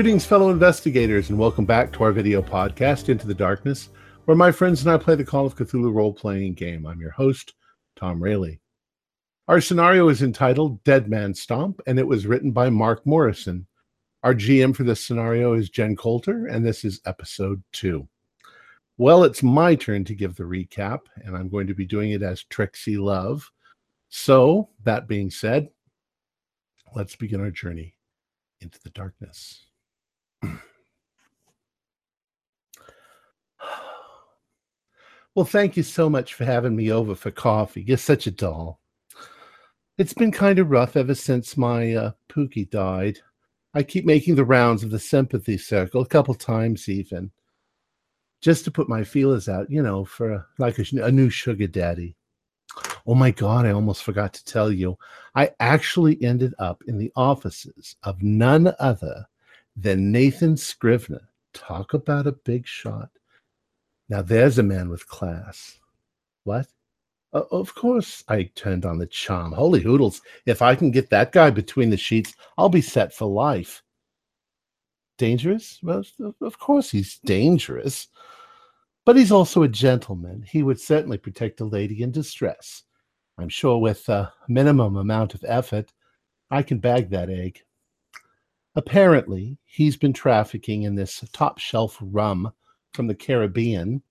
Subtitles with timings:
[0.00, 3.90] Greetings, fellow investigators, and welcome back to our video podcast, Into the Darkness,
[4.24, 6.86] where my friends and I play the Call of Cthulhu role playing game.
[6.86, 7.52] I'm your host,
[7.96, 8.56] Tom Rayleigh.
[9.46, 13.66] Our scenario is entitled Dead Man Stomp, and it was written by Mark Morrison.
[14.22, 18.08] Our GM for this scenario is Jen Coulter, and this is episode two.
[18.96, 22.22] Well, it's my turn to give the recap, and I'm going to be doing it
[22.22, 23.50] as Trixie Love.
[24.08, 25.68] So, that being said,
[26.96, 27.96] let's begin our journey
[28.62, 29.66] into the darkness.
[35.34, 37.82] Well, thank you so much for having me over for coffee.
[37.82, 38.80] You're such a doll.
[39.96, 43.18] It's been kind of rough ever since my uh, Pookie died.
[43.72, 47.30] I keep making the rounds of the sympathy circle a couple times, even,
[48.40, 51.68] just to put my feelers out, you know, for a, like a, a new sugar
[51.68, 52.16] daddy.
[53.06, 54.98] Oh my God, I almost forgot to tell you.
[55.36, 59.24] I actually ended up in the offices of none other
[59.76, 61.28] than Nathan Scrivener.
[61.52, 63.10] Talk about a big shot.
[64.08, 65.78] Now there's a man with class.
[66.44, 66.66] What?
[67.32, 69.52] Uh, of course, I turned on the charm.
[69.52, 70.20] Holy hoodles.
[70.46, 73.82] If I can get that guy between the sheets, I'll be set for life.
[75.16, 75.78] Dangerous?
[75.82, 76.02] Well,
[76.40, 78.08] of course he's dangerous.
[79.06, 80.44] But he's also a gentleman.
[80.48, 82.82] He would certainly protect a lady in distress.
[83.38, 85.92] I'm sure with a minimum amount of effort,
[86.50, 87.62] I can bag that egg.
[88.76, 92.52] Apparently, he's been trafficking in this top shelf rum
[92.94, 94.02] from the Caribbean,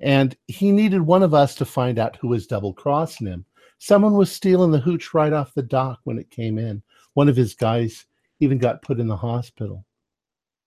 [0.00, 3.44] and he needed one of us to find out who was double crossing him.
[3.78, 6.82] Someone was stealing the hooch right off the dock when it came in.
[7.14, 8.06] One of his guys
[8.40, 9.84] even got put in the hospital.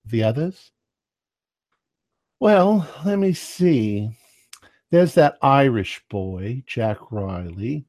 [0.05, 0.71] The others?
[2.39, 4.09] Well, let me see.
[4.89, 7.85] There's that Irish boy, Jack Riley,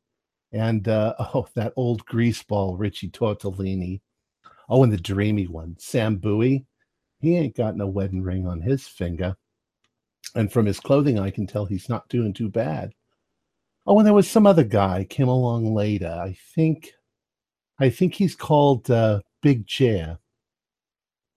[0.52, 4.00] and uh, oh, that old greaseball, Richie Tortellini.
[4.72, 6.64] Oh, and the dreamy one, Sam Bowie.
[7.20, 9.36] He ain't got no wedding ring on his finger.
[10.34, 12.94] And from his clothing, I can tell he's not doing too bad.
[13.86, 16.08] Oh, and there was some other guy came along later.
[16.08, 16.94] I think,
[17.80, 20.18] I think he's called uh, Big Jer.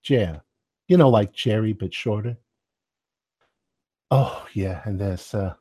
[0.01, 0.41] Jer,
[0.87, 2.37] you know, like Jerry but shorter.
[4.11, 5.55] Oh yeah, and there's uh,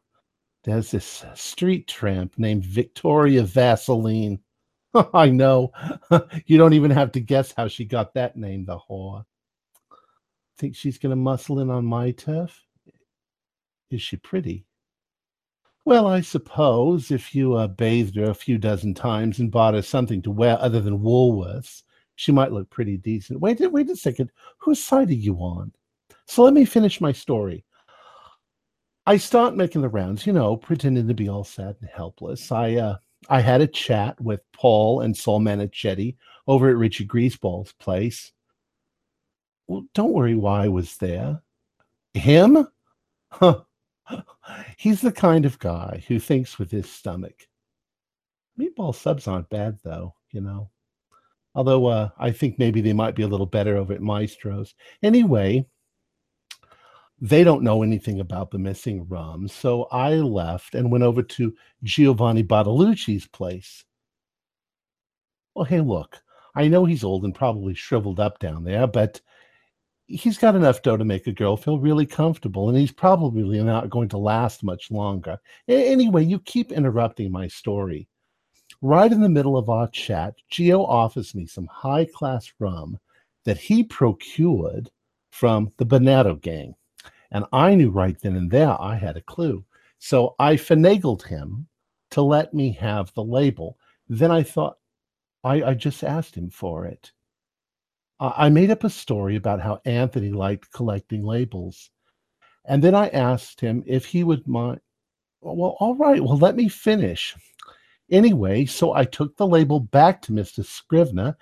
[0.63, 4.39] there's this street tramp named Victoria Vaseline.
[5.15, 5.73] I know.
[6.47, 9.25] you don't even have to guess how she got that name, the whore.
[10.59, 12.63] Think she's gonna muscle in on my turf?
[13.91, 14.67] Is she pretty?
[15.85, 19.83] Well, I suppose if you uh, bathed her a few dozen times and bought her
[19.83, 21.83] something to wear other than Woolworths,
[22.15, 23.41] she might look pretty decent.
[23.41, 24.31] Wait, wait a second.
[24.59, 25.73] Whose side are you on?
[26.27, 27.65] So let me finish my story.
[29.07, 32.51] I start making the rounds, you know, pretending to be all sad and helpless.
[32.51, 32.97] I uh,
[33.29, 38.33] I had a chat with Paul and Saul Manichetti over at Richie Greaseball's place.
[39.67, 41.43] Well, don't worry why I was there.
[42.13, 42.69] Him?
[43.31, 43.63] Huh.
[44.77, 47.49] He's the kind of guy who thinks with his stomach.
[48.59, 50.71] Meatball subs aren't bad, though, you know.
[51.55, 54.75] Although uh, I think maybe they might be a little better over at Maestro's.
[55.03, 55.67] Anyway,
[57.21, 59.49] they don't know anything about the missing rum.
[59.49, 63.85] So I left and went over to Giovanni Bartolucci's place.
[65.55, 66.21] Well, hey, look,
[66.55, 69.21] I know he's old and probably shriveled up down there, but
[70.07, 73.91] he's got enough dough to make a girl feel really comfortable, and he's probably not
[73.91, 75.39] going to last much longer.
[75.69, 78.09] Anyway, you keep interrupting my story.
[78.83, 82.99] Right in the middle of our chat, Gio offers me some high class rum
[83.45, 84.91] that he procured
[85.31, 86.75] from the Bonetto gang.
[87.35, 89.65] And I knew right then and there I had a clue.
[89.99, 91.67] So I finagled him
[92.13, 93.77] to let me have the label.
[94.09, 94.79] Then I thought,
[95.43, 97.11] I, I just asked him for it.
[98.21, 101.91] I made up a story about how Anthony liked collecting labels.
[102.67, 104.81] And then I asked him if he would mind.
[105.41, 106.23] Well, all right.
[106.23, 107.35] Well, let me finish.
[108.11, 110.65] Anyway, so I took the label back to Mr.
[110.65, 111.37] Scrivener,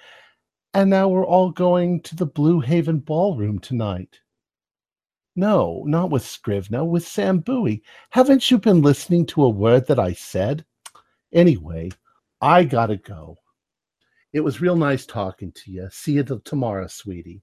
[0.73, 4.22] and now we're all going to the Blue Haven Ballroom tonight.
[5.35, 7.83] No, not with Scrivener, with Sam Bowie.
[8.11, 10.65] Haven't you been listening to a word that I said?
[11.33, 11.91] Anyway,
[12.41, 13.39] I gotta go.
[14.33, 15.89] It was real nice talking to you.
[15.91, 17.43] See you tomorrow, sweetie.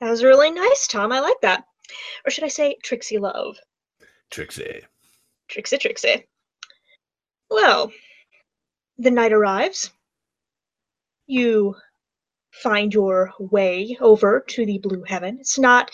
[0.00, 1.12] That was really nice, Tom.
[1.12, 1.64] I like that.
[2.24, 3.58] Or should I say Trixie Love?
[4.30, 4.82] Trixie.
[5.48, 6.26] Trixie, Trixie.
[7.50, 7.92] Well,
[8.98, 9.90] the night arrives.
[11.26, 11.76] You
[12.62, 15.38] find your way over to the Blue Heaven.
[15.40, 15.90] It's not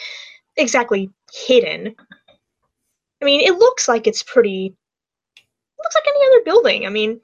[0.57, 1.95] exactly hidden.
[3.21, 4.75] I mean, it looks like it's pretty
[5.79, 6.87] looks like any other building.
[6.87, 7.21] I mean,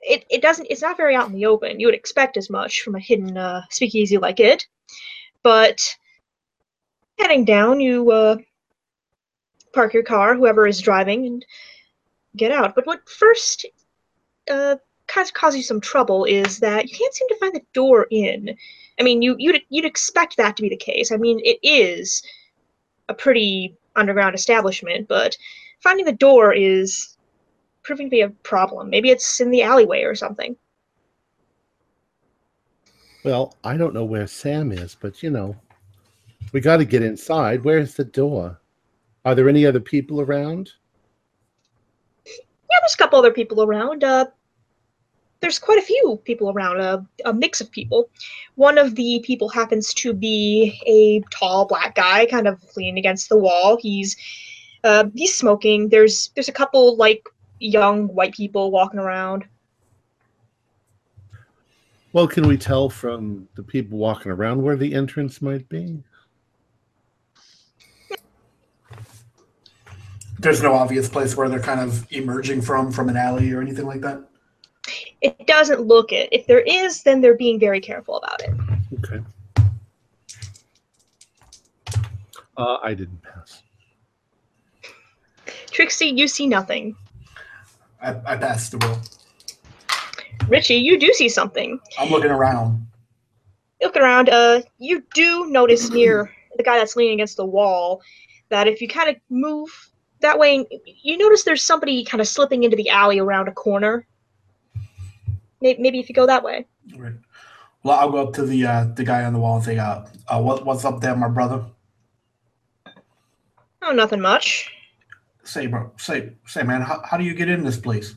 [0.00, 1.80] it, it doesn't it's not very out in the open.
[1.80, 4.66] You would expect as much from a hidden uh, speakeasy like it,
[5.42, 5.80] but
[7.18, 8.36] heading down, you uh,
[9.72, 11.44] park your car, whoever is driving, and
[12.36, 12.74] get out.
[12.74, 13.66] But what first
[14.50, 14.76] uh,
[15.14, 18.08] kind of causes you some trouble is that you can't seem to find the door
[18.10, 18.56] in.
[18.98, 21.12] I mean, you you'd you'd expect that to be the case.
[21.12, 22.22] I mean, it is
[23.08, 25.36] a pretty underground establishment, but
[25.80, 27.16] finding the door is
[27.82, 28.90] proving to be a problem.
[28.90, 30.56] Maybe it's in the alleyway or something.
[33.24, 35.56] Well, I don't know where Sam is, but you know,
[36.52, 37.64] we got to get inside.
[37.64, 38.60] Where's the door?
[39.24, 40.72] Are there any other people around?
[42.26, 44.04] Yeah, there's a couple other people around.
[44.04, 44.26] Uh,
[45.44, 48.08] there's quite a few people around, a, a mix of people.
[48.54, 53.28] One of the people happens to be a tall black guy, kind of leaning against
[53.28, 53.76] the wall.
[53.78, 54.16] He's
[54.84, 55.90] uh, he's smoking.
[55.90, 57.28] There's there's a couple like
[57.60, 59.44] young white people walking around.
[62.14, 66.02] Well, can we tell from the people walking around where the entrance might be?
[70.38, 73.86] There's no obvious place where they're kind of emerging from, from an alley or anything
[73.86, 74.22] like that.
[75.24, 76.28] It doesn't look it.
[76.32, 78.50] If there is, then they're being very careful about it.
[78.98, 79.24] Okay.
[82.58, 83.62] Uh, I didn't pass.
[85.70, 86.94] Trixie, you see nothing.
[88.02, 88.98] I, I passed the roll.
[90.46, 91.80] Richie, you do see something.
[91.98, 92.86] I'm looking around.
[93.80, 98.02] Looking around, uh, you do notice near the guy that's leaning against the wall
[98.50, 99.70] that if you kind of move
[100.20, 104.06] that way, you notice there's somebody kind of slipping into the alley around a corner.
[105.64, 106.66] Maybe, maybe if you go that way.
[106.94, 107.14] Right.
[107.82, 110.04] Well, I'll go up to the uh, the guy on the wall and say, uh,
[110.28, 111.64] uh, what, what's up there, my brother?
[113.80, 114.70] Oh, nothing much.
[115.42, 118.14] Say, bro, say, say, man, how, how do you get in this place?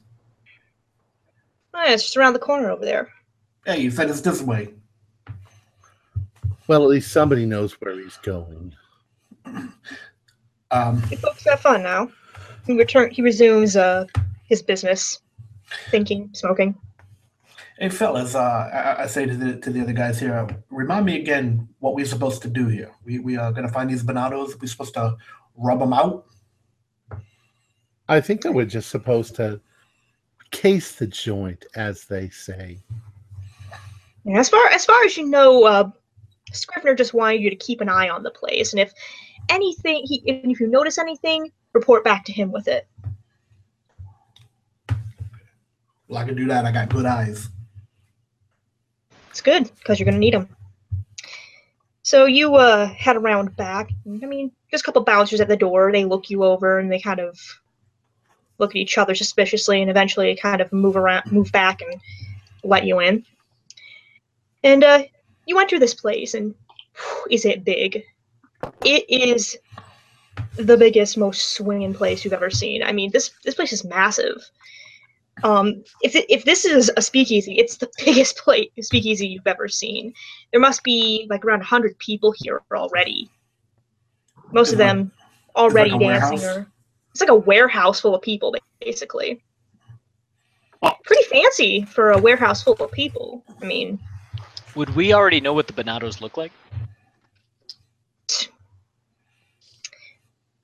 [1.74, 3.14] Oh, yeah, it's just around the corner over there.
[3.66, 4.74] Hey, you said it's this way.
[6.68, 8.76] Well, at least somebody knows where he's going.
[10.70, 12.12] Um, You folks have fun now.
[12.66, 13.10] He return.
[13.10, 14.06] He resumes uh
[14.50, 15.22] his business,
[15.92, 16.76] thinking, smoking.
[17.80, 21.20] Hey, fellas, uh, I, I say to the to the other guys here, remind me
[21.20, 22.92] again what we're supposed to do here.
[23.04, 24.60] We we are gonna find these bonados.
[24.60, 25.16] We're supposed to
[25.56, 26.26] rub them out.
[28.10, 29.60] I think that we're just supposed to
[30.52, 32.80] case the joint, as they say.
[34.24, 35.90] Yeah, as far as far as you know, uh,
[36.52, 38.94] Scrivener just wanted you to keep an eye on the place, and if
[39.50, 42.88] anything, he if you notice anything, report back to him with it.
[46.08, 46.66] Well, I can do that.
[46.66, 47.50] I got good eyes.
[49.38, 50.50] It's good because you're gonna need them.
[52.02, 53.92] So you uh head around back.
[54.08, 55.92] I mean, there's a couple bouncers at the door.
[55.92, 57.40] They look you over and they kind of
[58.58, 62.02] look at each other suspiciously, and eventually kind of move around, move back, and
[62.64, 63.24] let you in.
[64.64, 65.04] And uh,
[65.46, 66.56] you enter this place, and
[66.96, 68.04] whew, is it big?
[68.84, 69.56] It is
[70.56, 72.82] the biggest, most swinging place you've ever seen.
[72.82, 74.50] I mean, this this place is massive.
[75.44, 79.68] Um, if it, if this is a speakeasy, it's the biggest place speakeasy you've ever
[79.68, 80.14] seen.
[80.52, 83.30] There must be like around hundred people here already.
[84.52, 85.12] Most of them
[85.56, 86.44] already a dancing, warehouse?
[86.44, 86.72] or
[87.12, 89.44] it's like a warehouse full of people, basically.
[91.04, 93.44] Pretty fancy for a warehouse full of people.
[93.62, 94.00] I mean,
[94.76, 96.52] Would we already know what the Bonatos look like?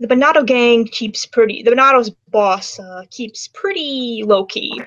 [0.03, 1.63] The Bonato gang keeps pretty.
[1.63, 4.81] The Bonato's boss uh, keeps pretty low key.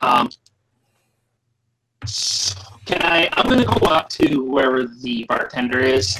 [0.00, 0.30] Um,
[2.86, 3.28] can I?
[3.32, 6.16] I'm gonna go up to wherever the bartender is,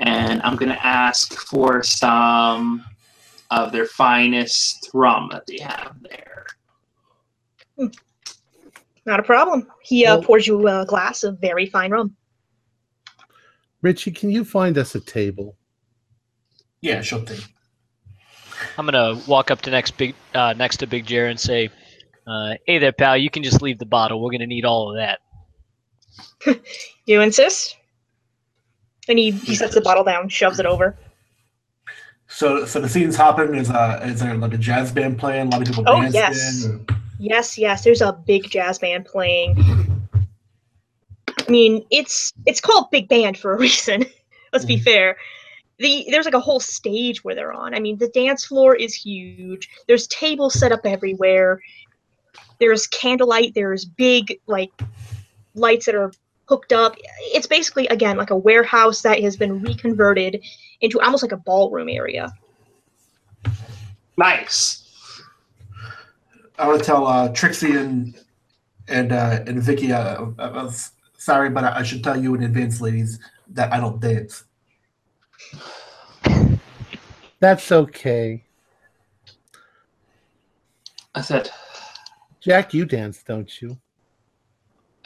[0.00, 2.84] and I'm gonna ask for some
[3.50, 6.46] of their finest rum that they have there.
[9.06, 9.66] Not a problem.
[9.82, 12.14] He uh, Well- pours you a glass of very fine rum.
[13.80, 15.56] Richie, can you find us a table?
[16.82, 17.40] Yeah, sure thing.
[18.76, 21.70] I'm gonna walk up to next big uh, next to Big Jer and say,
[22.26, 23.16] uh, "Hey there, pal.
[23.16, 24.20] You can just leave the bottle.
[24.20, 25.20] We're gonna need all of that."
[27.04, 27.76] You insist?
[29.08, 30.96] And he, he sets the bottle down, shoves it over.
[32.28, 33.56] So, so the scene's happening.
[33.60, 35.48] Is uh, is there like a jazz band playing?
[35.48, 36.20] A lot of people Oh, dancing.
[36.20, 36.66] yes.
[36.66, 36.80] or-
[37.18, 37.82] Yes, yes.
[37.82, 39.56] There's a big jazz band playing.
[40.14, 44.04] I mean, it's it's called big band for a reason.
[44.52, 44.82] Let's be Mhm.
[44.84, 45.16] fair.
[45.78, 47.74] The there's like a whole stage where they're on.
[47.74, 49.68] I mean, the dance floor is huge.
[49.88, 51.60] There's tables set up everywhere.
[52.60, 53.54] There's candlelight.
[53.54, 54.70] There's big like
[55.54, 56.12] lights that are
[56.46, 56.96] hooked up.
[57.34, 60.42] It's basically again like a warehouse that has been reconverted
[60.80, 62.32] into almost like a ballroom area.
[64.16, 64.82] Nice.
[66.58, 68.14] I want to tell uh, Trixie and
[68.88, 69.92] and uh, and Vicky.
[69.92, 70.70] Uh, I, I
[71.16, 74.44] sorry, but I, I should tell you in advance, ladies, that I don't dance.
[77.40, 78.44] That's okay.
[81.14, 81.50] I said,
[82.40, 83.78] Jack, you dance, don't you?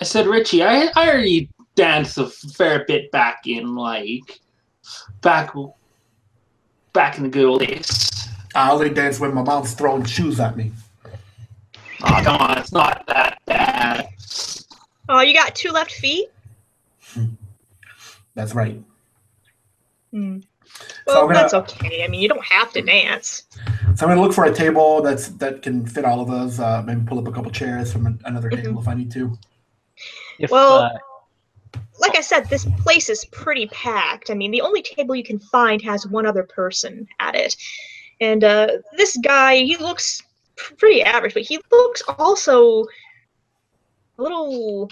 [0.01, 4.41] I said, Richie, I, I already danced a fair bit back in like
[5.21, 5.53] back
[6.93, 8.29] back in the good old days.
[8.55, 10.73] I only dance when my mom's throwing shoes at me.
[12.03, 14.09] Oh, come on, it's not that bad.
[15.09, 16.29] Oh, you got two left feet?
[17.13, 17.27] Hmm.
[18.35, 18.83] That's right.
[20.17, 20.39] Hmm.
[20.65, 22.03] So Well, I'm gonna- that's okay.
[22.03, 23.43] I mean, you don't have to dance.
[23.97, 26.59] So I'm gonna look for a table that's that can fit all of us.
[26.59, 28.63] Uh, maybe pull up a couple chairs from an, another Mhm.
[28.63, 29.37] table if I need to.
[30.39, 30.99] If, Well- uh,
[31.99, 34.31] Like I said, this place is pretty packed.
[34.31, 37.57] I mean, the only table you can find has one other person at it.
[38.21, 38.69] And uh,
[38.99, 40.23] this guy, he looks
[40.57, 42.85] pretty average, but he looks also
[44.19, 44.91] a little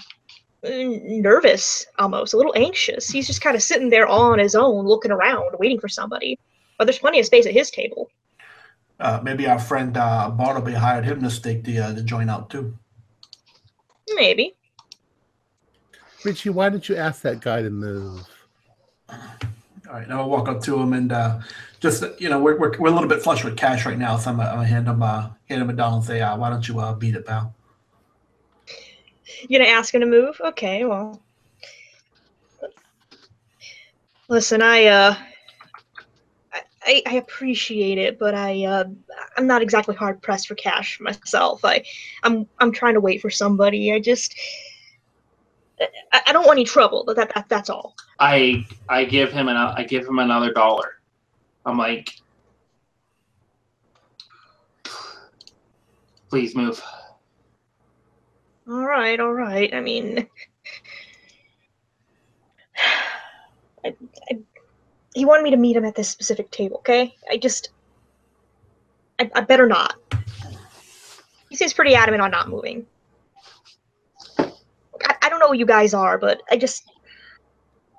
[0.67, 3.09] nervous, almost, a little anxious.
[3.09, 6.39] He's just kind of sitting there all on his own, looking around, waiting for somebody.
[6.77, 8.09] But there's plenty of space at his table.
[8.99, 12.49] Uh, maybe our friend uh, Barnaby hired him to stake the uh, the joint out
[12.49, 12.73] too.
[14.13, 14.55] Maybe.
[16.23, 18.27] Richie, why didn't you ask that guy to move?
[19.09, 19.17] All
[19.93, 21.39] right, now I'll walk up to him and uh,
[21.79, 24.31] just you know we're, we're, we're a little bit flush with cash right now, so
[24.31, 26.49] I'm gonna, I'm gonna hand him uh, hand him a dollar and say, uh, "Why
[26.49, 27.54] don't you uh, beat it, pal?"
[29.49, 30.39] You gonna ask him to move?
[30.43, 31.21] Okay, well.
[34.27, 35.15] Listen, I uh
[36.53, 38.83] I- I, I appreciate it, but I uh
[39.37, 41.63] I'm not exactly hard pressed for cash myself.
[41.65, 41.83] I
[42.23, 43.91] I'm I'm trying to wait for somebody.
[43.93, 44.35] I just
[45.79, 47.95] I, I don't want any trouble, but that, that that's all.
[48.19, 50.93] I I give him an I give him another dollar.
[51.65, 52.09] I'm like,
[56.29, 56.81] please move.
[58.67, 59.73] All right, all right.
[59.73, 60.27] I mean,
[63.85, 63.93] I,
[64.31, 64.39] I,
[65.13, 66.77] he wanted me to meet him at this specific table.
[66.77, 67.69] Okay, I just,
[69.19, 69.95] I, I better not.
[71.49, 72.85] He seems pretty adamant on not moving.
[74.39, 76.89] I, I don't know who you guys are, but I just,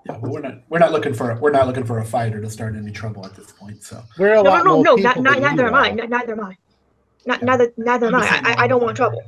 [0.05, 2.41] Yeah, but we're not we're not looking for a, we're not looking for a fighter
[2.41, 3.85] to start any trouble at this point.
[3.85, 5.91] So We're a no, no, lot no, more no, not, not, neither am I.
[5.91, 5.95] are.
[6.09, 6.57] Neither am I.
[7.25, 8.27] Not, neither, neither am I'm I.
[8.27, 9.05] just I, I, I don't want no.
[9.07, 9.23] trouble.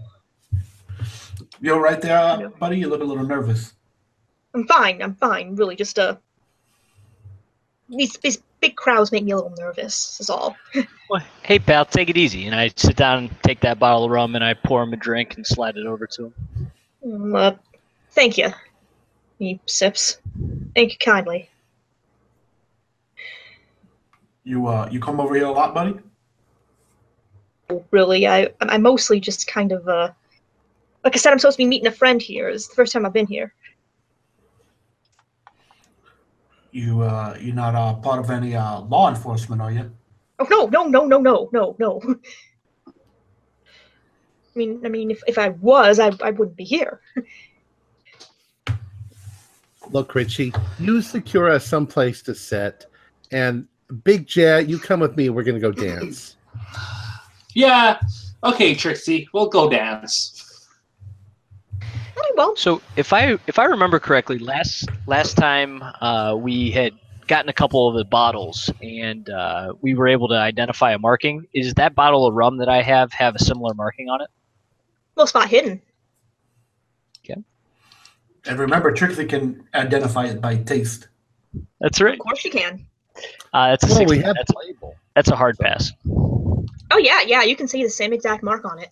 [1.60, 2.78] You all right there, uh, buddy?
[2.78, 3.74] You look a little nervous.
[4.54, 5.02] I'm fine.
[5.02, 5.54] I'm fine.
[5.56, 6.16] Really, just uh,
[7.88, 10.20] these these big crowds make me a little nervous.
[10.20, 10.56] Is all.
[11.10, 12.46] well, hey, pal, take it easy.
[12.46, 14.96] And I sit down and take that bottle of rum and I pour him a
[14.96, 16.34] drink and slide it over to him.
[17.04, 17.52] Um, uh,
[18.10, 18.48] thank you.
[19.38, 20.18] He sips.
[20.74, 21.48] Thank you kindly.
[24.44, 25.94] You uh you come over here a lot, buddy?
[27.90, 30.10] Really, I I mostly just kind of uh,
[31.04, 32.48] like I said, I'm supposed to be meeting a friend here.
[32.48, 33.54] It's the first time I've been here.
[36.70, 39.90] You uh you're not uh part of any uh law enforcement, are you?
[40.38, 42.00] Oh no, no, no, no, no, no, no.
[42.86, 47.00] I mean, I mean, if, if I was, I, I wouldn't be here.
[49.90, 52.86] Look, Richie, you secure us someplace to sit,
[53.30, 53.68] and
[54.04, 55.30] Big Jer, you come with me.
[55.30, 56.36] We're gonna go dance.
[57.54, 57.98] Yeah,
[58.44, 60.37] okay, Trixie, we'll go dance.
[62.18, 62.56] Very well.
[62.56, 66.92] So if I if I remember correctly, last last time uh, we had
[67.28, 71.46] gotten a couple of the bottles and uh, we were able to identify a marking.
[71.52, 74.28] Is that bottle of rum that I have have a similar marking on it?
[75.14, 75.80] Little spot hidden.
[77.24, 77.40] Okay.
[78.46, 81.08] And remember, Trixie can identify it by taste.
[81.80, 82.14] That's right.
[82.14, 82.86] Of course you can.
[83.52, 84.94] Uh, that's a Well, we have that's, label.
[85.14, 85.92] that's a hard pass.
[86.90, 87.42] Oh yeah, yeah.
[87.42, 88.90] You can see the same exact mark on it.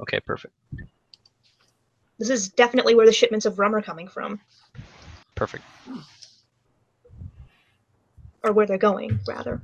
[0.00, 0.54] Okay, perfect,
[2.20, 4.38] This is definitely where the shipments of rum are coming from,
[5.34, 5.64] perfect.
[8.44, 9.62] or where they're going, rather.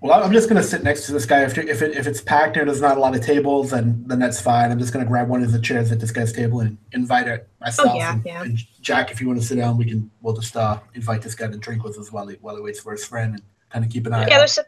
[0.00, 1.44] Well, I'm just gonna sit next to this guy.
[1.44, 4.18] If if, it, if it's packed and there's not a lot of tables, then then
[4.18, 4.72] that's fine.
[4.72, 7.48] I'm just gonna grab one of the chairs at this guy's table and invite it
[7.60, 7.90] myself.
[7.92, 8.42] Oh, yeah, and, yeah.
[8.42, 10.10] and Jack, if you want to sit down, we can.
[10.22, 12.80] We'll just uh, invite this guy to drink with us while he while he waits
[12.80, 14.26] for his friend and kind of keep an eye.
[14.26, 14.38] Yeah, out.
[14.38, 14.58] there's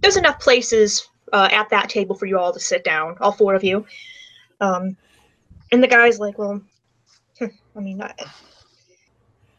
[0.00, 3.54] there's enough places uh, at that table for you all to sit down, all four
[3.54, 3.84] of you.
[4.62, 4.96] Um,
[5.72, 6.60] and the guy's like, well,
[7.38, 7.46] hmm,
[7.76, 8.12] I mean, I,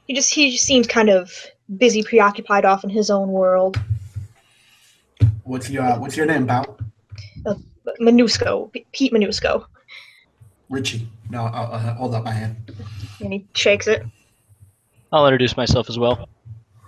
[0.07, 1.31] he just he just seems kind of
[1.77, 3.79] busy, preoccupied, off in his own world.
[5.43, 6.77] What's your uh, What's your name, pal?
[7.99, 9.65] Minusco, P- Pete Minusco,
[10.69, 11.07] Richie.
[11.29, 12.71] No, I'll, I'll hold up my hand.
[13.19, 14.03] and he shakes it.
[15.11, 16.29] I'll introduce myself as well.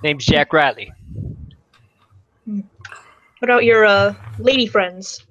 [0.03, 0.91] Name's Jack Riley.
[2.45, 2.63] What
[3.41, 5.25] about your uh, lady friends?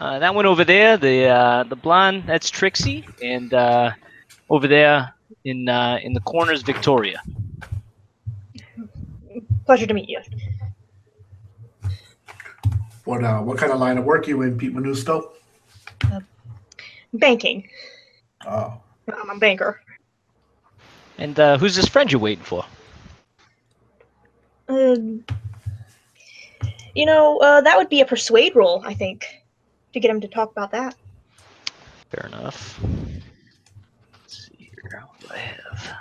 [0.00, 3.90] Uh, that one over there, the uh, the blonde, that's Trixie, and uh,
[4.48, 5.12] over there
[5.44, 7.20] in uh, in the corner is Victoria.
[9.66, 10.20] Pleasure to meet you.
[13.04, 15.32] What uh, what kind of line of work you in, Pete Manusco?
[17.12, 17.68] Banking.
[18.46, 18.80] Oh,
[19.12, 19.82] I'm a banker.
[21.18, 22.64] And uh, who's this friend you're waiting for?
[24.68, 25.24] Um,
[26.94, 29.26] you know, uh, that would be a persuade roll, I think,
[29.92, 30.94] to get him to talk about that.
[32.10, 32.80] Fair enough.
[34.22, 35.04] Let's see here.
[35.06, 36.00] What do I have?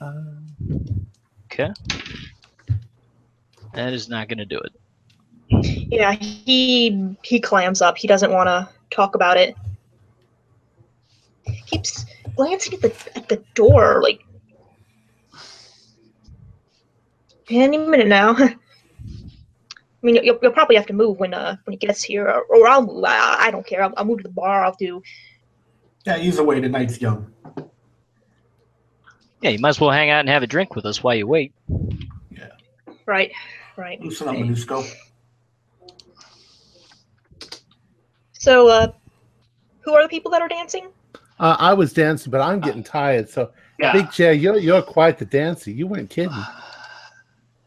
[0.00, 0.46] Um,
[1.46, 1.72] okay.
[3.74, 4.72] That is not going to do it.
[5.90, 7.96] Yeah, he he clams up.
[7.96, 9.54] He doesn't want to talk about it.
[11.66, 12.04] Keeps
[12.34, 14.20] glancing at the at the door, like
[17.48, 18.36] any minute now.
[20.02, 22.42] I mean, you'll, you'll probably have to move when uh when he gets here, or,
[22.44, 23.04] or I'll move.
[23.04, 23.82] I, I don't care.
[23.82, 24.64] I'll, I'll move to the bar.
[24.64, 25.02] I'll do.
[26.04, 26.18] yeah.
[26.18, 27.32] Either way, the night's young.
[29.42, 31.26] Yeah, you might as well hang out and have a drink with us while you
[31.26, 31.52] wait.
[32.30, 32.48] Yeah.
[33.04, 33.32] Right,
[33.76, 34.00] right.
[34.00, 34.84] Loosen up, Manusco.
[38.32, 38.92] So, uh,
[39.80, 40.88] who are the people that are dancing?
[41.38, 43.28] Uh, I was dancing, but I'm getting tired.
[43.28, 43.92] So, Yeah.
[43.92, 45.70] Big J, you're you're quite the dancer.
[45.70, 46.32] You weren't kidding.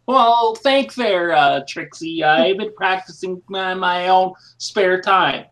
[0.09, 2.23] Well, thank there, uh, Trixie.
[2.23, 5.45] I've been practicing my, my own spare time.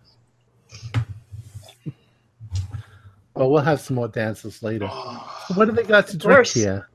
[3.35, 4.87] Well, we'll have some more dances later.
[5.53, 6.55] What do they got to drink course.
[6.55, 6.89] here?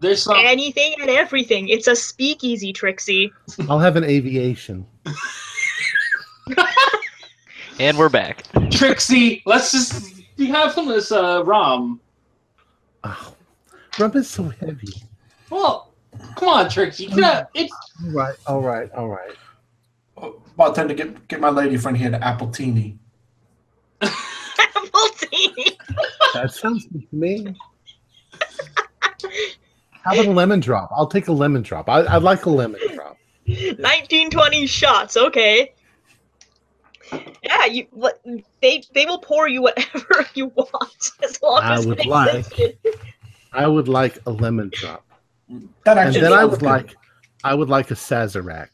[0.00, 0.36] There's some.
[0.38, 1.68] Anything and everything.
[1.68, 3.32] It's a speakeasy, Trixie.
[3.70, 4.86] I'll have an aviation.
[7.80, 8.42] And we're back.
[8.72, 12.00] Trixie, let's just do you have some of this uh, rum.
[13.04, 13.34] Oh,
[14.00, 14.94] rum is so heavy.
[15.48, 15.87] Well,
[16.36, 17.04] come on, Trixie.
[17.06, 17.72] You got, it's
[18.04, 19.32] All right, all right, all right.
[20.16, 22.96] Oh, Bartender, get get my lady friend here to appletini.
[24.00, 25.76] Apple tea.
[26.34, 27.54] That sounds good to me.
[30.04, 30.90] How about a lemon drop?
[30.96, 31.88] I'll take a lemon drop.
[31.88, 33.16] I, I'd like a lemon drop.
[33.46, 35.16] 1920 shots.
[35.16, 35.72] Okay.
[37.42, 37.86] Yeah, you.
[38.60, 42.78] They they will pour you whatever you want as long I as would like- existed.
[43.52, 45.04] I would like a lemon drop,
[45.84, 46.66] That and actually then I would good.
[46.66, 46.96] like,
[47.44, 48.68] I would like a Sazerac.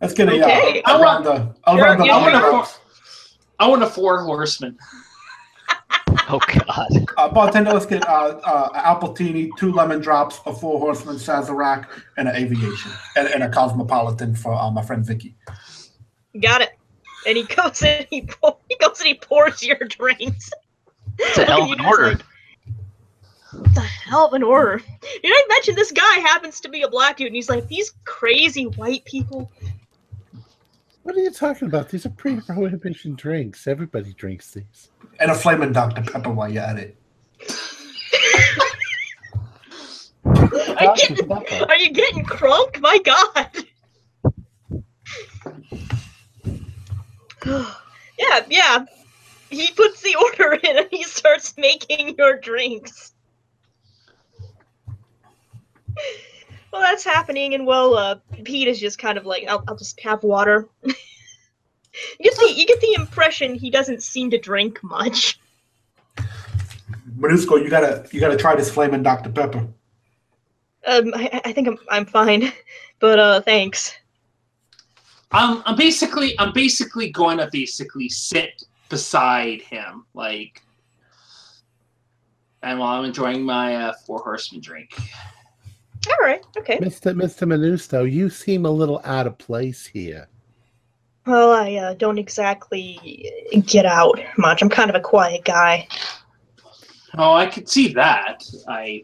[0.00, 0.82] Let's get a Okay.
[0.82, 2.72] uh, around the around the You're- I want you're- lemon a drops.
[2.72, 2.80] four,
[3.58, 4.76] I want a four horseman.
[6.28, 6.88] Oh God.
[7.16, 11.86] Uh, bartender, let's get uh, uh, an appletini, two lemon drops, a four horseman Sazerac,
[12.16, 15.36] and an aviation, and, and a cosmopolitan for uh, my friend Vicky.
[16.40, 16.70] Got it.
[17.28, 20.50] And he goes and he pour, he goes and he pours your drinks.
[21.18, 22.08] It's a hell of an order.
[22.14, 22.22] like,
[23.58, 24.78] "What the hell of an order.
[24.78, 27.28] Did I mention this guy happens to be a black dude?
[27.28, 29.50] And he's like, these crazy white people.
[31.02, 31.88] What are you talking about?
[31.88, 33.66] These are pre-prohibition drinks.
[33.66, 34.90] Everybody drinks these.
[35.20, 36.02] And a flaming Dr.
[36.02, 36.96] Pepper while you're at it.
[40.26, 42.80] Are you getting, are you getting crunk?
[42.80, 43.64] My God.
[48.18, 48.84] yeah, yeah.
[49.48, 53.12] He puts the order in and he starts making your drinks.
[56.72, 59.98] Well, that's happening, and well, uh, Pete is just kind of like, I'll, I'll just
[60.00, 60.68] have water.
[60.82, 60.94] you
[62.20, 65.38] get the you get the impression he doesn't seem to drink much.
[67.18, 69.30] Manusco, you gotta you gotta try this flaming Dr.
[69.30, 69.66] Pepper.
[70.86, 72.52] Um, I, I think I'm I'm fine,
[72.98, 73.94] but uh, thanks.
[75.32, 80.62] I'm I'm basically I'm basically going to basically sit beside him, like,
[82.62, 84.94] and while I'm enjoying my uh, four horseman drink.
[86.08, 86.78] All right, okay.
[86.78, 87.14] Mr.
[87.14, 87.46] Mr.
[87.46, 90.28] Menusto, you seem a little out of place here.
[91.26, 93.32] Well, I uh, don't exactly
[93.66, 94.62] get out much.
[94.62, 95.88] I'm kind of a quiet guy.
[97.18, 98.44] Oh, I could see that.
[98.68, 99.02] I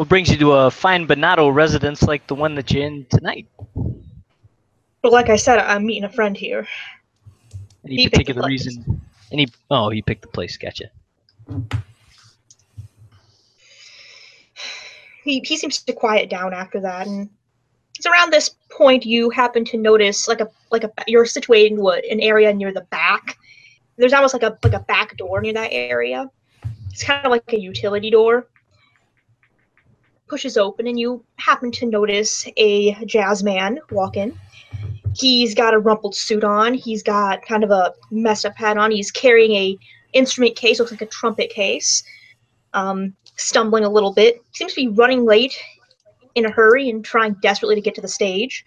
[0.00, 3.46] What brings you to a fine Bonato residence like the one that you're in tonight?
[3.74, 6.66] Well, like I said, I'm meeting a friend here.
[7.84, 9.02] Any He picked the particular reason?
[9.30, 9.48] Any?
[9.70, 10.56] Oh, he picked the place.
[10.56, 10.86] Gotcha.
[15.30, 17.30] He he seems to quiet down after that, and
[17.96, 21.80] it's around this point you happen to notice like a like a you're situated in
[21.80, 23.38] what an area near the back.
[23.96, 26.28] There's almost like a like a back door near that area.
[26.90, 28.48] It's kind of like a utility door.
[30.26, 34.36] Pushes open, and you happen to notice a jazz man walk in.
[35.14, 36.74] He's got a rumpled suit on.
[36.74, 38.90] He's got kind of a messed up hat on.
[38.90, 39.78] He's carrying a
[40.12, 42.02] instrument case, looks like a trumpet case.
[42.72, 44.42] Um, stumbling a little bit.
[44.52, 45.56] Seems to be running late.
[46.34, 48.64] in a hurry and trying desperately to get to the stage.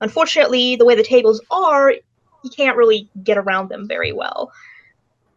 [0.00, 4.52] Unfortunately, the way the tables are, you can't really get around them very well.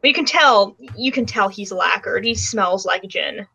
[0.01, 2.25] But you can tell, you can tell he's lacquered.
[2.25, 3.47] He smells like gin.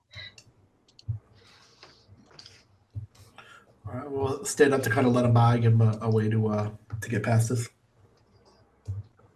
[3.86, 6.10] All right, we'll stand up to kind of let him by, give him a, a
[6.10, 7.68] way to uh to get past this.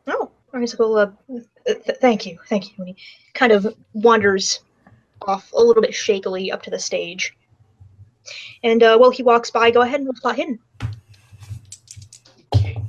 [0.06, 0.68] Oh, all right.
[0.68, 1.10] So, well, uh,
[1.66, 2.74] th- th- thank you, thank you.
[2.78, 2.96] And he
[3.34, 4.60] kind of wanders
[5.22, 7.36] off a little bit shakily up to the stage.
[8.62, 10.58] And uh, while he walks by, go ahead and roll spot hidden.
[12.54, 12.82] Okay.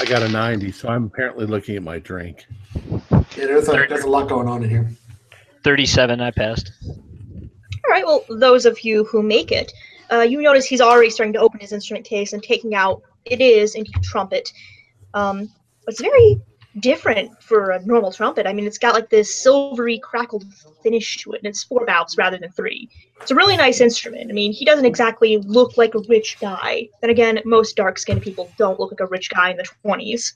[0.00, 2.46] I got a 90, so I'm apparently looking at my drink.
[3.00, 4.90] Yeah, there's a there's a lot going on in here.
[5.64, 6.72] 37, I passed.
[6.88, 8.04] All right.
[8.04, 9.72] Well, those of you who make it,
[10.10, 13.02] uh, you notice he's already starting to open his instrument case and taking out.
[13.24, 14.52] It is indeed a trumpet.
[15.14, 15.50] Um,
[15.88, 16.40] it's very
[16.80, 18.46] different for a normal trumpet.
[18.46, 20.44] I mean, it's got like this silvery crackled
[20.82, 22.88] finish to it, and it's four valves rather than three.
[23.20, 24.30] It's a really nice instrument.
[24.30, 26.88] I mean, he doesn't exactly look like a rich guy.
[27.00, 30.34] Then again, most dark-skinned people don't look like a rich guy in the twenties.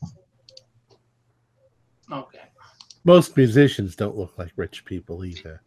[2.10, 2.40] Okay.
[3.04, 5.62] Most musicians don't look like rich people either.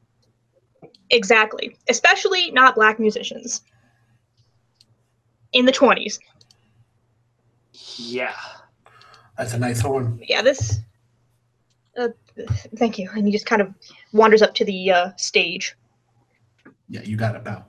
[1.10, 3.62] Exactly, especially not black musicians
[5.54, 6.19] in the twenties.
[7.98, 8.36] Yeah.
[9.38, 10.19] That's a nice horn.
[10.28, 10.80] yeah, this.
[11.98, 12.10] Uh,
[12.76, 13.10] thank you.
[13.13, 13.74] And he just kind of
[14.12, 15.76] wanders up to the uh, stage.
[16.89, 17.67] Yeah, you got it, pal.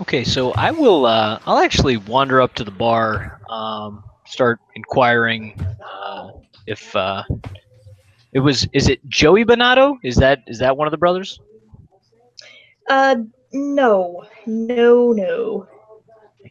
[0.00, 1.06] Okay, so I will.
[1.06, 6.32] Uh, I'll actually wander up to the bar, um, start inquiring uh,
[6.66, 7.22] if uh,
[8.32, 8.66] it was.
[8.72, 9.96] Is it Joey Bonato?
[10.02, 11.40] Is that is that one of the brothers?
[12.88, 13.16] Uh,
[13.52, 15.68] no, no, no.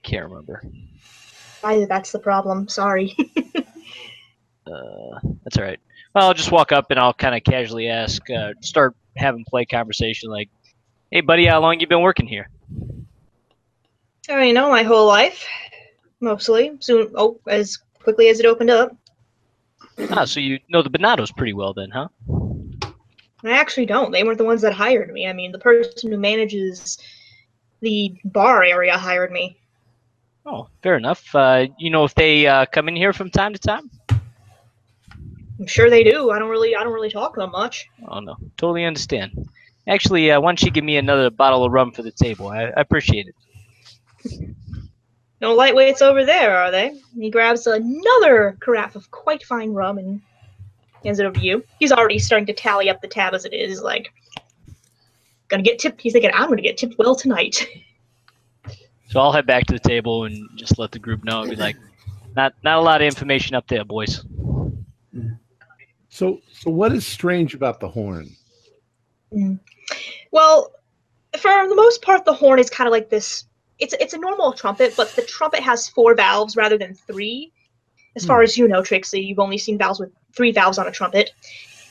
[0.03, 0.61] Can't remember.
[1.63, 2.67] I, that's the problem.
[2.67, 3.15] Sorry.
[4.65, 5.79] Uh, that's all right.
[6.15, 9.65] Well, I'll just walk up and I'll kind of casually ask, uh, start having play
[9.65, 10.49] conversation like,
[11.11, 12.49] "Hey, buddy, how long you been working here?"
[14.29, 15.45] I know my whole life,
[16.21, 16.77] mostly.
[16.79, 18.95] Soon, oh, as quickly as it opened up.
[20.11, 22.07] Ah, so you know the Bonatos pretty well then, huh?
[23.43, 24.11] I actually don't.
[24.11, 25.27] They weren't the ones that hired me.
[25.27, 26.97] I mean, the person who manages
[27.81, 29.59] the bar area hired me.
[30.45, 31.33] Oh, fair enough.
[31.33, 33.89] Uh, you know if they uh, come in here from time to time?
[35.59, 36.31] I'm sure they do.
[36.31, 37.89] I don't really, I don't really talk that much.
[38.07, 39.49] Oh no, totally understand.
[39.87, 42.47] Actually, uh, why don't you give me another bottle of rum for the table?
[42.47, 44.55] I, I appreciate it.
[45.43, 46.93] No lightweights over there, are they?
[47.19, 50.21] He grabs another carafe of quite fine rum and
[51.03, 51.65] hands it over to you.
[51.79, 53.67] He's already starting to tally up the tab as it is.
[53.69, 54.13] He's like,
[55.49, 55.99] gonna get tipped.
[55.99, 57.67] He's thinking, I'm gonna get tipped well tonight.
[59.13, 61.47] So I'll head back to the table and just let the group know.
[61.47, 61.75] Be like,
[62.35, 64.25] not not a lot of information up there, boys.
[66.09, 68.35] So, so what is strange about the horn?
[69.31, 69.59] Mm.
[70.31, 70.71] Well,
[71.37, 73.45] for the most part, the horn is kind of like this.
[73.77, 77.53] It's it's a normal trumpet, but the trumpet has four valves rather than three.
[78.15, 78.45] As far hmm.
[78.45, 81.29] as you know, Trixie, you've only seen valves with three valves on a trumpet.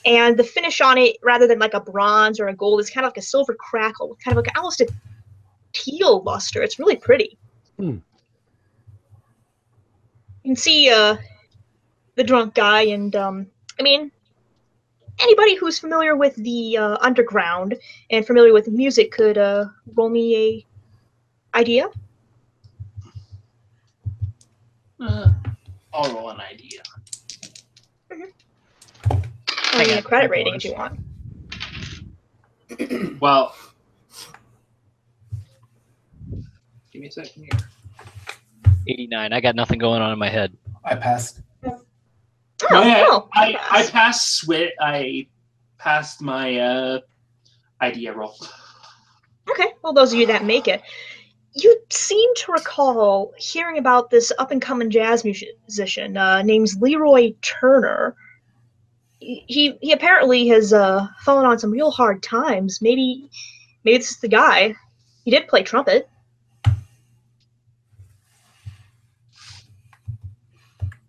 [0.05, 3.05] And the finish on it, rather than like a bronze or a gold, is kind
[3.05, 4.89] of like a silver crackle, kind of like almost a
[5.73, 6.63] teal luster.
[6.63, 7.39] It's really pretty.
[7.79, 7.99] Hmm.
[10.43, 11.17] You can see uh,
[12.17, 13.47] the drunk guy, and um,
[13.79, 14.11] I mean,
[15.21, 17.77] anybody who's familiar with the uh, underground
[18.11, 20.67] and familiar with music could uh, roll me a
[21.57, 21.89] idea.
[25.01, 25.33] Uh,
[25.93, 26.81] I'll roll an idea.
[28.11, 28.29] I mean,
[29.73, 31.01] Hang a credit rating if you want.
[33.21, 33.55] Well,
[36.93, 37.61] give me a second here.
[38.89, 39.33] 89.
[39.33, 40.57] I got nothing going on in my head.
[40.85, 41.41] I passed.
[41.65, 41.81] Oh,
[42.71, 44.71] No, yeah, well, I, I passed swit.
[44.81, 45.27] I
[45.79, 47.01] passed my uh,
[47.81, 48.37] idea roll.
[49.51, 50.83] Okay, well, those of you that make it,
[51.55, 57.33] you seem to recall hearing about this up and coming jazz musician uh, named Leroy
[57.43, 58.17] Turner.
[59.19, 62.81] He, he he apparently has uh, fallen on some real hard times.
[62.81, 63.29] Maybe
[63.85, 64.75] maybe this is the guy.
[65.25, 66.09] He did play trumpet.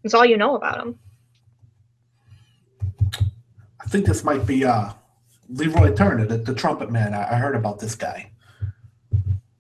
[0.03, 0.99] That's all you know about him.
[3.79, 4.91] I think this might be uh,
[5.49, 7.13] Leroy Turner, the, the trumpet man.
[7.13, 8.31] I, I heard about this guy.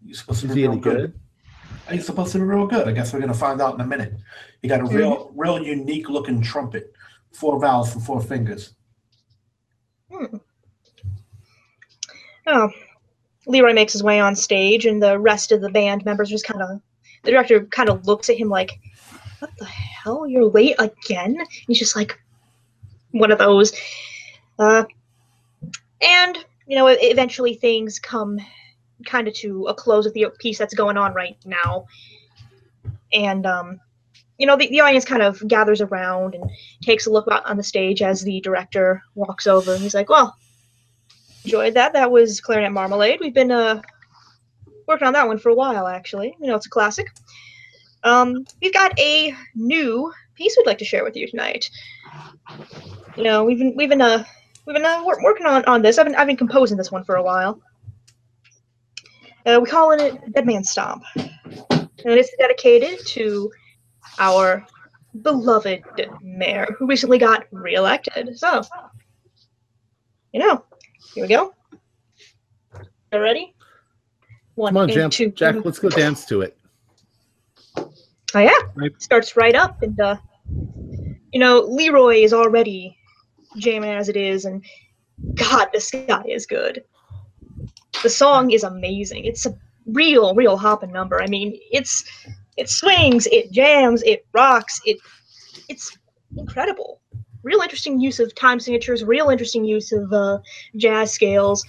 [0.05, 1.13] He's supposed to be real any good.
[1.87, 1.95] good?
[1.95, 2.87] He's supposed to be real good.
[2.87, 4.13] I guess we're gonna find out in a minute.
[4.61, 6.93] He got a real, real unique looking trumpet,
[7.31, 8.73] four valves for four fingers.
[10.11, 10.37] Hmm.
[12.47, 12.69] Oh,
[13.47, 16.61] Leroy makes his way on stage, and the rest of the band members just kind
[16.61, 16.81] of.
[17.23, 18.71] The director kind of looks at him like,
[19.43, 20.25] "What the hell?
[20.25, 22.17] You're late again?" And he's just like,
[23.13, 23.73] one of those.
[24.59, 24.83] Uh,
[26.01, 28.39] and you know, eventually things come
[29.05, 31.85] kind of to a close with the piece that's going on right now.
[33.13, 33.79] And um,
[34.37, 36.49] you know, the, the audience kind of gathers around and
[36.81, 40.35] takes a look on the stage as the director walks over and he's like, Well,
[41.43, 41.93] enjoyed that.
[41.93, 43.19] That was Clarinet Marmalade.
[43.19, 43.81] We've been uh
[44.87, 46.35] working on that one for a while actually.
[46.39, 47.07] You know, it's a classic.
[48.03, 51.69] Um, we've got a new piece we'd like to share with you tonight.
[53.15, 54.23] You know, we've been we've been uh
[54.65, 55.97] we've been uh, wor- working on on this.
[55.97, 57.61] I've been I've been composing this one for a while.
[59.45, 63.51] Uh, we call it Dead Man Stomp, and it's dedicated to
[64.19, 64.65] our
[65.21, 65.83] beloved
[66.21, 68.37] mayor who recently got reelected.
[68.37, 68.63] So,
[70.31, 70.63] you know,
[71.13, 71.53] here we go.
[73.11, 73.53] You ready?
[74.55, 75.29] One, Come on, two.
[75.31, 75.55] Jack.
[75.63, 76.57] Let's go dance to it.
[78.35, 78.91] Oh yeah, Right.
[79.01, 80.17] starts right up, and uh,
[81.31, 82.97] you know Leroy is already
[83.57, 84.63] jamming as it is, and
[85.35, 86.83] God, this guy is good.
[88.01, 89.25] The song is amazing.
[89.25, 91.21] It's a real, real hopping number.
[91.21, 92.03] I mean, it's
[92.57, 94.97] it swings, it jams, it rocks, it
[95.69, 95.97] it's
[96.37, 97.01] incredible.
[97.43, 100.39] Real interesting use of time signatures, real interesting use of uh,
[100.77, 101.65] jazz scales.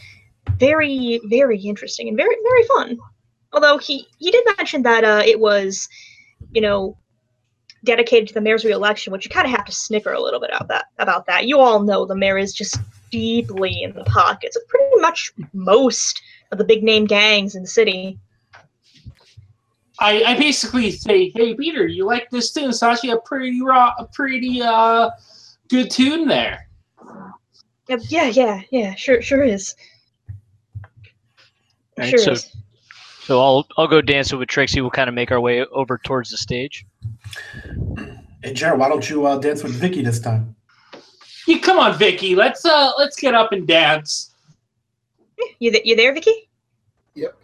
[0.56, 2.98] Very, very interesting and very, very fun.
[3.52, 5.88] Although he he did mention that uh, it was
[6.52, 6.96] you know,
[7.84, 10.50] dedicated to the mayor's reelection, which you kind of have to snicker a little bit
[10.50, 10.86] about that.
[10.98, 12.78] About that, you all know the mayor is just
[13.10, 17.68] deeply in the pockets of pretty much most of the big name gangs in the
[17.68, 18.18] city.
[20.00, 22.70] I, I basically say, hey Peter, you like this tune?
[22.70, 25.10] It's actually a pretty raw, a pretty uh
[25.68, 26.68] good tune there.
[28.08, 29.74] Yeah, yeah, yeah, sure, sure is.
[31.98, 32.56] Alright, sure so- is.
[33.24, 34.82] So I'll I'll go dancing with Trixie.
[34.82, 36.84] We'll kind of make our way over towards the stage.
[38.42, 40.54] Hey, Jared, why don't you uh, dance with Vicky this time?
[41.46, 42.34] You come on, Vicky.
[42.34, 44.34] Let's uh let's get up and dance.
[45.58, 46.50] You th- you there, Vicky?
[47.14, 47.34] Yep,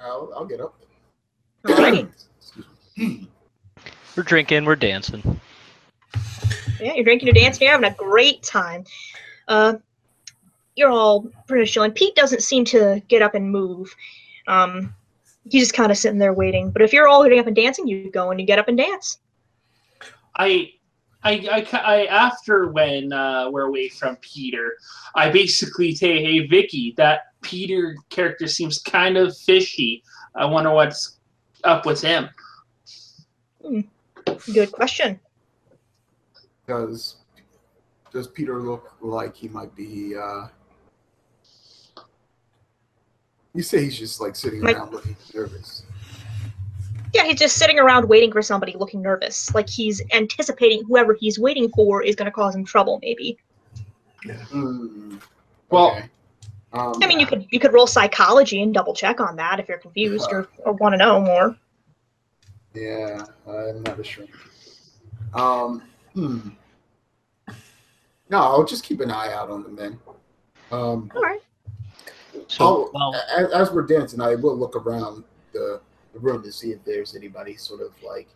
[0.00, 0.74] I'll, I'll get up.
[1.64, 2.08] Alrighty.
[2.36, 3.26] Excuse.
[4.16, 4.66] We're drinking.
[4.66, 5.40] We're dancing.
[6.80, 8.84] Yeah, you're drinking, you're dancing, you're having a great time.
[9.48, 9.74] Uh,
[10.76, 11.92] you're all pretty much chilling.
[11.92, 13.94] Pete doesn't seem to get up and move.
[14.46, 14.94] Um,
[15.50, 16.70] he's just kind of sitting there waiting.
[16.70, 18.78] But if you're all getting up and dancing, you go and you get up and
[18.78, 19.18] dance.
[20.36, 20.72] I,
[21.22, 24.76] I, I, I after when uh, we're away from Peter,
[25.14, 30.02] I basically say, hey Vicky, that Peter character seems kind of fishy.
[30.34, 31.18] I wonder what's
[31.64, 32.28] up with him.
[34.52, 35.20] Good question.
[36.66, 37.16] Does
[38.12, 40.14] does Peter look like he might be?
[40.16, 40.46] uh
[43.54, 45.84] You say he's just like sitting Might- around looking nervous.
[47.12, 51.40] Yeah, he's just sitting around waiting for somebody, looking nervous, like he's anticipating whoever he's
[51.40, 53.00] waiting for is going to cause him trouble.
[53.02, 53.36] Maybe.
[54.24, 55.16] Hmm.
[55.70, 56.08] Well- okay.
[56.72, 59.68] um, I mean, you could you could roll psychology and double check on that if
[59.68, 61.56] you're confused or, or want to know more.
[62.74, 64.26] Yeah, I'm not sure.
[65.34, 65.82] Um.
[66.14, 66.50] Hmm.
[68.28, 69.98] No, I'll just keep an eye out on them then.
[70.70, 71.10] Um.
[71.16, 71.40] All right.
[72.50, 75.80] So oh, well, as, as we're dancing, I will look around the,
[76.12, 78.26] the room to see if there's anybody sort of like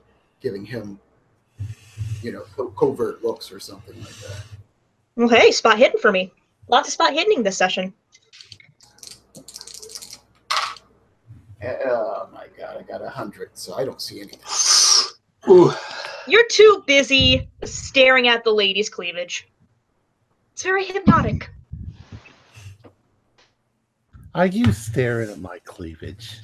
[0.40, 1.00] giving him,
[2.22, 4.44] you know, co- covert looks or something like that.
[5.16, 6.32] Well, hey, spot hidden for me.
[6.68, 7.92] Lots of spot hidden this session.
[11.60, 14.38] Eh, oh my god, I got a hundred, so I don't see anything.
[15.50, 15.72] Ooh.
[16.28, 19.48] You're too busy staring at the lady's cleavage.
[20.52, 21.50] It's very hypnotic.
[24.34, 26.40] Are you staring at my cleavage?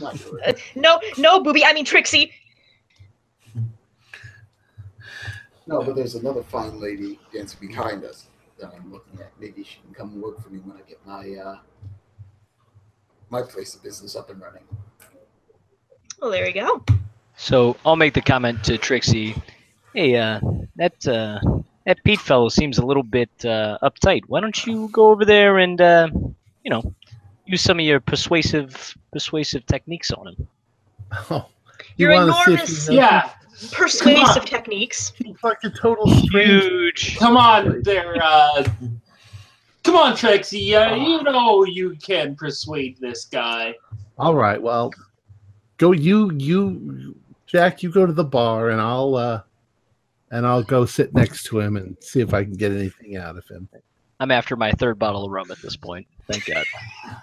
[0.00, 0.20] Not.
[0.46, 1.64] Uh, no, no, booby.
[1.64, 2.32] I mean Trixie.
[5.66, 8.26] No, but there's another fine lady dancing behind us
[8.58, 9.30] that I'm looking at.
[9.38, 11.58] Maybe she can come work for me when I get my uh,
[13.28, 14.64] my place of business up and running.
[16.20, 16.84] Well, there you go.
[17.36, 19.34] so I'll make the comment to Trixie.
[19.94, 20.40] Hey, uh,
[20.76, 21.38] that uh,
[21.86, 24.22] that Pete fellow seems a little bit uh, uptight.
[24.26, 26.08] Why don't you go over there and uh,
[26.64, 26.94] you know
[27.50, 30.48] use some of your persuasive persuasive techniques on him?
[31.30, 31.46] Oh,
[31.96, 33.30] you Your wanna see if enormous- Yeah,
[33.72, 35.12] Persuasive techniques.
[35.16, 36.60] He's like a total stranger.
[36.68, 37.18] Huge.
[37.18, 38.16] come on there.
[38.22, 38.64] Uh,
[39.84, 40.74] come on, Trixie.
[40.74, 43.74] Uh, you know you can persuade this guy.
[44.18, 44.92] All right, well,
[45.76, 47.14] go you you
[47.46, 47.82] Jack.
[47.82, 49.42] You go to the bar, and I'll uh,
[50.30, 53.36] and I'll go sit next to him and see if I can get anything out
[53.36, 53.68] of him.
[54.20, 56.06] I'm after my third bottle of rum at this point.
[56.30, 56.64] Thank God.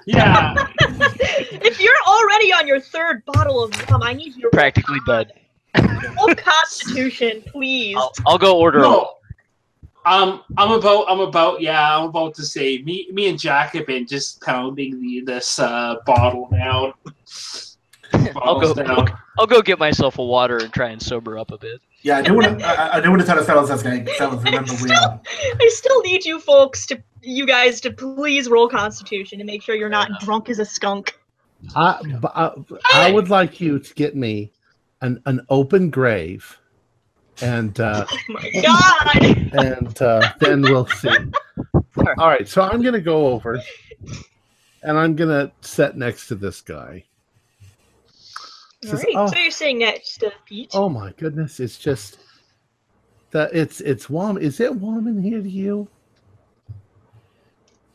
[0.05, 0.53] Yeah.
[0.79, 5.31] if you're already on your third bottle of rum, I need you Practically dead.
[5.77, 7.95] roll Constitution, please.
[7.97, 8.79] I'll, I'll go order.
[8.79, 9.13] a- no.
[10.05, 13.85] Um, I'm about, I'm about, yeah, I'm about to say, me, me and Jack have
[13.85, 16.93] been just pounding the this uh, bottle down.
[18.37, 18.73] I'll go.
[18.73, 18.89] Down.
[18.89, 21.81] I'll, I'll go get myself a water and try and sober up a bit.
[22.03, 22.65] Yeah, I do want to.
[22.65, 24.05] I, I do want to tell the fellas that's guy.
[24.17, 25.19] Fellas, remember we are.
[25.59, 29.75] I still need you folks to, you guys to please roll Constitution to make sure
[29.75, 31.17] you're not drunk as a skunk.
[31.75, 31.99] I
[32.93, 34.51] I would like you to get me
[35.01, 36.57] an, an open grave,
[37.41, 39.25] and uh, Oh my god!
[39.53, 41.09] and uh, then we'll see.
[42.17, 43.61] All right, so I'm gonna go over,
[44.83, 47.03] and I'm gonna sit next to this guy.
[48.83, 50.69] Says, Alright, "Oh." so you're sitting next to Pete.
[50.73, 52.19] Oh my goodness, it's just
[53.31, 54.37] that it's it's warm.
[54.37, 55.87] Is it warm in here to you?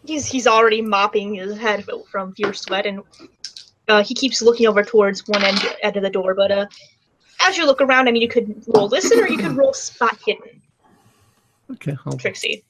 [0.04, 3.02] He's he's already mopping his head from pure sweat, and
[3.88, 6.34] uh, he keeps looking over towards one end end of the door.
[6.34, 6.66] But uh,
[7.40, 10.18] as you look around, I mean, you could roll listen or you could roll spot
[10.24, 10.60] hidden,
[11.72, 12.64] Okay, I'll, Trixie.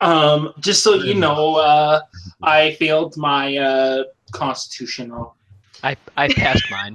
[0.00, 2.00] Um, just so you know, uh,
[2.42, 5.36] I failed my uh, constitutional.
[5.82, 6.94] I I passed mine.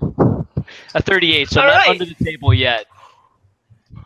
[0.93, 1.89] A 38, so I'm All not right.
[1.89, 2.85] under the table yet.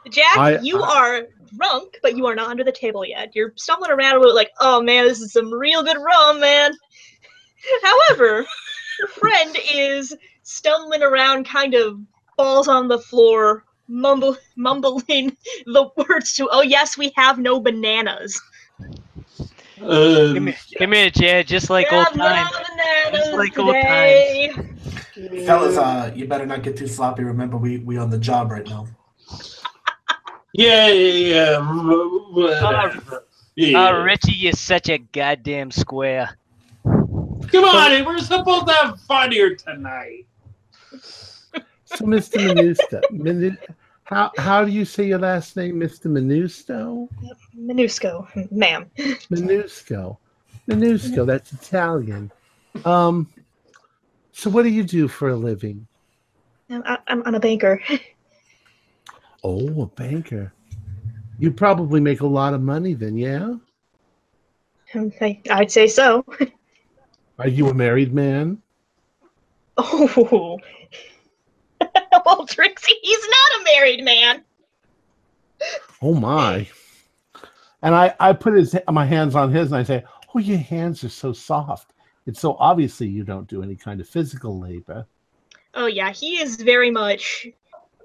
[0.10, 1.24] Jack, I- you are
[1.56, 3.36] drunk, but you are not under the table yet.
[3.36, 6.74] You're stumbling around a little like, oh man, this is some real good rum, man.
[7.84, 8.46] However,
[9.00, 12.00] your friend is stumbling around, kind of
[12.38, 15.36] falls on the floor, mumble, mumbling
[15.66, 18.42] the words to, oh yes, we have no bananas.
[19.82, 22.52] Um, Give me, give me a J, just like old have no times.
[23.12, 24.54] Just like old today.
[25.46, 27.24] Fellas, uh, you better not get too sloppy.
[27.24, 28.88] Remember, we we on the job right now.
[30.54, 31.60] Yeah, yeah, yeah.
[32.32, 33.26] whatever.
[33.56, 33.90] Yeah.
[33.90, 36.38] Oh, Richie is such a goddamn square.
[36.84, 40.26] Come on, we're supposed to have fun here tonight.
[41.86, 42.38] so Mr.
[42.40, 43.58] Minusto, Minu,
[44.06, 46.06] how how do you say your last name, Mr.
[46.06, 47.08] Minusto?
[47.58, 48.90] Minusco, ma'am.
[48.98, 50.18] Minusco,
[50.68, 51.26] Minusco.
[51.26, 52.32] That's Italian.
[52.86, 53.30] Um,
[54.32, 55.88] so what do you do for a living?
[56.70, 57.82] I, I'm, I'm a banker.
[59.44, 60.54] Oh, a banker.
[61.40, 63.56] You probably make a lot of money then, yeah?
[64.96, 66.26] I, I'd say so.
[67.40, 68.62] Are you a married man?
[69.78, 70.60] Oh.
[72.26, 74.44] well, Trixie, he's not a married man.
[76.02, 76.68] Oh my.
[77.82, 80.04] And I, I put his my hands on his and I say,
[80.34, 81.94] Oh, your hands are so soft.
[82.26, 85.06] It's so obviously you don't do any kind of physical labor.
[85.74, 87.48] Oh yeah, he is very much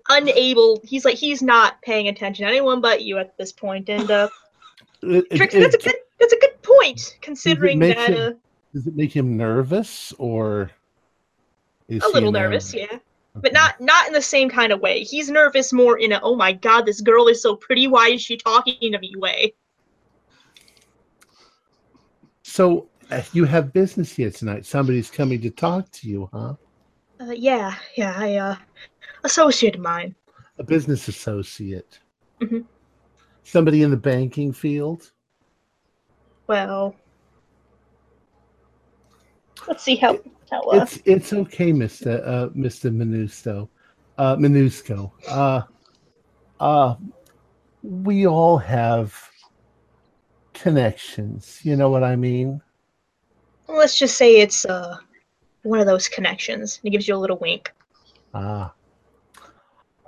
[0.09, 0.81] unable.
[0.85, 3.89] He's like he's not paying attention to anyone but you at this point.
[3.89, 4.29] And uh,
[5.03, 8.11] It- it- Trixie, that's a good that's a good point considering that.
[8.11, 8.31] him- Uh,
[8.75, 10.71] does it make him nervous or
[11.89, 12.51] is a little enamored?
[12.51, 12.99] nervous, yeah,
[13.35, 15.03] but not not in the same kind of way.
[15.03, 17.87] He's nervous more in a oh my god, this girl is so pretty.
[17.87, 19.55] Why is she talking to me way?
[22.43, 24.67] So uh, you have business here tonight.
[24.67, 26.55] Somebody's coming to talk to you, huh?
[27.21, 28.57] Uh, yeah, yeah, I uh,
[29.25, 30.15] associate of mine.
[30.59, 32.01] A business associate.
[32.41, 32.65] Mhm.
[33.43, 35.13] Somebody in the banking field.
[36.47, 36.95] Well,
[39.67, 40.19] let's see how
[40.51, 43.69] how uh, It's it's okay, Mister uh, Mister Minusto,
[44.19, 45.13] uh, Minusco.
[45.29, 45.63] Uh,
[46.61, 46.97] uh,
[47.83, 49.15] we all have
[50.55, 51.61] connections.
[51.63, 52.61] You know what I mean?
[53.69, 54.97] let's just say it's uh
[55.63, 56.81] one of those connections.
[56.85, 57.73] It gives you a little wink.
[58.33, 58.73] Ah,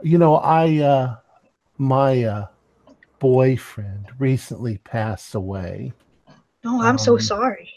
[0.03, 1.17] you know, I uh,
[1.79, 2.47] my uh,
[3.21, 5.93] boyfriend recently passed away.
[6.65, 7.71] Oh, I'm so Um, sorry.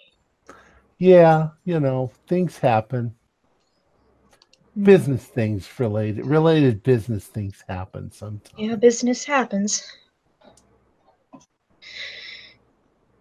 [0.97, 3.15] Yeah, you know, things happen.
[4.82, 8.69] Business things related, related business things happen sometimes.
[8.69, 9.84] Yeah, business happens.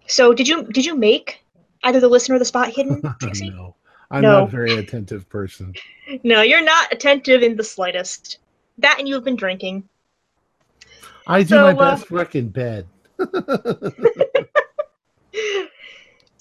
[0.07, 1.40] So did you did you make
[1.82, 3.50] either the listener or the spot hidden, Trixie?
[3.50, 3.76] no,
[4.11, 4.30] I'm No.
[4.30, 5.76] not a very attentive person.
[6.22, 8.38] no, you're not attentive in the slightest.
[8.82, 9.88] That and you have been drinking.
[11.26, 12.86] I do So, my uh, best work in bed.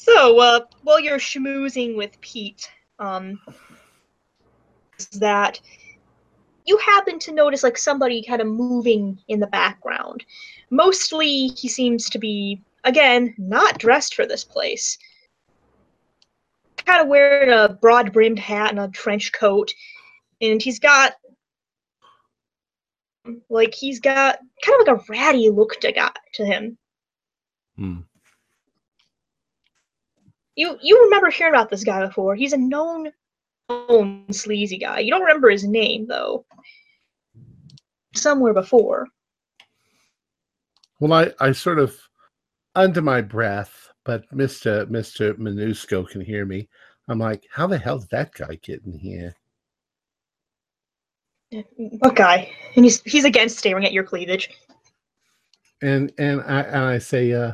[0.04, 3.40] So, uh, while you're schmoozing with Pete, um,
[5.14, 5.62] that
[6.66, 10.26] you happen to notice like somebody kind of moving in the background.
[10.72, 14.98] Mostly, he seems to be again not dressed for this place.
[16.78, 19.72] Kind of wearing a broad-brimmed hat and a trench coat,
[20.42, 21.14] and he's got
[23.50, 26.78] like he's got kind of like a ratty look to got to him.
[27.78, 28.00] Hmm.
[30.56, 32.36] You you remember hearing about this guy before?
[32.36, 33.12] He's a known,
[33.70, 35.00] known sleazy guy.
[35.00, 36.46] You don't remember his name though.
[38.14, 39.08] Somewhere before.
[41.00, 41.98] Well, I, I sort of
[42.76, 46.68] under my breath, but Mister Mister Minusco can hear me.
[47.08, 49.34] I'm like, how the hell did that guy get in here?
[51.76, 52.50] What guy?
[52.76, 54.50] And he's he's again staring at your cleavage.
[55.82, 57.54] And and I and I say, uh,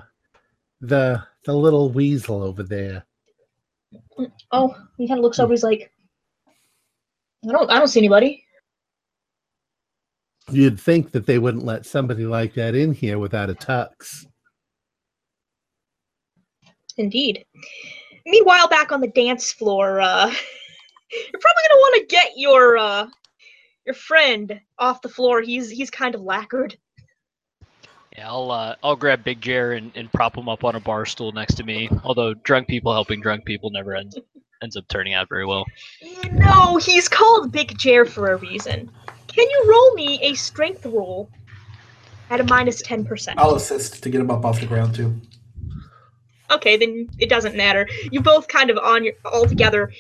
[0.82, 3.06] the the little weasel over there.
[4.52, 5.54] Oh, he kind of looks over.
[5.54, 5.92] He's like,
[7.48, 8.44] I don't I don't see anybody.
[10.50, 14.26] You'd think that they wouldn't let somebody like that in here without a tux.
[16.98, 17.46] Indeed.
[18.26, 20.26] Meanwhile, back on the dance floor, uh,
[21.12, 23.08] you're probably gonna want to get your uh,
[23.88, 25.42] your friend off the floor.
[25.42, 26.78] He's he's kind of lacquered.
[28.16, 31.06] Yeah, I'll uh, I'll grab Big Jer and, and prop him up on a bar
[31.06, 31.90] stool next to me.
[32.04, 34.20] Although drunk people helping drunk people never ends
[34.62, 35.66] ends up turning out very well.
[36.32, 38.92] No, he's called Big Jer for a reason.
[39.28, 41.30] Can you roll me a strength roll
[42.30, 43.40] at a minus ten percent?
[43.40, 45.16] I'll assist to get him up off the ground too.
[46.52, 47.88] Okay, then it doesn't matter.
[48.12, 49.92] You both kind of on your all together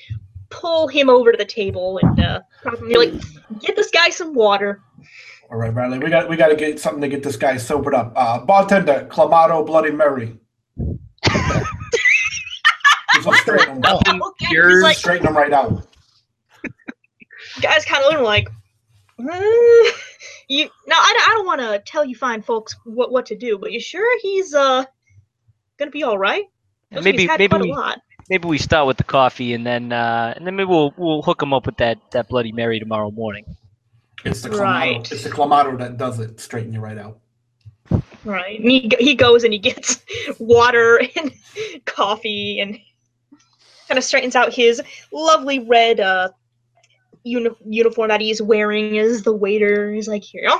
[0.49, 2.79] pull him over to the table and uh, prop.
[2.87, 3.13] You're like,
[3.61, 4.81] get this guy some water.
[5.49, 7.93] All right, Bradley, we got we got to get something to get this guy sobered
[7.93, 8.11] up.
[8.15, 10.37] Uh, bartender, Clamato Bloody Mary.
[13.13, 14.01] Just wanna straighten him, out.
[14.07, 15.87] Okay, like, straighten him right out.
[17.61, 18.47] guys kind of looking like,
[19.19, 19.91] "Uh,
[20.47, 20.69] you.
[20.85, 23.57] Now I, don't- I don't want to tell you fine folks what what to do,
[23.57, 24.83] but you sure he's uh
[25.79, 26.43] gonna be all right?
[26.91, 27.99] And Looks like maybe he's had maybe fun a we lot.
[28.29, 31.41] Maybe we start with the coffee and then uh, and then maybe we'll we'll hook
[31.41, 33.45] him up with that that Bloody Mary tomorrow morning.
[34.25, 34.59] It's the Clamato.
[34.61, 35.11] Right.
[35.11, 36.39] It's the Clamato that does it.
[36.39, 37.19] Straighten you right out.
[38.25, 38.59] Right.
[38.59, 40.01] And he, he goes and he gets
[40.39, 41.31] water and
[41.85, 42.77] coffee and
[43.87, 44.81] kind of straightens out his
[45.13, 46.29] lovely red uh,
[47.23, 49.93] uni- uniform that he's wearing as the waiter.
[49.93, 50.59] He's like, here you go.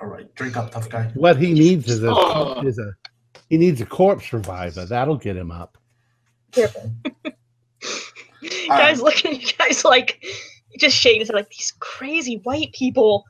[0.00, 1.10] All right, drink up, tough guy.
[1.14, 2.60] What he needs is a Oh.
[2.66, 2.92] is a
[3.48, 4.84] he needs a corpse reviver.
[4.84, 5.77] That'll get him up.
[6.52, 6.90] Careful.
[8.68, 10.24] guys looking at you guys like,
[10.78, 13.24] just shaking his head like, these crazy white people.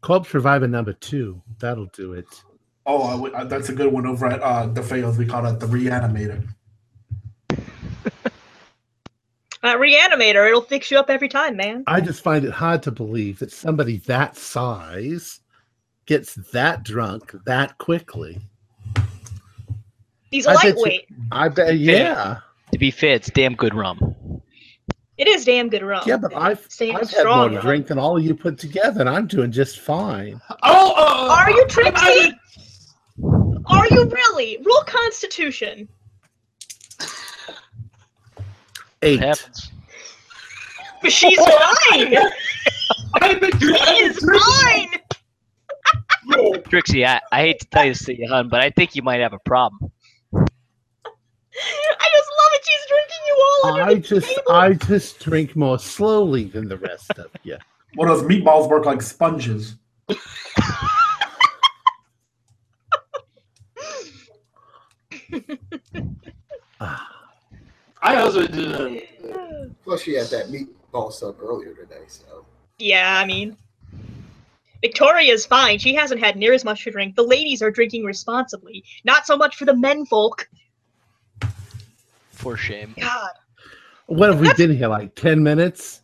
[0.00, 1.40] Corpse Reviver number two.
[1.58, 2.26] That'll do it.
[2.86, 5.16] Oh, I w- uh, that's a good one over at uh, the Fayos.
[5.16, 6.46] We call it the Reanimator.
[9.64, 11.84] Uh, reanimator, it'll fix you up every time, man.
[11.86, 15.40] I just find it hard to believe that somebody that size
[16.06, 18.40] gets that drunk that quickly.
[20.32, 21.06] He's I bet you- lightweight.
[21.30, 21.78] I bet.
[21.78, 22.38] Yeah,
[22.72, 24.40] To be fair, it's damn good rum.
[25.18, 26.02] It is damn good rum.
[26.06, 27.50] yeah, but I've Staying I've had strong.
[27.52, 27.60] more rum.
[27.66, 30.40] drink than all of you put together, and I'm doing just fine.
[30.50, 32.32] Oh, oh, oh Are you I- Trixie?
[33.66, 34.58] Are you really?
[34.64, 35.86] Roll Constitution.
[39.02, 39.20] Eight.
[39.20, 39.70] It happens.
[41.08, 42.16] She's fine.
[43.20, 43.66] I've been She
[44.02, 44.88] is fine.
[46.68, 49.02] Trixie, I, I hate to tell you this to you, hun, but I think you
[49.02, 49.90] might have a problem.
[52.00, 52.62] I just love it.
[52.64, 54.52] She's drinking you all under I the just table.
[54.52, 57.56] I just drink more slowly than the rest of you.
[57.94, 59.76] One of those meatballs work like sponges.
[66.80, 67.28] Ah,
[68.02, 69.00] I also do.
[69.84, 72.44] Plus, she had that meatball sub earlier today, so.
[72.78, 73.56] Yeah, I mean,
[74.80, 75.78] Victoria's fine.
[75.78, 77.14] She hasn't had near as much to drink.
[77.14, 78.84] The ladies are drinking responsibly.
[79.04, 80.48] Not so much for the men folk.
[82.32, 82.94] For shame.
[83.00, 83.30] God,
[84.06, 86.02] what have we been here like ten minutes?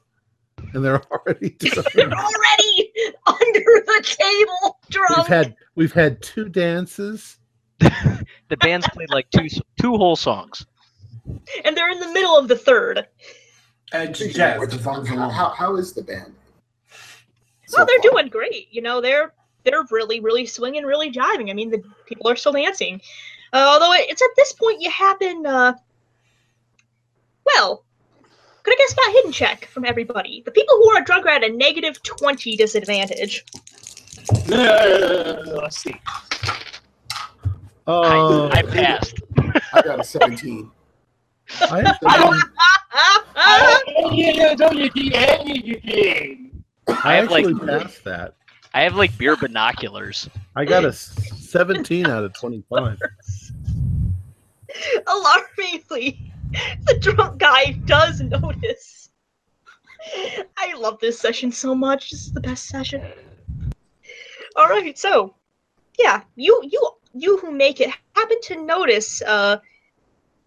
[0.72, 2.92] And they're already they're already
[3.26, 5.16] under the table drunk.
[5.18, 7.38] We've had we've had two dances.
[7.80, 9.46] The band's played like two
[9.80, 10.66] two whole songs.
[11.64, 13.06] and they're in the middle of the third.
[13.92, 14.60] Edge Speaking of jazz.
[14.60, 16.34] which, The songs how, how, how is the band?
[17.72, 18.10] Well, they're far?
[18.10, 18.68] doing great.
[18.70, 19.32] You know, they're
[19.64, 21.50] they're really, really swinging, really jiving.
[21.50, 23.00] I mean, the people are still dancing.
[23.52, 25.46] Uh, although it- it's at this point you happen.
[25.46, 25.74] Uh,
[27.54, 27.84] well,
[28.62, 30.42] could I guess about hidden check from everybody?
[30.44, 33.44] The people who are drunk are at a negative twenty disadvantage.
[34.52, 35.94] Uh, let's see.
[37.86, 39.14] Oh, I, I passed.
[39.72, 40.70] I got a 17.
[41.62, 42.42] I, have I don't-
[43.96, 46.62] seven- yeah, don't you think anything?
[46.88, 48.34] I I have, like- actually passed that.
[48.74, 50.28] I have like beer binoculars.
[50.54, 53.00] I got a seventeen out of twenty-five.
[55.06, 56.30] Alarmingly,
[56.86, 59.10] the drunk guy does notice.
[60.56, 62.10] I love this session so much.
[62.10, 63.02] This is the best session.
[64.56, 65.34] All right, so
[65.98, 69.22] yeah, you you you who make it happen to notice.
[69.22, 69.58] Uh,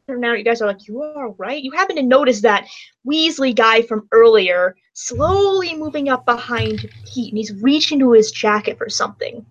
[0.08, 1.64] now you guys are like, you are right.
[1.64, 2.68] You happen to notice that
[3.08, 8.78] Weasley guy from earlier slowly moving up behind Pete, and he's reaching to his jacket
[8.78, 9.45] for something.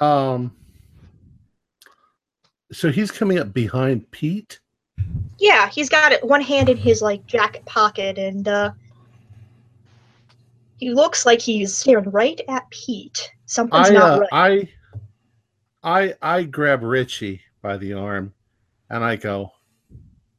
[0.00, 0.54] Um,
[2.72, 4.60] so he's coming up behind Pete.
[5.38, 8.72] Yeah, he's got it one hand in his like jacket pocket, and uh,
[10.78, 13.32] he looks like he's staring right at Pete.
[13.46, 14.68] Something's I, not uh, right.
[15.82, 18.34] I, I, I grab Richie by the arm,
[18.90, 19.52] and I go,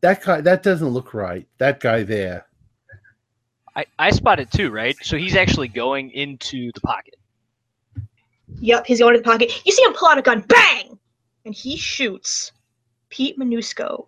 [0.02, 1.48] "That guy, that doesn't look right.
[1.58, 2.46] That guy there."
[3.76, 4.96] I, I spotted it too, right?
[5.02, 7.16] So he's actually going into the pocket.
[8.60, 9.62] Yep, he's going to the pocket.
[9.66, 10.89] You see him pull out a gun, bang,
[11.50, 12.52] and he shoots
[13.10, 14.06] Pete Manusco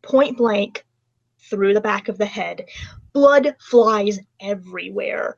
[0.00, 0.86] point blank
[1.38, 2.64] through the back of the head.
[3.12, 5.36] Blood flies everywhere.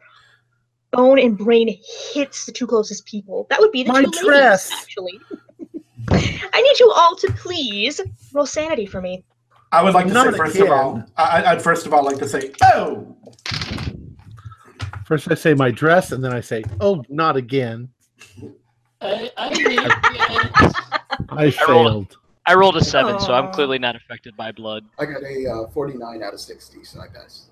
[0.92, 1.76] Bone and brain
[2.12, 3.48] hits the two closest people.
[3.50, 4.70] That would be the My two dress.
[4.70, 5.20] ladies, actually.
[6.52, 8.00] I need you all to please
[8.32, 9.24] roll sanity for me.
[9.72, 12.18] I would like to Not say first of all, I, I'd first of all like
[12.18, 13.16] to say, oh,
[15.04, 17.88] First, I say my dress, and then I say, "Oh, not again."
[19.00, 19.50] I, I
[21.18, 21.30] did it.
[21.30, 22.16] I rolled- failed.
[22.46, 24.84] I rolled a seven, so I'm clearly not affected by blood.
[24.98, 27.50] I got a uh, 49 out of 60, so I passed.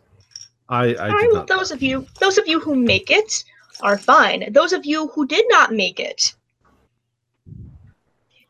[0.69, 1.47] I, I All did right, not.
[1.47, 3.45] those of you, those of you who make it
[3.83, 4.51] are fine.
[4.53, 6.35] Those of you who did not make it,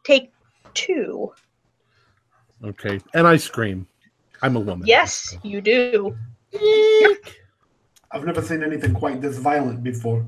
[0.05, 0.33] take
[0.75, 1.33] two.
[2.65, 3.87] Okay, and I scream.
[4.41, 4.87] I'm a woman.
[4.87, 6.17] Yes, you do.
[8.11, 10.25] I've never seen anything quite this violent before.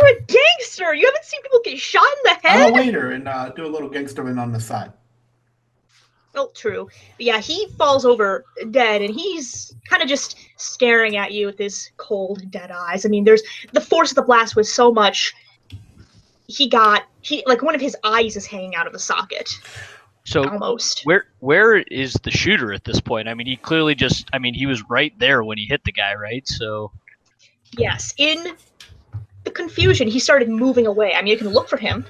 [0.00, 0.94] You're a gangster.
[0.94, 2.60] You haven't seen people get shot in the head.
[2.60, 2.70] I'm head.
[2.70, 4.92] a waiter and uh, do a little gangstering on the side.
[6.34, 6.88] Oh, true.
[7.16, 11.58] But yeah, he falls over dead, and he's kind of just staring at you with
[11.58, 13.04] his cold, dead eyes.
[13.04, 13.42] I mean, there's
[13.72, 15.34] the force of the blast was so much.
[16.46, 19.48] He got he like one of his eyes is hanging out of the socket
[20.24, 21.02] So almost.
[21.04, 23.28] where where is the shooter at this point?
[23.28, 25.92] I mean, he clearly just I mean, he was right there when he hit the
[25.92, 26.46] guy, right?
[26.46, 26.90] So
[27.78, 28.56] Yes, in
[29.44, 31.14] the confusion, he started moving away.
[31.14, 32.06] I mean, you can look for him.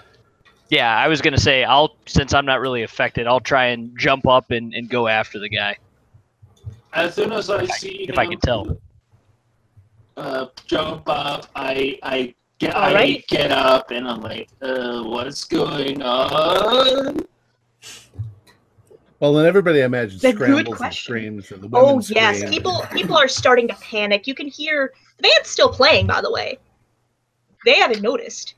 [0.70, 4.26] yeah, I was gonna say I'll since I'm not really affected, I'll try and jump
[4.26, 5.76] up and, and go after the guy
[6.92, 8.76] As soon as I see if I can tell.
[10.16, 13.26] uh, jump up, I I get All I right.
[13.28, 17.16] get up and I'm like, uh, what's going on?
[19.20, 22.50] Well, then everybody imagines The scrambles and screams, and the women Oh yes, scream.
[22.50, 24.26] people people are starting to panic.
[24.26, 26.58] You can hear the band's still playing, by the way.
[27.64, 28.54] They haven't noticed.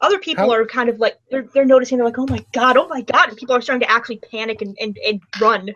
[0.00, 1.96] Other people How- are kind of like they're they're noticing.
[1.98, 4.60] They're like, oh my god, oh my god, and people are starting to actually panic
[4.62, 5.70] and and, and run.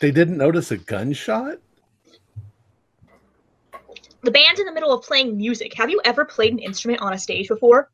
[0.00, 1.58] They didn't notice a gunshot.
[4.22, 5.74] The band's in the middle of playing music.
[5.74, 7.90] Have you ever played an instrument on a stage before?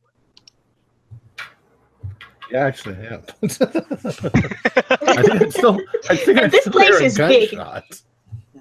[2.53, 3.26] Yeah, actually, I have.
[3.43, 5.80] I think I'd still.
[6.09, 7.51] I think And I'd this still place hear a is big.
[7.51, 8.01] gunshot.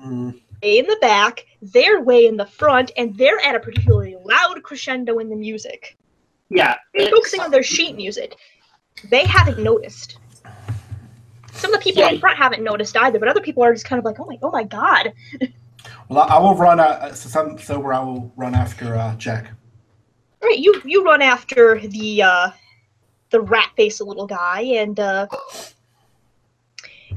[0.03, 4.61] Mm, in the back, they're way in the front, and they're at a particularly loud
[4.63, 5.97] crescendo in the music.
[6.49, 8.35] Yeah, They're it's- focusing on their sheet music.
[9.09, 10.17] They haven't noticed.
[11.53, 12.09] Some of the people Yeah.
[12.11, 14.37] up front haven't noticed either, but other people are just kind of like, "Oh my,
[14.41, 15.13] oh my god!"
[16.09, 16.79] well, I, I will run.
[16.79, 19.51] Uh, so some sober, I will run after uh, Jack.
[20.41, 22.51] All right, you you run after the uh,
[23.29, 25.27] the rat faced little guy, and uh,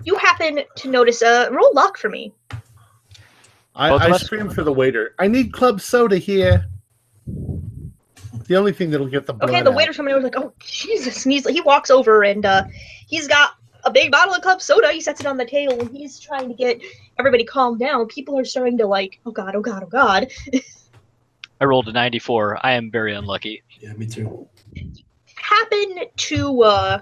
[0.05, 1.23] you happen to notice.
[1.23, 2.33] Uh, roll luck for me.
[3.75, 5.15] I, I scream for the waiter.
[5.19, 6.67] I need club soda here.
[8.47, 9.77] The only thing that'll get the blood Okay, the out.
[9.77, 12.65] waiter's coming over, like, "Oh Jesus!" And he's he walks over, and uh,
[13.07, 13.53] he's got
[13.85, 14.91] a big bottle of club soda.
[14.93, 16.81] He sets it on the table, and he's trying to get
[17.19, 18.07] everybody calmed down.
[18.07, 20.31] People are starting to like, "Oh god, oh god, oh god."
[21.61, 22.59] I rolled a 94.
[22.67, 23.63] I am very unlucky.
[23.79, 24.49] Yeah, me too.
[25.37, 26.99] happen to uh,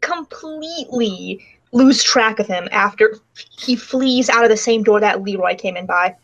[0.00, 3.16] completely lose track of him after
[3.58, 6.14] he flees out of the same door that Leroy came in by.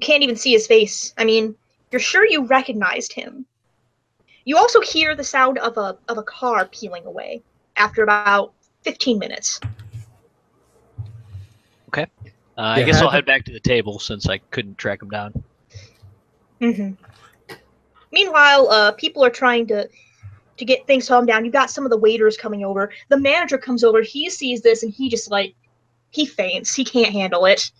[0.00, 1.12] Can't even see his face.
[1.18, 1.54] I mean,
[1.90, 3.46] you're sure you recognized him.
[4.44, 7.42] You also hear the sound of a of a car peeling away
[7.76, 9.60] after about 15 minutes.
[12.58, 15.08] Uh, I Yeah, guess I'll head back to the table since I couldn't track him
[15.10, 15.44] down.
[16.60, 16.90] hmm
[18.12, 19.88] Meanwhile, uh, people are trying to
[20.58, 21.44] to get things calmed down.
[21.44, 22.92] You've got some of the waiters coming over.
[23.08, 24.02] The manager comes over.
[24.02, 25.54] He sees this and he just like
[26.10, 26.74] he faints.
[26.74, 27.70] He can't handle it.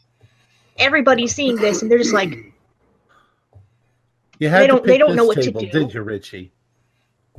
[0.80, 2.52] Everybody's seeing this and they're just like,
[4.38, 5.70] You had they don't- they don't know what to table, do.
[5.70, 6.52] did you, Richie?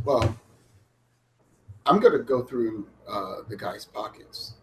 [0.03, 0.35] Well,
[1.85, 4.53] I'm going to go through uh, the guy's pockets.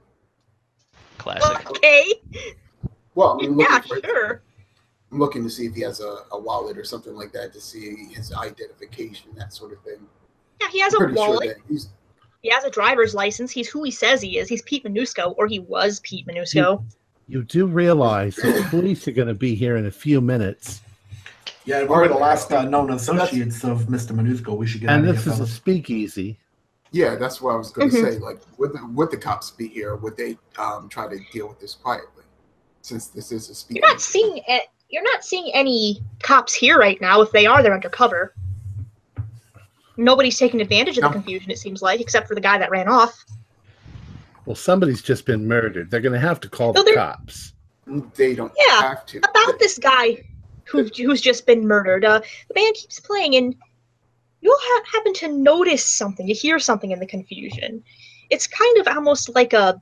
[1.18, 1.68] Classic.
[1.70, 2.14] okay,
[3.14, 4.42] Well, I'm looking, yeah, for, sure.
[5.10, 7.60] I'm looking to see if he has a, a wallet or something like that to
[7.60, 9.98] see his identification, that sort of thing.
[10.60, 11.48] Yeah, he has a Pretty sure wallet.
[11.48, 11.88] that he's
[12.42, 13.50] He has a driver's license.
[13.50, 14.48] He's who he says he is.
[14.48, 16.84] He's Pete Manusco, or he was Pete Manusco.
[17.28, 20.80] You do realize that the police are going to be here in a few minutes.
[21.66, 24.12] Yeah, we're the last uh, known associates of Mr.
[24.12, 24.56] Manusco.
[24.56, 26.38] We should get And out of this here, is a speakeasy.
[26.90, 28.12] Yeah, that's what I was going to Mhm.
[28.14, 28.18] say.
[28.18, 29.94] Like, would the, would the cops be here?
[29.96, 32.24] Would they um, try to deal with this quietly?
[32.80, 33.80] Since this is a speakeasy.
[33.82, 34.62] You're not seeing it.
[34.88, 37.20] You're not seeing any cops here right now.
[37.20, 38.32] If they are, they're undercover.
[39.98, 41.12] Nobody's taking advantage of the No.
[41.12, 41.50] confusion.
[41.50, 43.22] It seems like, except for the guy that ran off.
[44.48, 45.90] Well, somebody's just been murdered.
[45.90, 47.52] They're going to have to call No, the cops.
[48.14, 49.18] They don't Yeah, have to.
[49.18, 50.24] about this guy
[50.64, 52.02] who who's just been murdered.
[52.02, 53.54] Uh, the band keeps playing, and
[54.40, 56.26] you'll ha- happen to notice something.
[56.26, 57.84] You hear something in the confusion.
[58.30, 59.78] It's kind of almost like a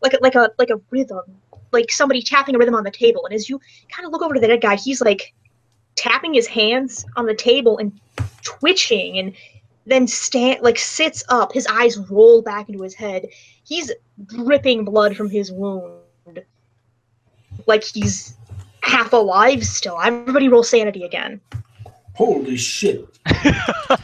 [0.00, 1.24] like a, like a like a rhythm,
[1.72, 3.26] like somebody tapping a rhythm on the table.
[3.26, 3.60] And as you
[3.90, 5.34] kind of look over to the dead guy, he's like
[5.96, 7.90] tapping his hands on the table and
[8.42, 9.32] twitching, and
[9.86, 11.52] then stand like sits up.
[11.52, 13.26] His eyes roll back into his head.
[13.64, 13.90] He's
[14.26, 16.00] dripping blood from his wound,
[17.66, 18.36] like he's
[18.82, 19.98] half alive still.
[20.00, 21.40] Everybody roll sanity again.
[22.14, 23.06] Holy shit!
[23.26, 23.98] I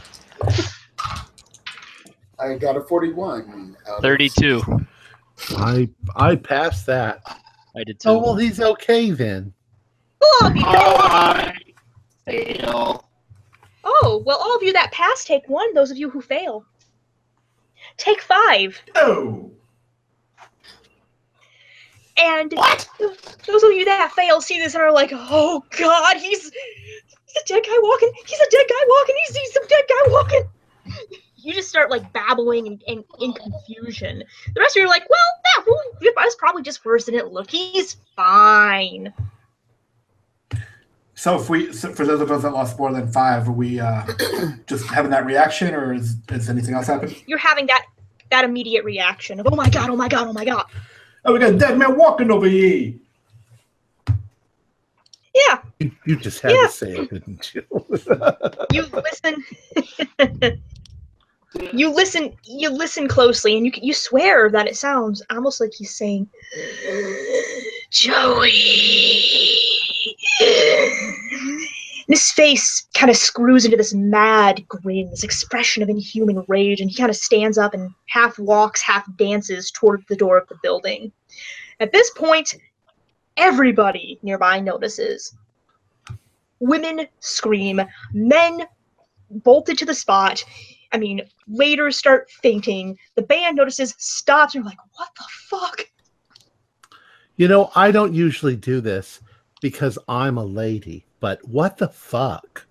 [2.59, 3.75] got a 41.
[4.01, 4.61] 32.
[5.57, 7.21] I I passed that.
[7.75, 8.09] I did too.
[8.09, 9.53] Oh well, he's okay then.
[10.21, 11.53] Oh, you- I
[12.25, 13.02] fail.
[13.83, 15.73] Oh, well, all of you that pass take one.
[15.73, 16.65] Those of you who fail
[17.97, 18.81] take five.
[18.95, 19.51] Oh,
[22.17, 22.87] And what?
[23.47, 27.47] those of you that fail see this and are like, "Oh God, he's he's a
[27.47, 28.11] dead guy walking.
[28.25, 29.15] He's a dead guy walking.
[29.27, 30.43] He's he's a dead guy walking."
[31.37, 34.23] You just start like babbling and, and in confusion.
[34.53, 35.65] The rest of you are like, "Well,
[36.01, 37.49] that that's probably just worse than it look.
[37.49, 39.13] He's fine."
[41.15, 43.79] So if we, so for those of us that lost more than five, are we
[43.79, 44.05] uh,
[44.67, 47.13] just having that reaction, or is, is anything else happen?
[47.25, 47.85] You're having that
[48.31, 50.65] that immediate reaction of, "Oh my God, oh my God, oh my God."
[51.25, 52.93] Oh, we got a dead man walking over here.
[55.33, 56.65] Yeah, You, you just had Yeah.
[56.65, 57.63] to say it, didn't you?
[58.71, 59.43] you listen
[61.73, 65.95] you listen you listen closely and you you swear that it sounds almost like he's
[65.95, 66.27] saying
[67.91, 68.51] joey
[70.41, 76.81] and his face kind of screws into this mad grin this expression of inhuman rage
[76.81, 80.47] and he kind of stands up and half walks half dances toward the door of
[80.47, 81.11] the building
[81.79, 82.55] at this point
[83.37, 85.35] everybody nearby notices
[86.59, 87.81] women scream
[88.13, 88.65] men
[89.29, 90.43] bolted to the spot.
[90.91, 92.97] I mean, later start fainting.
[93.15, 95.87] The band notices, stops, and you're like, what the fuck?
[97.35, 99.19] you know, I don't usually do this
[99.59, 102.65] because I'm a lady, but what the fuck?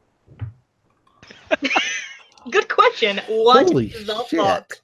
[2.51, 3.19] Good question.
[3.27, 4.41] What Holy the shit.
[4.41, 4.79] fuck?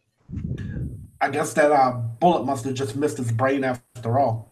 [1.21, 4.51] I guess that uh, bullet must have just missed his brain after all.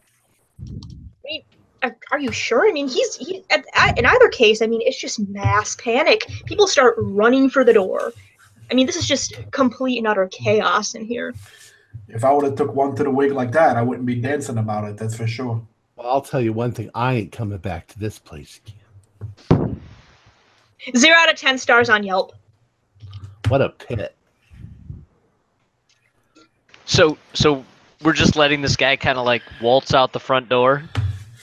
[1.82, 2.68] Are, are you sure?
[2.68, 4.60] I mean, he's he, at, at, in either case.
[4.60, 6.26] I mean, it's just mass panic.
[6.44, 8.12] People start running for the door.
[8.70, 11.32] I mean, this is just complete and utter chaos in here.
[12.08, 14.58] If I would have took one to the wig like that, I wouldn't be dancing
[14.58, 14.98] about it.
[14.98, 15.66] That's for sure.
[15.94, 18.76] Well, I'll tell you one thing: I ain't coming back to this place again.
[20.96, 22.32] Zero out of ten stars on Yelp.
[23.48, 24.14] What a pit!
[26.84, 27.64] So so
[28.02, 30.82] we're just letting this guy kind of like waltz out the front door.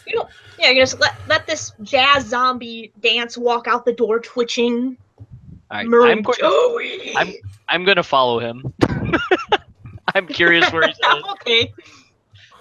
[0.08, 0.30] You don't.
[0.60, 4.98] Yeah, you just let let this jazz zombie dance walk out the door, twitching.
[5.20, 6.38] All right, murmuring, I'm going.
[6.40, 7.14] Joey.
[7.18, 7.34] I'm
[7.68, 8.74] I'm gonna follow him.
[10.16, 11.24] I'm curious where he's headed.
[11.32, 11.74] okay.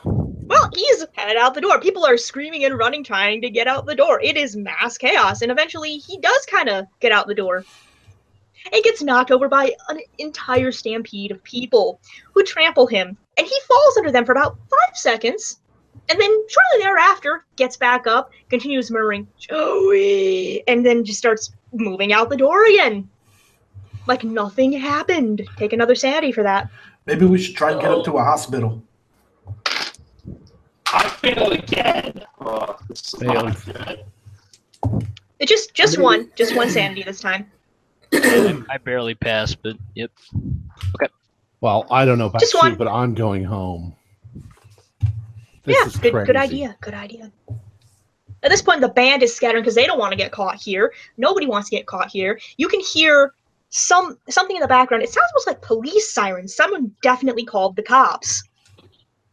[0.05, 1.81] Well, he's headed out the door.
[1.81, 4.21] People are screaming and running, trying to get out the door.
[4.21, 7.65] It is mass chaos, and eventually he does kind of get out the door.
[8.73, 12.01] And gets knocked over by an entire stampede of people
[12.33, 15.61] who trample him, and he falls under them for about five seconds,
[16.09, 22.13] and then shortly thereafter gets back up, continues murmuring "Joey," and then just starts moving
[22.13, 23.09] out the door again,
[24.07, 25.43] like nothing happened.
[25.57, 26.69] Take another sanity for that.
[27.07, 28.81] Maybe we should try and get him to a hospital.
[30.93, 32.25] I fail again.
[32.41, 34.05] Oh, this is not good.
[35.39, 37.51] It just just one, just one sanity this time.
[38.13, 40.11] I barely passed, but yep.
[40.95, 41.13] Okay.
[41.61, 42.75] Well, I don't know about Just you, one.
[42.75, 43.95] but I'm going home.
[45.65, 46.77] This yeah, is good, good idea.
[46.81, 47.31] Good idea.
[48.43, 50.93] At this point, the band is scattering because they don't want to get caught here.
[51.17, 52.39] Nobody wants to get caught here.
[52.57, 53.33] You can hear
[53.71, 55.05] some something in the background.
[55.05, 56.55] It sounds almost like police sirens.
[56.55, 58.43] Someone definitely called the cops.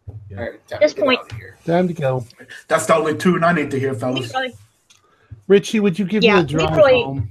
[0.10, 1.57] All right, time This to get point- out of here.
[1.66, 2.26] Time to go.
[2.68, 4.34] That's the only tune I need to hear, fellas.
[4.34, 4.51] Leroy,
[5.47, 7.30] Richie, would you give Yeah, me a drive Leroy- home?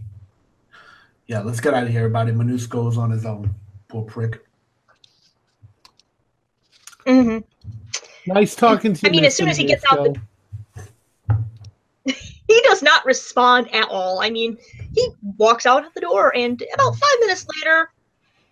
[1.26, 2.00] Yeah, let's get out of here.
[2.00, 3.54] Everybody, Manusco's on his own.
[3.88, 4.44] Poor prick.
[7.06, 7.42] mhm.
[8.26, 9.08] Nice talking to you.
[9.08, 10.20] I mean, as soon as he gets out the-
[11.26, 11.44] Minisco.
[12.64, 14.20] does not respond at all.
[14.20, 14.58] I mean,
[14.94, 15.08] he
[15.38, 17.90] walks out of the door, and about five minutes later,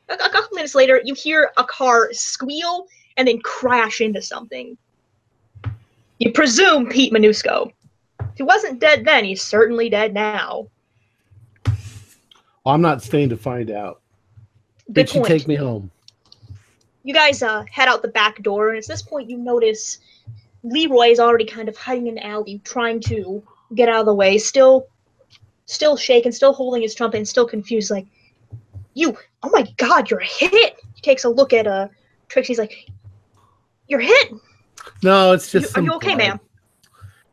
[0.08, 2.86] a, a couple minutes later, you hear a car squeal
[3.16, 4.76] and then crash into something.
[6.18, 7.72] You presume Pete Manusco.
[8.20, 10.68] If he wasn't dead then, he's certainly dead now.
[11.64, 14.00] Well, I'm not staying to find out.
[14.92, 15.26] Good Did point.
[15.26, 15.90] take me home?
[17.06, 19.98] you guys uh, head out the back door, and at this point, you notice
[20.64, 23.40] Leroy is already kind of hiding in the alley, trying to
[23.76, 24.88] get out of the way, still,
[25.66, 27.92] still shaking, still holding his trumpet, and still confused.
[27.92, 28.06] Like,
[28.94, 30.80] you, oh my God, you're hit!
[30.96, 31.86] He takes a look at uh
[32.28, 32.90] Trixie's like,
[33.88, 34.32] you're hit.
[35.02, 35.76] No, it's You- just.
[35.76, 36.18] are you okay, blood.
[36.18, 36.40] ma'am?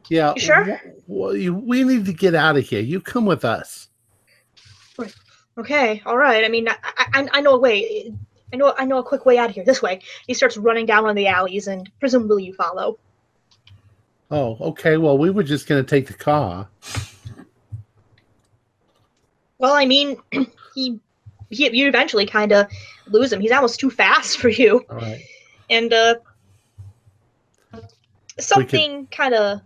[0.10, 0.34] Yeah.
[0.36, 0.82] You sure?
[1.08, 2.82] Well, you, we need to get out of here.
[2.82, 3.90] You come with us.
[5.58, 6.44] Okay, all right.
[6.44, 8.12] I mean, I, I, I know a way.
[8.52, 9.64] I know, I know a quick way out of here.
[9.64, 10.00] This way.
[10.28, 12.98] He starts running down one of the alleys, and presumably you follow.
[14.32, 14.98] Oh, okay.
[14.98, 16.68] Well, we were just going to take the car.
[19.60, 20.18] Well, I mean,
[20.76, 21.00] he,
[21.50, 22.68] he you eventually kind of
[23.08, 23.40] lose him.
[23.40, 25.22] He's almost too fast for you, All right.
[25.70, 26.16] and uh,
[28.40, 29.62] something kind of.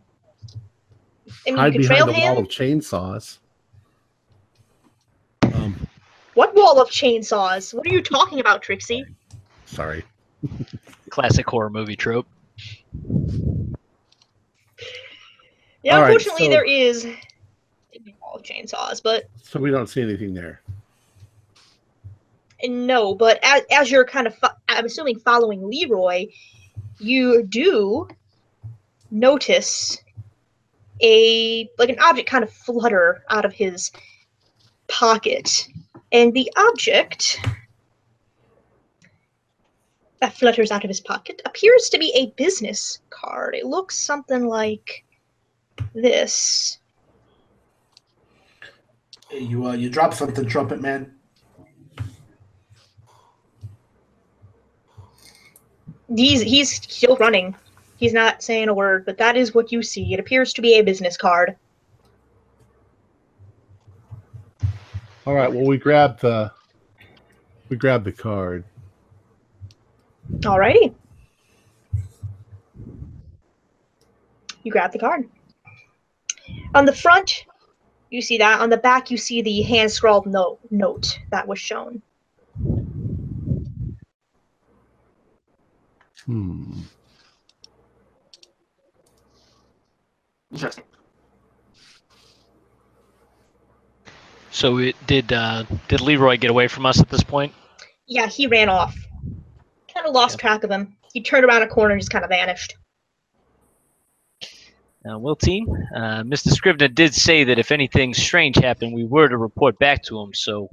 [1.45, 2.43] I mean, Hide you could trail behind a wall him.
[2.45, 3.38] of chainsaws.
[5.43, 5.88] Um,
[6.34, 7.74] What wall of chainsaws?
[7.74, 9.05] What are you talking about, Trixie?
[9.65, 10.03] sorry.
[11.09, 12.28] Classic horror movie trope.
[15.84, 17.18] Yeah, All right, unfortunately, so- there is a
[18.22, 20.61] wall of chainsaws, but So we don't see anything there.
[22.63, 26.26] No, but as, as you're kind of, fo- I'm assuming following Leroy,
[26.99, 28.07] you do
[29.12, 30.01] notice
[31.01, 33.91] a like an object kind of flutter out of his
[34.88, 35.68] pocket,
[36.12, 37.39] and the object
[40.20, 43.55] that flutters out of his pocket appears to be a business card.
[43.55, 45.03] It looks something like
[45.93, 46.80] this.
[49.30, 51.14] Hey, You uh, you drop something, trumpet man.
[56.16, 57.53] He's he's still running.
[57.97, 60.13] He's not saying a word, but that is what you see.
[60.13, 61.55] It appears to be a business card.
[65.25, 65.51] All right.
[65.51, 66.51] Well, we grabbed the
[67.69, 68.63] we grabbed the card.
[70.39, 70.93] Alrighty.
[74.63, 75.29] You grab the card.
[76.75, 77.45] On the front,
[78.09, 78.61] you see that.
[78.61, 82.01] On the back, you see the hand scrawled note note that was shown.
[86.25, 86.81] Hmm.
[90.51, 90.83] Interesting.
[94.51, 95.31] So it did.
[95.31, 97.53] Uh, did Leroy get away from us at this point?
[98.07, 98.95] Yeah, he ran off.
[99.93, 100.95] Kind of lost track of him.
[101.13, 102.75] He turned around a corner and just kind of vanished.
[105.07, 106.49] Uh, well, team, uh, Mr.
[106.49, 110.33] Scrivener did say that if anything strange happened, we were to report back to him.
[110.33, 110.69] So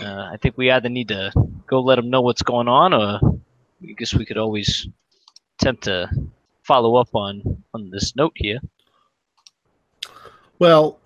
[0.00, 1.32] uh, I think we either need to
[1.66, 3.20] go let him know what's going on, or
[3.82, 4.86] I guess we could always
[5.58, 6.10] attempt to
[6.62, 8.60] follow up on on this note here.
[10.58, 11.00] Well,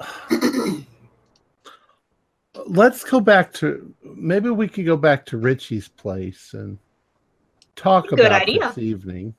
[2.67, 6.79] let's go back to maybe we could go back to Richie's place and
[7.77, 8.69] talk Good about idea.
[8.69, 9.35] this evening.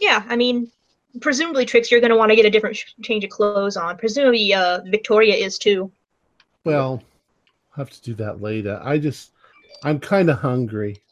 [0.00, 0.70] Yeah, I mean,
[1.20, 3.96] presumably Trix, you're going to want to get a different sh- change of clothes on.
[3.98, 5.90] Presumably, uh, Victoria is too.
[6.64, 7.02] Well,
[7.72, 8.80] I'll have to do that later.
[8.82, 9.32] I just
[9.82, 11.02] I'm kind of hungry.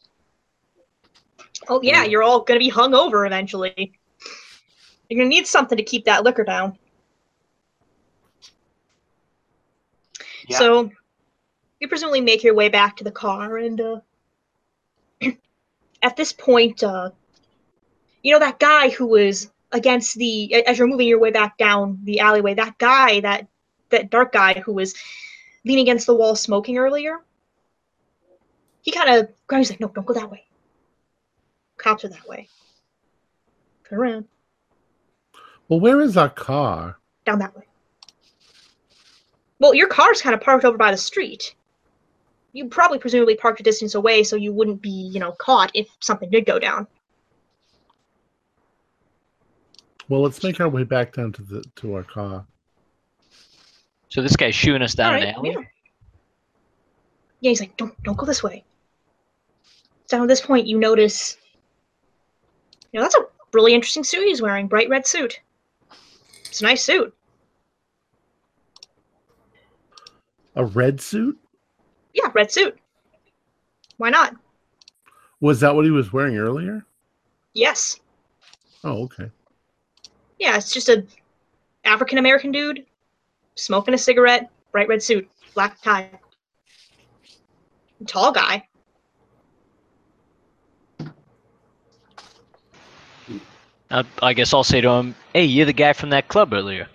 [1.69, 3.93] Oh yeah, you're all gonna be hung over eventually.
[5.09, 6.77] You're gonna need something to keep that liquor down.
[10.47, 10.57] Yeah.
[10.57, 10.91] So
[11.79, 13.99] you presumably make your way back to the car and uh
[16.01, 17.11] at this point, uh
[18.23, 21.99] you know that guy who was against the as you're moving your way back down
[22.03, 23.47] the alleyway, that guy, that
[23.89, 24.95] that dark guy who was
[25.65, 27.19] leaning against the wall smoking earlier.
[28.81, 30.45] He kind of grabs like, no, don't go that way.
[31.77, 32.47] Cops are that way.
[33.87, 34.25] Turn around.
[35.67, 36.97] Well, where is our car?
[37.27, 37.66] down that way.
[39.59, 41.55] Well, your car's kind of parked over by the street.
[42.53, 45.87] You probably presumably parked a distance away so you wouldn't be, you know, caught if
[45.99, 46.87] something did go down.
[50.09, 52.45] Well, let's make our way back down to the to our car.
[54.09, 55.49] So this guy's shooing us down All an alley.
[55.51, 55.61] Yeah.
[57.41, 58.63] yeah, he's like, don't don't go this way.
[60.05, 61.37] So at this point, you notice,
[62.93, 65.41] you know, that's a really interesting suit he's wearing, bright red suit.
[66.45, 67.13] It's a nice suit.
[70.57, 71.37] A red suit?
[72.15, 72.77] Yeah, red suit.
[73.97, 74.35] Why not?
[75.39, 76.83] Was that what he was wearing earlier?
[77.53, 77.99] Yes.
[78.83, 79.29] Oh, okay.
[80.39, 81.05] Yeah, it's just a
[81.85, 82.87] African American dude,
[83.53, 86.09] smoking a cigarette, bright red suit, black tie.
[88.07, 88.67] Tall guy.
[93.91, 96.87] I, I guess I'll say to him, "Hey, you're the guy from that club earlier.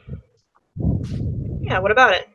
[1.61, 2.29] Yeah, what about it?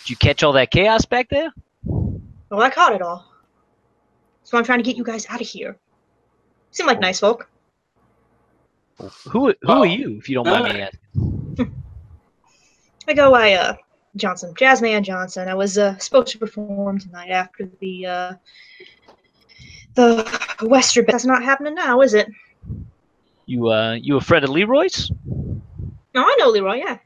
[0.00, 1.52] Did you catch all that chaos back there?"
[1.84, 3.26] Well, I caught it all.
[4.44, 5.76] So I'm trying to get you guys out of here.
[6.72, 7.48] Seem like nice folk.
[8.98, 11.74] Who who Well, are you, if you don't mind me asking?
[13.08, 13.76] I go, I, uh,
[14.16, 15.48] Johnson, Jazzman Johnson.
[15.48, 18.32] I was uh, supposed to perform tonight after the, uh,
[19.94, 21.06] the Western.
[21.06, 22.28] That's not happening now, is it?
[23.46, 25.10] You uh you a friend of Leroy's?
[25.26, 26.76] No, I know Leroy.
[26.76, 26.98] Yeah.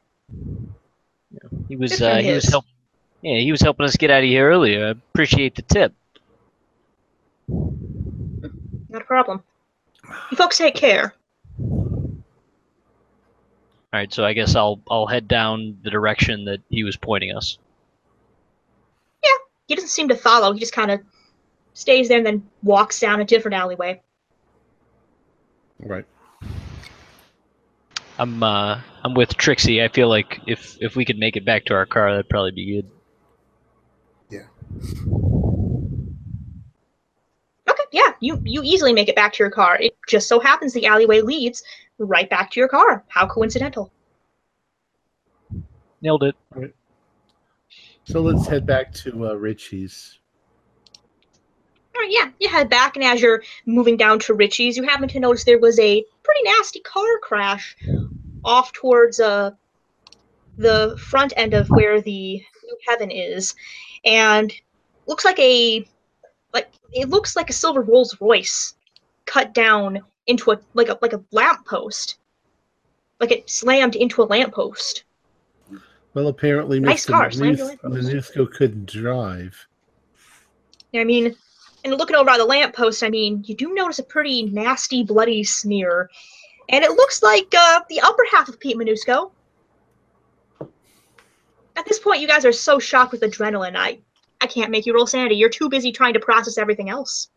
[1.68, 2.53] He was uh friend he was his.
[2.53, 2.66] help
[3.24, 4.86] yeah he was helping us get out of here earlier.
[4.86, 5.92] I appreciate the tip.
[7.48, 9.42] Not a problem.
[10.30, 11.14] You folks take care.
[11.58, 17.34] All right, so I guess I'll I'll head down the direction that he was pointing
[17.34, 17.58] us.
[19.22, 19.30] Yeah,
[19.68, 20.52] he doesn't seem to follow.
[20.52, 21.00] He just kind of
[21.74, 24.00] stays there and then walks down a different alleyway.
[25.78, 26.04] Right.
[28.18, 29.82] I'm uh I'm with Trixie.
[29.82, 32.52] I feel like if if we could make it back to our car, that'd probably
[32.52, 32.90] be good.
[37.68, 39.76] Okay, yeah, you you easily make it back to your car.
[39.80, 41.62] It just so happens the alleyway leads
[41.98, 43.04] right back to your car.
[43.08, 43.92] How coincidental.
[46.02, 46.36] Nailed it.
[48.04, 50.18] So let's head back to uh, Richie's.
[51.94, 55.08] All right, yeah, you head back, and as you're moving down to Richie's, you happen
[55.08, 57.76] to notice there was a pretty nasty car crash
[58.44, 59.52] off towards uh
[60.56, 63.54] the front end of where the New Heaven is,
[64.05, 64.52] and
[65.07, 65.86] looks like a
[66.52, 68.74] like it looks like a silver Rolls Royce
[69.26, 72.18] cut down into a like a like a lamppost,
[73.20, 75.05] like it slammed into a lamppost.
[76.14, 77.11] Well, apparently Nice Mr.
[77.11, 78.09] car, slammed Manus- your lamppost.
[78.09, 79.66] Manusco couldn't drive.
[80.94, 81.34] I mean,
[81.84, 85.42] and looking over by the lamppost, I mean, you do notice a pretty nasty, bloody
[85.42, 86.09] smear.
[86.68, 89.32] And it looks like uh, the upper half of Pete Manusco.
[91.76, 93.98] At this point, you guys are so shocked with adrenaline, I,
[94.40, 95.34] I can't make you roll sanity.
[95.34, 97.28] You're too busy trying to process everything else.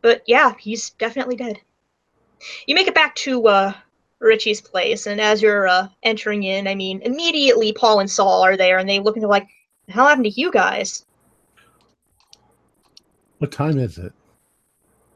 [0.00, 1.60] But yeah, he's definitely dead.
[2.66, 3.72] You make it back to uh,
[4.18, 8.56] Richie's place, and as you're uh, entering in, I mean, immediately Paul and Saul are
[8.56, 9.46] there, and they look into like,
[9.86, 11.04] the hell happened to you guys?
[13.38, 14.12] What time is it?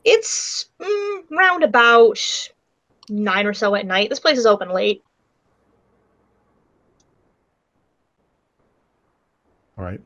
[0.04, 2.18] It's mm, round about
[3.08, 4.08] nine or so at night.
[4.08, 5.02] This place is open late.
[9.78, 10.00] All right.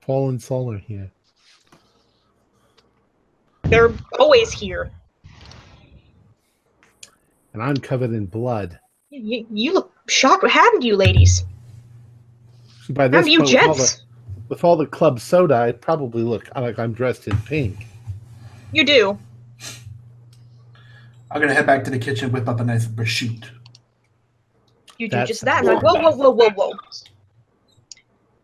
[0.00, 1.10] Paul and Saul are here.
[3.64, 4.90] They're always here.
[7.54, 8.78] And I'm covered in blood.
[9.10, 10.42] You, you look shocked.
[10.42, 11.44] What happened to you, ladies?
[12.82, 14.02] See, by this do you point, with all, the, gents?
[14.48, 17.86] with all the club soda, I probably look like I'm dressed in pink.
[18.72, 19.18] You do.
[21.30, 23.48] I'm gonna head back to the kitchen, whip up a nice prosciutto.
[24.98, 25.60] You do That's just that.
[25.60, 26.72] I'm like, whoa, whoa, whoa, whoa, whoa.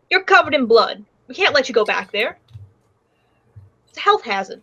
[0.09, 1.03] You're covered in blood.
[1.27, 2.37] We can't let you go back there.
[3.89, 4.61] It's a health hazard.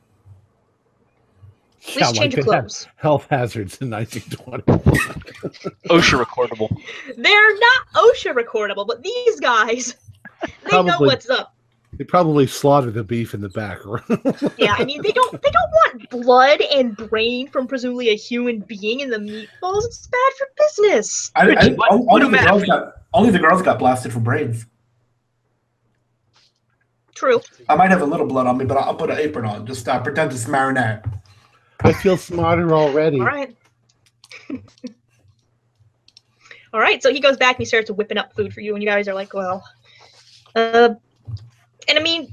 [1.80, 2.86] Please Yeah, change your they have clothes.
[2.96, 4.62] Health hazards in 1920.
[5.88, 6.76] OSHA recordable.
[7.16, 9.94] They're not OSHA recordable, but these guys,
[10.70, 11.54] they know what's up.
[11.98, 13.84] They probably slaughter the beef in the back.
[13.84, 14.00] room.
[14.56, 18.60] Yeah, I mean they don't they don't want blood and brain from presumably a human
[18.60, 19.84] being in the meatballs.
[19.84, 21.32] It's bad for business.
[21.34, 24.20] I, I, Richie, what- only, what the girls got, only the girls got blasted for
[24.20, 24.64] brains.
[27.14, 27.40] True.
[27.68, 29.66] I might have a little blood on me, but I'll, I'll put an apron on.
[29.66, 31.02] Just uh, pretend it's marinade.
[31.80, 33.18] I feel smarter already.
[33.18, 33.56] All right.
[36.72, 37.02] All right.
[37.02, 39.08] So he goes back and he starts whipping up food for you, and you guys
[39.08, 39.64] are like, well,
[40.54, 40.90] uh,
[41.88, 42.32] and I mean,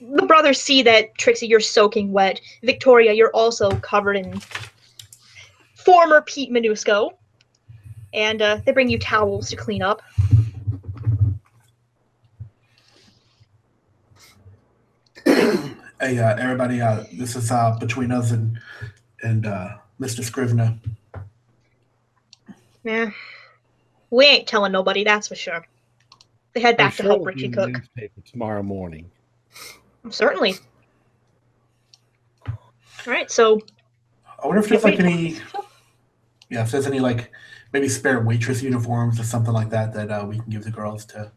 [0.00, 2.40] the brothers see that Trixie, you're soaking wet.
[2.62, 4.40] Victoria, you're also covered in
[5.74, 7.12] former Pete Manusco,
[8.12, 10.02] and uh, they bring you towels to clean up.
[16.00, 18.58] Hey, uh, everybody, uh, this is uh, between us and
[19.22, 20.24] and uh, Mr.
[20.24, 20.78] Scrivener.
[22.84, 23.10] Yeah,
[24.08, 25.66] we ain't telling nobody, that's for sure.
[26.52, 27.70] They head I'm back to sure help it'll be Richie cook.
[27.72, 29.10] newspaper tomorrow morning.
[30.10, 30.54] Certainly.
[32.46, 32.54] All
[33.06, 33.30] right.
[33.30, 33.60] So
[34.42, 35.38] I wonder if there's like any,
[36.48, 37.30] yeah, if there's any like
[37.72, 41.04] maybe spare waitress uniforms or something like that that uh, we can give the girls
[41.06, 41.30] to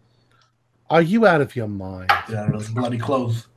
[0.89, 2.09] Are you out of your mind?
[2.27, 3.47] get out of those bloody clothes.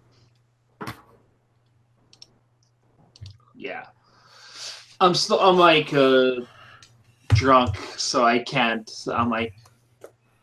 [3.55, 3.87] Yeah.
[5.01, 6.41] I'm still I'm like uh,
[7.35, 8.91] drunk, so I can't.
[9.13, 9.55] I'm like,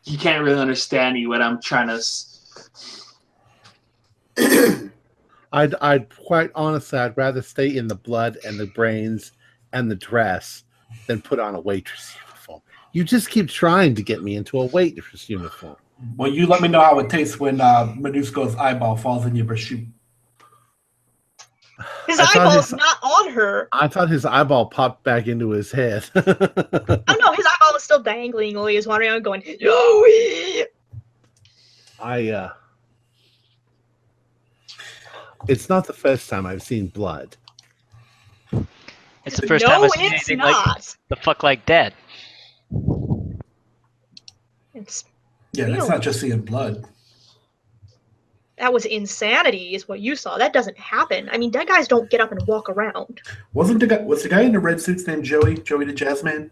[0.04, 1.94] you can't really understand me when I'm trying to.
[1.94, 2.30] s-
[5.54, 9.32] I'd, I'd quite honestly, I'd rather stay in the blood and the brains
[9.72, 10.64] and the dress
[11.08, 12.62] than put on a waitress uniform.
[12.92, 15.76] You just keep trying to get me into a waitress uniform.
[16.18, 19.46] Well, you let me know how it tastes when uh, Medusko's eyeball falls in your
[19.46, 19.88] pursuit.
[22.08, 23.68] His I thought eyeball's his- not on her.
[23.72, 26.06] I thought his eyeball popped back into his head.
[26.16, 30.66] Oh no, his eyeball was still dangling while he was wandering around going, Joey!
[32.00, 32.52] I uh
[35.48, 37.36] it's not the first time I've seen blood.
[39.26, 40.68] It's the first no, time I've seen it's anything not.
[40.68, 41.94] like the fuck like that.
[44.74, 45.06] It's
[45.54, 46.86] Yeah, that's not just seeing blood.
[48.64, 50.38] That was insanity, is what you saw.
[50.38, 51.28] That doesn't happen.
[51.30, 53.20] I mean, dead guys don't get up and walk around.
[53.52, 55.58] Wasn't the guy was the guy in the red suits named Joey?
[55.58, 56.50] Joey the Jazzman?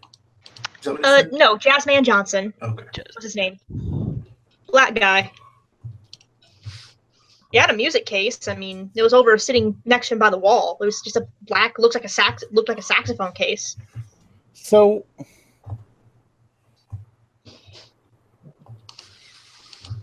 [0.78, 2.52] Is that what Uh, it no, Jazzman Johnson.
[2.60, 2.84] Okay.
[3.14, 3.58] What's his name?
[4.66, 5.32] Black guy.
[7.50, 8.46] He had a music case.
[8.46, 10.76] I mean, it was over sitting next to him by the wall.
[10.82, 13.74] It was just a black, looks like a sax, looked like a saxophone case.
[14.52, 15.06] So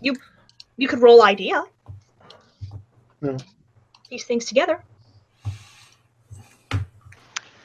[0.00, 0.16] you
[0.76, 1.62] You could roll idea.
[3.22, 3.36] Yeah.
[4.08, 4.82] Piece things together.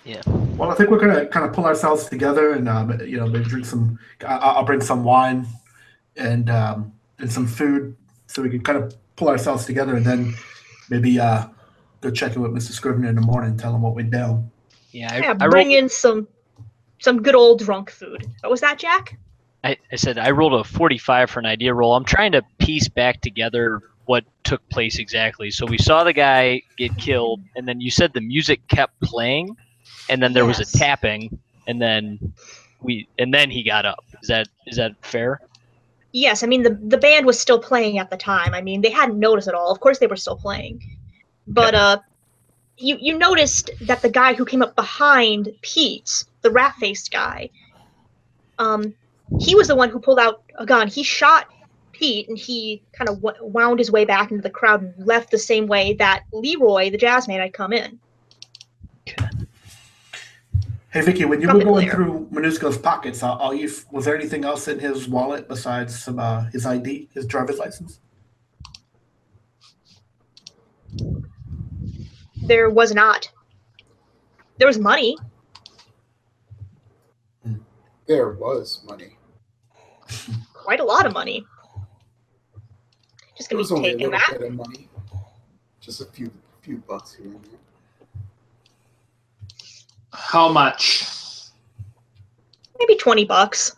[0.03, 0.21] Yeah.
[0.27, 3.45] Well, I think we're gonna kind of pull ourselves together and um, you know maybe
[3.45, 3.97] drink some.
[4.25, 5.47] I- I'll bring some wine
[6.15, 7.95] and um, and some food
[8.27, 10.33] so we can kind of pull ourselves together and then
[10.89, 11.47] maybe uh,
[12.01, 12.71] go check in with Mr.
[12.71, 14.49] Scrivener in the morning and tell him what we're down.
[14.91, 16.27] Yeah, I, yeah, I, bring rolled, in some
[16.99, 18.25] some good old drunk food.
[18.41, 19.17] What was that, Jack?
[19.63, 21.95] I, I said I rolled a 45 for an idea roll.
[21.95, 25.51] I'm trying to piece back together what took place exactly.
[25.51, 29.55] So we saw the guy get killed, and then you said the music kept playing,
[30.09, 32.33] and then there was a tapping, and then
[32.81, 34.03] we and then he got up.
[34.21, 35.41] Is that is that fair?
[36.11, 38.53] Yes, I mean the the band was still playing at the time.
[38.53, 39.71] I mean they hadn't noticed at all.
[39.71, 40.81] Of course they were still playing,
[41.47, 41.99] but uh,
[42.77, 47.49] you you noticed that the guy who came up behind Pete, the rat faced guy,
[48.59, 48.93] um,
[49.39, 50.87] he was the one who pulled out a gun.
[50.87, 51.47] He shot
[51.95, 55.31] Pete, and he kind of w- wound his way back into the crowd and left
[55.31, 57.99] the same way that Leroy, the jazz man, had come in.
[60.91, 61.95] Hey Vicky, when you From were going glare.
[61.95, 66.19] through Minusko's pockets, are, are you, was there anything else in his wallet besides some
[66.19, 67.99] uh, his ID, his driver's license?
[72.43, 73.29] There was not.
[74.57, 75.17] There was money.
[78.07, 79.17] There was money.
[80.53, 81.45] quite a lot of money.
[83.45, 84.39] Just gonna was be only a taking little that.
[84.39, 84.89] bit of money.
[85.79, 86.31] Just a few
[86.61, 87.59] few bucks here and there.
[90.11, 91.07] How much?
[92.79, 93.75] Maybe twenty bucks.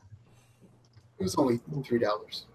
[1.20, 2.45] It was only three dollars.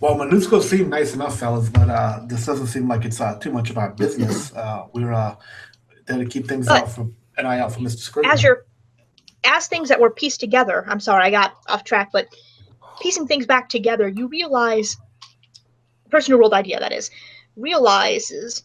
[0.00, 3.52] Well, Minusko seemed nice enough, fellas, but uh, this doesn't seem like it's uh, too
[3.52, 4.52] much of our business.
[4.56, 5.36] Uh, we're uh,
[6.06, 7.98] there to keep things But- out for an eye out for Mr.
[7.98, 8.32] Scrivener.
[8.32, 8.66] As your
[9.44, 12.26] as things that were pieced together, I'm sorry, I got off track, but
[13.00, 14.96] piecing things back together, you realize
[16.04, 17.10] the person who rolled idea that is
[17.56, 18.64] realizes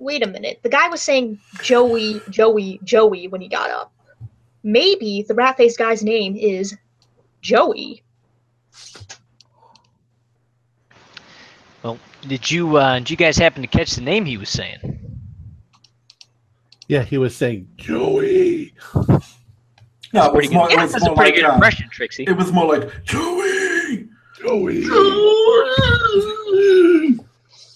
[0.00, 3.92] wait a minute, the guy was saying Joey, Joey, Joey when he got up.
[4.62, 6.76] Maybe the rat faced guy's name is
[7.42, 8.02] Joey.
[11.82, 14.98] Well did you uh, did you guys happen to catch the name he was saying?
[16.88, 18.74] Yeah, he was saying Joey.
[20.12, 20.54] no, it Pretty was good.
[20.54, 22.24] more, it Yeah, was That's a pretty like, good uh, impression, Trixie.
[22.26, 23.39] It was more like Joey.
[24.40, 24.84] Joey.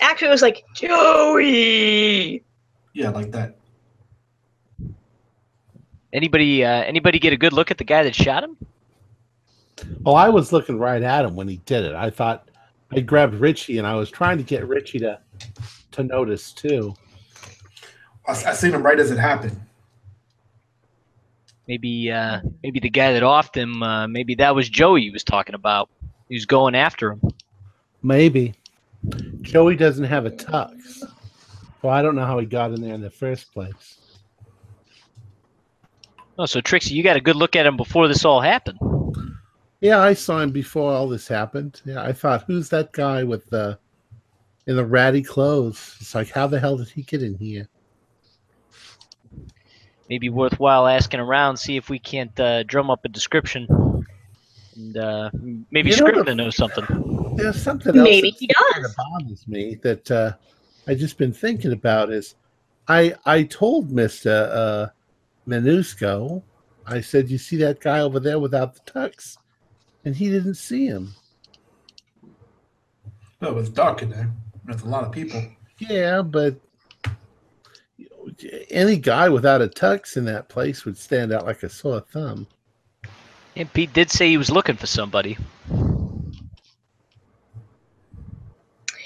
[0.01, 2.45] Actually, it was like Joey.
[2.93, 3.57] Yeah, like that.
[6.13, 8.57] Anybody uh, anybody get a good look at the guy that shot him?
[10.03, 11.95] Well, I was looking right at him when he did it.
[11.95, 12.49] I thought
[12.93, 15.19] I grabbed Richie and I was trying to get Richie to
[15.93, 16.95] to notice too.
[18.27, 19.61] I, I seen him right as it happened.
[21.67, 23.83] Maybe uh, maybe the guy that offed him.
[23.83, 25.89] Uh, maybe that was Joey he was talking about.
[26.35, 27.23] He was going after him.
[28.03, 28.55] Maybe.
[29.43, 31.05] Joey doesn't have a tux.
[31.81, 34.19] Well, I don't know how he got in there in the first place.
[36.37, 38.81] Oh, so Trixie, you got a good look at him before this all happened.
[39.81, 41.81] Yeah, I saw him before all this happened.
[41.85, 43.79] Yeah, I thought, who's that guy with the
[44.67, 45.97] in the ratty clothes?
[46.01, 47.69] It's like, how the hell did he get in here?
[50.11, 53.69] Maybe worthwhile asking around, see if we can't uh, drum up a description.
[54.77, 55.31] And uh,
[55.71, 56.85] maybe You know Scrivener the- knows something.
[57.37, 60.33] There's something else Maybe that he kinda bothers me that uh,
[60.87, 62.35] I just been thinking about is
[62.89, 64.87] I I told Mister uh,
[65.49, 66.43] Minusco,
[66.87, 69.37] I said, "You see that guy over there without the tux?"
[70.05, 71.15] And he didn't see him.
[73.41, 74.31] Well, it was dark in there.
[74.65, 75.43] There's a lot of people.
[75.79, 76.57] Yeah, but
[78.71, 82.47] any guy without a tux in that place would stand out like a sore thumb.
[83.57, 85.37] And Pete did say he was looking for somebody.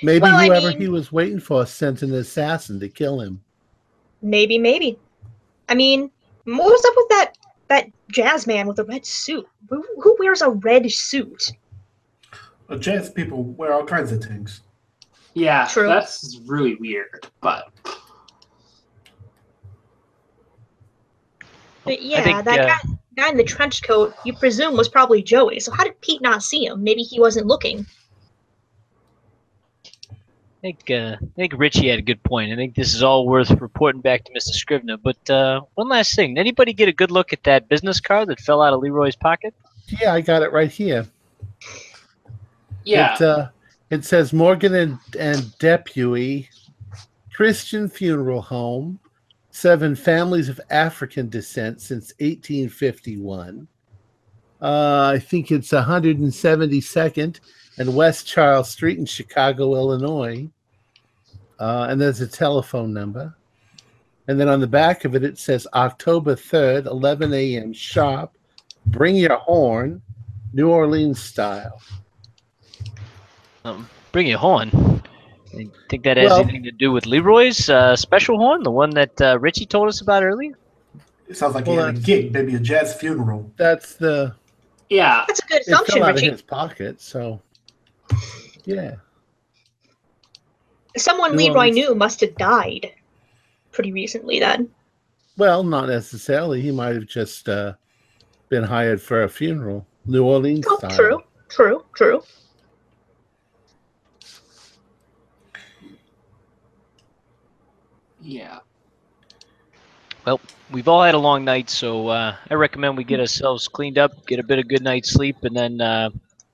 [0.02, 3.42] Maybe Well, I whoever mean- he was waiting for sent an assassin to kill him.
[4.22, 4.98] Maybe, maybe.
[5.68, 6.10] I mean,
[6.44, 7.32] what was up with that
[7.68, 9.46] that jazz man with the red suit?
[9.68, 11.52] Who, who wears a red suit?
[12.68, 14.62] Well, jazz people wear all kinds of things.
[15.34, 15.86] Yeah, True.
[15.86, 17.26] that's really weird.
[17.42, 17.70] But
[21.84, 25.22] But yeah, think, that uh, guy, guy in the trench coat, you presume was probably
[25.22, 25.60] Joey.
[25.60, 26.82] So how did Pete not see him?
[26.82, 27.86] Maybe he wasn't looking.
[30.14, 32.52] I think uh, I think Richie had a good point.
[32.52, 34.50] I think this is all worth reporting back to Mr.
[34.50, 34.96] Scrivener.
[34.96, 38.28] But uh, one last thing: Did anybody get a good look at that business card
[38.28, 39.54] that fell out of Leroy's pocket?
[39.86, 41.06] Yeah, I got it right here.
[42.84, 43.48] yeah, It, uh,
[43.90, 46.50] it says Morgan and, and Deputy
[47.32, 48.98] Christian Funeral Home,
[49.58, 53.66] seven families of African descent since 1851.
[54.62, 57.40] Uh, I think it's 172nd
[57.78, 60.48] and West Charles Street in Chicago, Illinois.
[61.58, 63.34] Uh, and there's a telephone number.
[64.28, 67.72] And then on the back of it, it says October 3rd, 11 a.m.
[67.72, 68.36] sharp.
[68.86, 70.00] Bring your horn,
[70.52, 71.80] New Orleans style.
[73.64, 74.70] Um, bring your horn.
[75.58, 78.90] I think that has Well- anything to do with Leroy's uh, special horn, the one
[78.90, 80.56] that uh, Richie told us about earlier.
[81.28, 83.50] It sounds like Well, he had a gig, maybe a jazz funeral.
[83.56, 84.34] That's the
[84.88, 85.24] yeah.
[85.26, 87.00] That's a good it fell assumption, out of his pocket.
[87.00, 87.42] So,
[88.64, 88.94] yeah.
[90.96, 91.76] Someone New Leroy Orleans.
[91.76, 92.92] knew must have died
[93.72, 94.40] pretty recently.
[94.40, 94.70] Then
[95.36, 96.62] Well, not necessarily.
[96.62, 97.74] He might have just uh,
[98.48, 100.90] been hired for a funeral, New Orleans oh, style.
[100.96, 102.22] true, true, true.
[108.28, 108.58] Yeah.
[110.26, 110.38] Well,
[110.70, 114.26] we've all had a long night, so uh, I recommend we get ourselves cleaned up,
[114.26, 116.10] get a bit of good night's sleep, and then uh,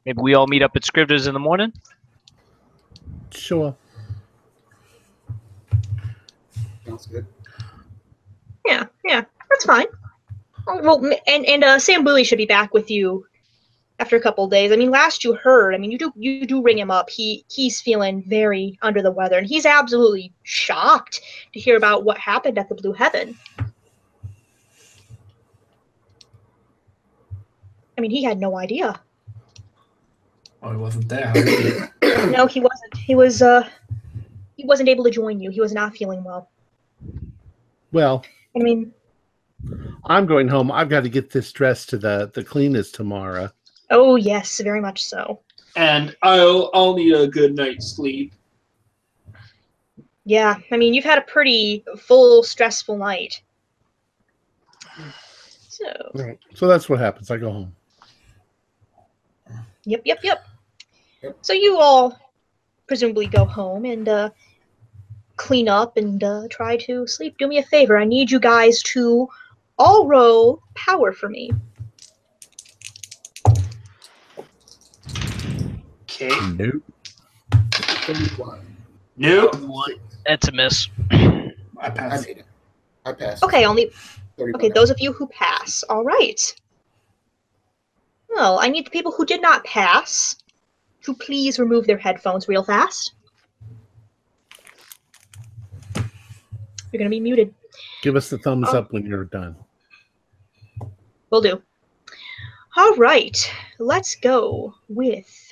[0.06, 1.72] maybe we all meet up at Scrivener's in the morning.
[3.32, 3.74] Sure.
[6.86, 7.26] Sounds good.
[8.64, 9.86] Yeah, yeah, that's fine.
[10.68, 13.26] Well, and and uh, Sam Booley should be back with you
[13.98, 14.72] after a couple days.
[14.72, 17.10] I mean, last you heard, I mean, you do you do ring him up.
[17.10, 21.20] He he's feeling very under the weather, and he's absolutely shocked
[21.52, 23.36] to hear about what happened at the Blue Heaven.
[27.96, 29.00] I mean, he had no idea.
[30.62, 31.90] Oh, he wasn't there.
[32.30, 32.96] No, he wasn't.
[32.96, 33.68] He was uh,
[34.56, 35.50] he wasn't able to join you.
[35.50, 36.48] He was not feeling well.
[37.92, 38.24] Well,
[38.56, 38.94] I mean,
[40.06, 40.72] I'm going home.
[40.72, 43.50] I've got to get this dress to the the cleaners tomorrow.
[43.94, 45.40] Oh yes, very much so.
[45.76, 48.34] And I'll I'll need a good night's sleep.
[50.24, 53.42] Yeah, I mean, you've had a pretty full, stressful night.
[55.68, 55.84] So,
[56.14, 56.38] Right.
[56.54, 57.30] So that's what happens.
[57.30, 57.76] I go home.
[59.84, 60.46] yep, yep, yep.
[61.22, 61.38] Yep.
[61.42, 62.18] So you all
[62.86, 64.30] presumably go home and uh,
[65.36, 67.36] clean up and uh, try to sleep.
[67.38, 67.98] Do me a favor.
[67.98, 69.28] I need you guys to
[69.78, 71.50] all roll power for me.
[76.14, 76.30] Okay.
[76.52, 76.82] Nope.
[77.72, 78.60] 31.
[79.16, 79.56] Nope.
[80.26, 80.88] That's a miss.
[81.10, 82.26] I I passed.
[82.28, 82.46] made it.
[83.04, 83.42] I passed.
[83.42, 83.90] Okay, only
[84.38, 84.54] 31.
[84.60, 84.68] okay.
[84.72, 86.40] Those of you who pass, all right.
[88.28, 90.36] Well, I need the people who did not pass
[91.02, 93.12] to please remove their headphones real fast.
[96.92, 97.52] You're gonna be muted.
[98.02, 98.78] Give us the thumbs Oh.
[98.78, 99.56] up when you're done.
[101.30, 101.60] We'll do.
[102.76, 103.36] All right,
[103.78, 105.43] let's go with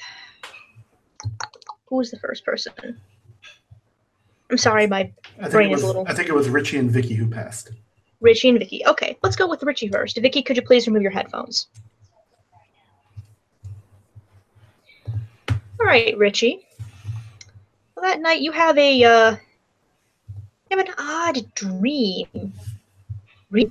[1.93, 2.73] who was the first person?
[4.51, 6.79] I'm sorry, my I Brain it is was, a little- I think it was Richie
[6.79, 7.71] and Vicky who passed.
[8.23, 8.83] Richie and Vicky.
[8.87, 10.17] Okay, let's go with Richie first.
[10.17, 11.67] Vicky, could you please remove your headphones?
[15.51, 16.67] All right, Richie.
[17.95, 19.37] Well, that night you have a uh,
[20.71, 22.55] you have an odd dream.
[23.51, 23.71] You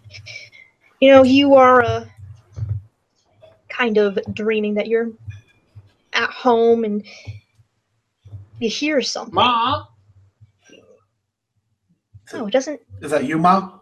[1.02, 2.06] know, you are uh,
[3.68, 5.10] kind of dreaming that you're
[6.14, 7.04] at home and
[8.62, 9.34] you hear something.
[9.36, 9.88] Mom.
[12.34, 12.80] No, it doesn't.
[13.02, 13.82] Is that you, Mom?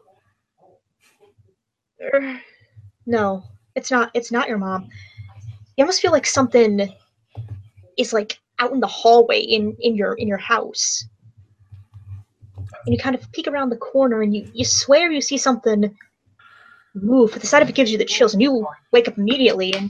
[3.06, 3.44] No,
[3.76, 4.12] it's not.
[4.14, 4.90] It's not your mom.
[5.78, 6.90] You almost feel like something
[7.98, 11.06] is like out in the hallway in in your in your house.
[12.86, 15.96] and you kind of peek around the corner and you, you swear you see something
[16.96, 19.74] move, but the sight of it gives you the chills, and you wake up immediately
[19.74, 19.90] and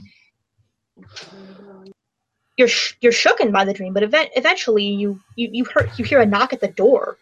[2.60, 3.92] you're sh- you're shooken by the dream.
[3.92, 7.16] But event- eventually, you you you hear you hear a knock at the door.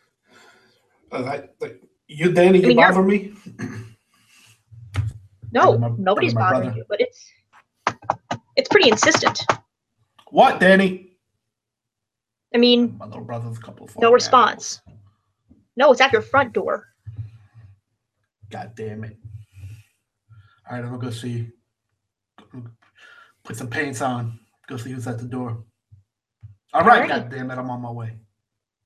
[1.11, 3.33] Uh, that- that- you, Danny, I you mean, bother me?
[5.51, 6.77] No, my- nobody's bothering brother.
[6.77, 7.21] you, but it's
[8.57, 9.41] it's pretty insistent.
[10.31, 11.17] What, Danny?
[12.55, 14.83] I mean, My little brother's a couple of no fucking response.
[15.77, 16.85] No, it's at your front door.
[18.51, 19.17] God damn it.
[20.69, 21.49] All right, I'm gonna go see.
[23.45, 24.39] Put some paints on.
[24.69, 25.65] Go see who's at the door.
[26.75, 27.09] All right, Alrighty.
[27.09, 28.13] God damn it, I'm on my way.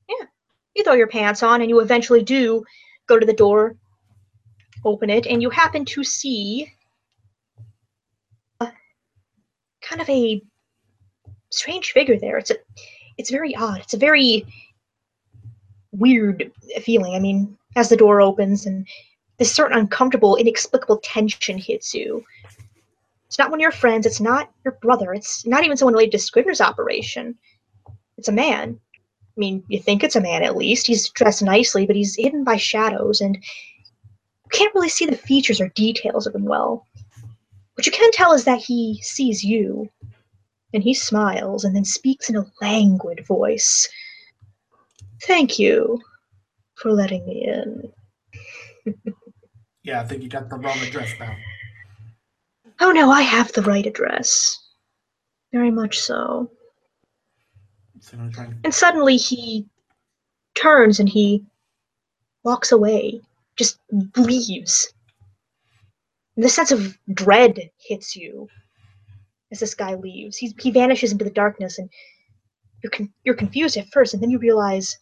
[0.09, 0.27] Yeah.
[0.75, 2.65] You throw your pants on, and you eventually do
[3.09, 3.77] go to the door,
[4.85, 6.73] open it, and you happen to see
[8.61, 8.69] a,
[9.83, 10.41] kind of a
[11.51, 12.39] strange figure there.
[12.39, 12.57] It's a,
[13.19, 13.81] it's very odd.
[13.81, 14.47] It's a very
[15.91, 16.51] weird
[16.83, 17.15] feeling.
[17.15, 18.87] I mean, as the door opens and
[19.39, 22.25] this certain uncomfortable, inexplicable tension hits you.
[23.33, 24.05] It's not one of your friends.
[24.05, 25.15] It's not your brother.
[25.15, 27.35] It's not even someone related to Scrivener's operation.
[28.19, 28.79] It's a man.
[28.85, 30.87] I mean, you think it's a man at least.
[30.87, 35.63] He's dressed nicely, but he's hidden by shadows, and you can't really see the features
[35.63, 36.87] or details of him well.
[37.73, 39.89] What you can tell is that he sees you,
[40.75, 43.89] and he smiles and then speaks in a languid voice.
[45.23, 46.03] Thank you
[46.75, 47.49] for letting me
[48.85, 48.95] in.
[49.85, 51.35] Yeah, I think you got the wrong address now.
[52.83, 54.59] Oh no, I have the right address.
[55.53, 56.51] Very much so.
[58.65, 59.67] And suddenly he
[60.57, 61.45] turns and he
[62.43, 63.21] walks away,
[63.57, 63.79] just
[64.17, 64.93] leaves.
[66.35, 68.49] And the sense of dread hits you
[69.53, 70.37] as this guy leaves.
[70.37, 71.89] He, he vanishes into the darkness, and
[72.83, 74.99] you're, con- you're confused at first, and then you realize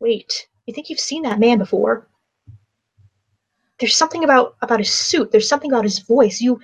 [0.00, 2.08] wait, you think you've seen that man before?
[3.82, 6.40] There's something about, about his suit, there's something about his voice.
[6.40, 6.60] You,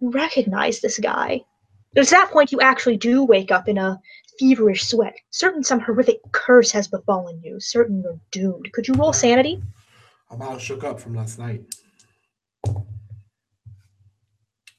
[0.00, 1.40] recognize this guy.
[1.94, 4.00] It's at that point you actually do wake up in a
[4.36, 5.14] feverish sweat.
[5.30, 7.60] Certain some horrific curse has befallen you.
[7.60, 8.72] Certain you're doomed.
[8.72, 9.62] Could you roll sanity?
[10.28, 11.62] I'm all shook up from last night.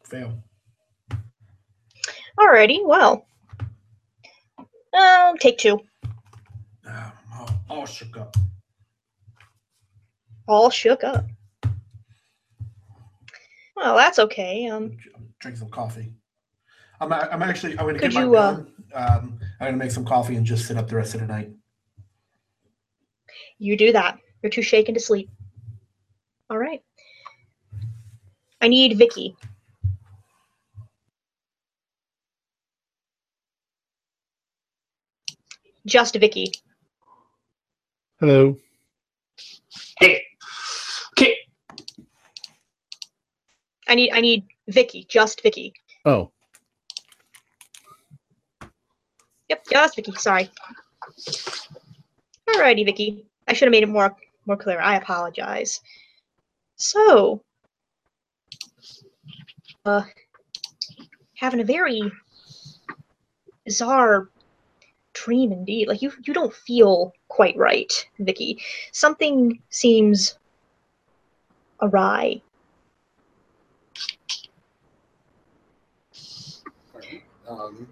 [0.04, 0.44] Fail.
[2.38, 3.26] Alrighty, well.
[4.94, 5.80] Um, take two.
[6.86, 8.36] I'm all, all shook up.
[10.48, 11.26] All shook up.
[13.76, 14.68] Well, that's okay.
[14.68, 14.98] Um,
[15.40, 16.14] Drink some coffee.
[17.02, 18.72] I'm, a- I'm actually I'm gonna Could get my you, uh, gun.
[18.94, 21.52] Um, I'm gonna make some coffee and just sit up the rest of the night.
[23.58, 24.20] you do that.
[24.42, 25.30] You're too shaken to sleep.
[26.50, 26.82] All right.
[28.62, 29.36] I need Vicky.
[35.86, 36.52] Just Vicky.
[38.20, 38.58] Hello.
[40.00, 40.24] Hey.
[43.88, 45.06] I need I need Vicky.
[45.10, 45.74] Just Vicky.
[46.06, 46.32] Oh,
[49.50, 50.14] Yep, just Vicky.
[50.14, 50.50] Sorry.
[52.50, 53.26] Alrighty, Vicky.
[53.48, 54.16] I should have made it more
[54.46, 54.80] more clear.
[54.80, 55.80] I apologize.
[56.76, 57.44] So,
[59.86, 60.04] uh,
[61.36, 62.02] having a very
[63.66, 64.30] bizarre
[65.14, 65.88] dream indeed.
[65.88, 68.60] Like you, you don't feel quite right, Vicky.
[68.92, 70.38] Something seems
[71.82, 72.42] awry.
[77.48, 77.88] Um,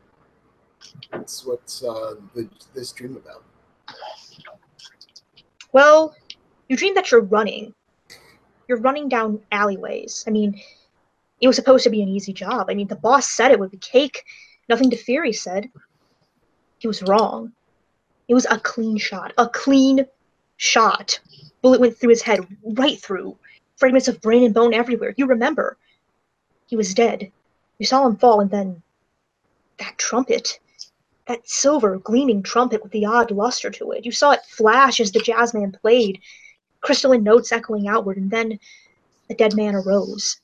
[1.12, 3.44] what's what's uh, the, this dream about?
[5.74, 6.16] Well,
[6.68, 7.74] you dream that you're running.
[8.68, 10.24] You're running down alleyways.
[10.28, 10.62] I mean,
[11.42, 12.68] it was supposed to be an easy job.
[12.70, 14.24] I mean, the boss said it would be cake.
[14.70, 15.70] Nothing to fear, he said.
[16.78, 17.52] He was wrong.
[18.28, 19.34] It was a clean shot.
[19.38, 20.06] A clean
[20.58, 21.20] shot.
[21.62, 23.38] Bullet went through his head, right through.
[23.76, 25.14] Fragments of brain and bone everywhere.
[25.18, 25.78] You remember.
[26.68, 27.32] He was dead.
[27.80, 28.82] You saw him fall, and then
[29.82, 30.60] that trumpet.
[31.28, 34.06] That silver, gleaming trumpet with the odd luster to it.
[34.06, 36.20] You saw it flash as the jazzman played,
[36.82, 38.60] crystalline notes echoing outward, and then
[39.28, 40.40] the dead man arose,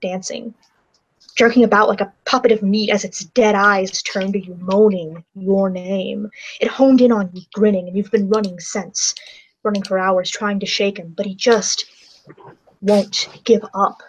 [0.00, 0.54] dancing,
[1.36, 5.24] jerking about like a puppet of meat as its dead eyes turned to you, moaning
[5.34, 6.30] your name.
[6.60, 9.14] It honed in on you, grinning, and you've been running since,
[9.62, 11.86] running for hours, trying to shake him, but he just
[12.80, 14.02] won't give up.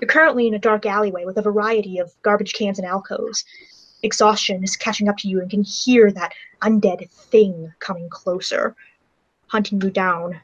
[0.00, 3.44] You're currently in a dark alleyway with a variety of garbage cans and alcoves.
[4.02, 6.32] Exhaustion is catching up to you and can hear that
[6.62, 8.76] undead thing coming closer,
[9.46, 10.38] hunting you down.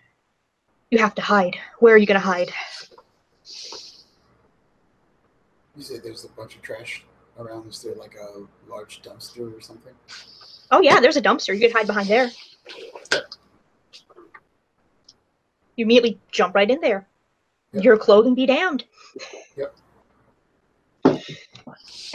[0.91, 1.57] You have to hide.
[1.81, 2.51] Where are you going to hide?
[5.77, 7.05] You say there's a bunch of trash
[7.39, 7.69] around.
[7.69, 9.93] Is there like a large dumpster or something?
[10.71, 11.55] Oh, yeah, there's a dumpster.
[11.55, 12.31] You could hide behind there.
[15.77, 17.07] You immediately jump right in there.
[17.73, 17.85] Yep.
[17.85, 18.85] Your clothing be damned.
[19.57, 19.77] Yep.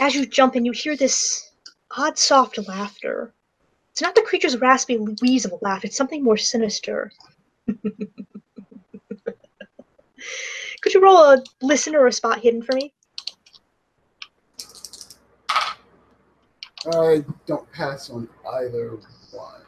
[0.00, 1.52] As you jump in, you hear this
[1.96, 3.32] odd, soft laughter.
[3.90, 7.10] It's not the creature's raspy wheezable laugh, it's something more sinister.
[10.80, 12.92] Could you roll a listen or a spot hidden for me?
[16.94, 18.28] I don't pass on
[18.60, 18.98] either
[19.32, 19.62] one.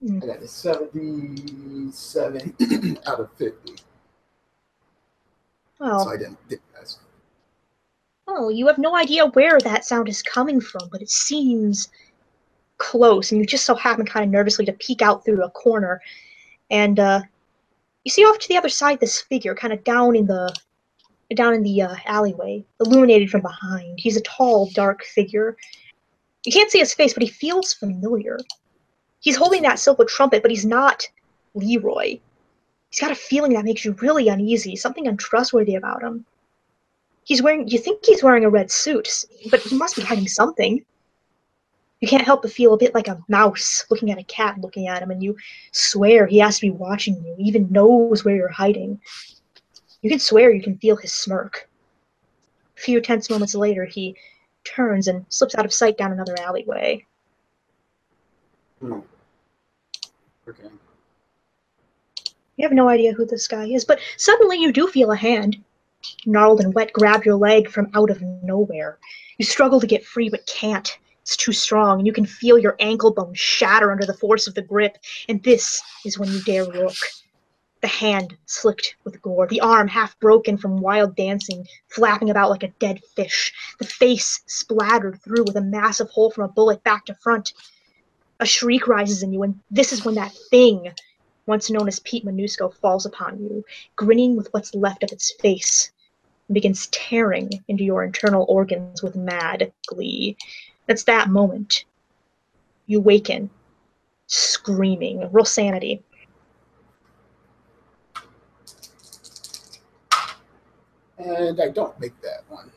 [0.00, 0.18] Hmm.
[0.22, 3.74] I got a 77 out of 50.
[5.80, 6.98] Well, So I didn't, didn't pass.
[8.28, 11.88] Oh, you have no idea where that sound is coming from, but it seems
[12.78, 16.00] close, and you just so happen kind of nervously to peek out through a corner,
[16.70, 17.20] and uh,
[18.04, 20.54] you see off to the other side this figure, kind of down in the
[21.34, 23.98] down in the uh, alleyway, illuminated from behind.
[23.98, 25.56] He's a tall, dark figure.
[26.44, 28.38] You can't see his face, but he feels familiar.
[29.20, 31.06] He's holding that silver trumpet, but he's not
[31.54, 32.18] Leroy.
[32.90, 36.24] He's got a feeling that makes you really uneasy, something untrustworthy about him.
[37.24, 40.84] He's wearing, you think he's wearing a red suit, but he must be hiding something.
[42.00, 44.88] You can't help but feel a bit like a mouse looking at a cat looking
[44.88, 45.36] at him, and you
[45.70, 49.00] swear he has to be watching you, even knows where you're hiding.
[50.02, 51.68] You can swear you can feel his smirk.
[52.76, 54.16] A few tense moments later, he
[54.64, 57.04] turns and slips out of sight down another alleyway.
[58.80, 59.00] Hmm.
[60.48, 60.68] Okay.
[62.56, 65.56] You have no idea who this guy is, but suddenly you do feel a hand,
[66.26, 68.98] gnarled and wet, grab your leg from out of nowhere.
[69.38, 70.98] You struggle to get free, but can't.
[71.22, 74.54] It's too strong, and you can feel your ankle bone shatter under the force of
[74.54, 74.98] the grip.
[75.28, 76.96] And this is when you dare look.
[77.82, 82.62] The hand slicked with gore, the arm half broken from wild dancing, flapping about like
[82.62, 87.06] a dead fish, the face splattered through with a massive hole from a bullet back
[87.06, 87.54] to front.
[88.40, 90.92] A shriek rises in you, and this is when that thing
[91.46, 93.64] once known as Pete Manusco, falls upon you,
[93.96, 95.90] grinning with what's left of its face,
[96.48, 100.36] and begins tearing into your internal organs with mad glee.
[100.88, 101.84] It's that moment.
[102.86, 103.50] You waken,
[104.26, 106.02] screaming, real sanity.
[111.18, 112.70] And I don't make that one.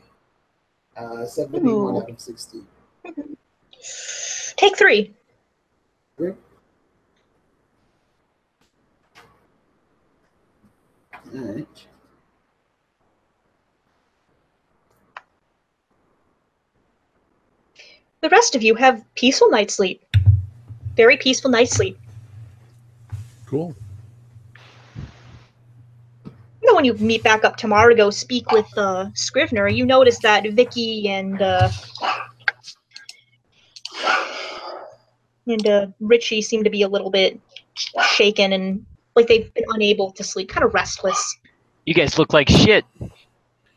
[0.96, 2.02] Uh, 71 Ooh.
[2.02, 2.60] out of 60.
[4.56, 5.12] Take three.
[11.32, 11.86] Alright.
[18.20, 20.02] The rest of you have peaceful night's sleep.
[20.96, 21.98] Very peaceful night's sleep.
[23.46, 23.74] Cool.
[26.24, 26.32] You
[26.62, 30.18] know, when you meet back up tomorrow to go speak with uh, Scrivener, you notice
[30.20, 31.70] that Vicky and uh,
[35.46, 37.38] and uh, Richie seem to be a little bit
[38.14, 41.38] shaken and like they've been unable to sleep, kind of restless.
[41.86, 42.84] You guys look like shit.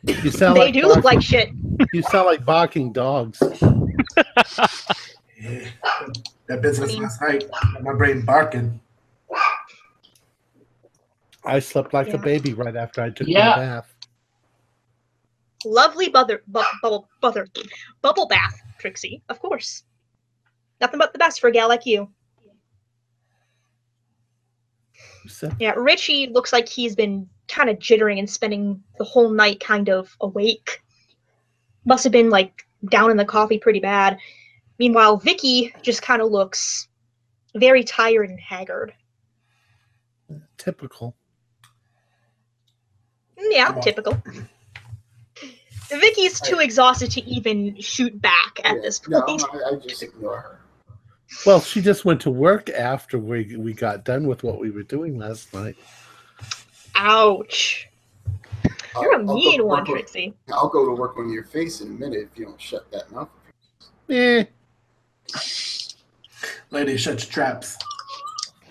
[0.03, 1.49] You sound they like do look like shit.
[1.93, 3.41] You sound like barking dogs.
[5.39, 5.67] Yeah.
[6.47, 7.43] That business last night,
[7.73, 8.79] got my brain barking.
[11.43, 12.15] I slept like Yeah.
[12.15, 13.49] a baby right after I took Yeah.
[13.49, 13.93] my bath.
[15.65, 17.43] Lovely bubble, bu- bubble, bubble,
[18.01, 19.21] bubble bath, Trixie.
[19.27, 19.83] Of course.
[20.79, 22.09] Nothing but the best for a gal like you.
[25.41, 29.59] You Yeah, Richie looks like he's been kind of jittering and spending the whole night
[29.59, 30.81] kind of awake.
[31.85, 34.17] Must have been like down in the coffee pretty bad.
[34.79, 36.87] Meanwhile, Vicky just kind of looks
[37.55, 38.93] very tired and haggard.
[40.57, 41.15] typical.
[43.39, 43.81] Mm, Yeah, Come on.
[43.81, 44.23] typical.
[45.89, 49.43] Vicky's too exhausted to even shoot back at Yeah, this no, point.
[49.53, 50.59] I, I just ignore her.
[51.45, 54.83] Well, she just went to work after we we got done with what we were
[54.83, 55.75] doing last night.
[56.95, 57.87] Ouch.
[58.99, 60.33] You're a I'll- I'll go mean to one, work on- Trixie.
[60.51, 63.11] I'll go to work on your face in a minute if you don't shut that
[63.11, 63.29] mouth.
[64.09, 64.45] Eh,
[66.71, 67.77] Lady, shut your traps.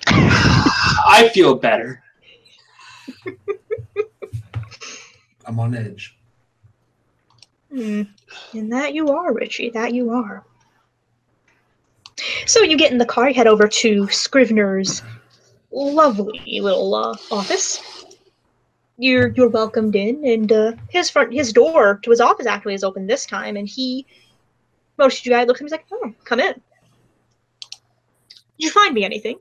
[0.08, 2.02] I feel better.
[5.44, 6.16] I'm on edge.
[7.72, 8.02] Hmm.
[8.52, 9.70] And that you are, Richie.
[9.70, 10.44] That you are.
[12.47, 15.03] So you get in the car, you head over to Scrivener's
[15.70, 17.82] lovely little uh, office.
[18.98, 22.82] You're you're welcomed in, and uh, his front his door to his office actually is
[22.85, 24.07] open this time, and he
[24.97, 25.47] motions you guys.
[25.47, 26.62] Looks at him, he's like, "Oh, come in." Did
[28.59, 29.39] you find me anything?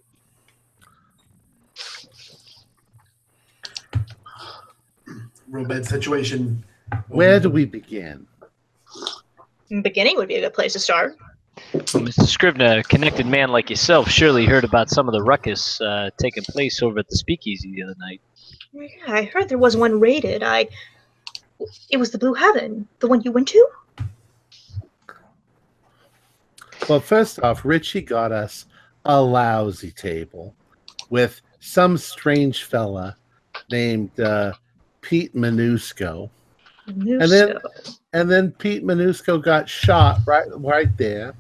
[5.47, 6.65] Real bad situation.
[7.07, 8.27] where do we begin?
[9.81, 11.15] Beginning would be a good place to start.
[11.79, 12.25] Mr.
[12.27, 16.43] Scrivener, a connected man like yourself, surely heard about some of the ruckus uh, taking
[16.43, 18.21] place over at the speakeasy the other night.
[18.73, 20.43] Yeah, I heard there was one raided.
[20.43, 20.67] I.
[21.89, 23.67] It was the Blue Heaven, the one you went to.
[26.89, 28.65] Well, first off, Richie got us
[29.05, 30.53] a lousy table
[31.09, 33.15] with some strange fella
[33.71, 34.53] named uh,
[35.01, 36.29] Pete Minusco.
[37.31, 37.57] then-
[38.13, 41.33] And then Pete Minusco got shot right right there.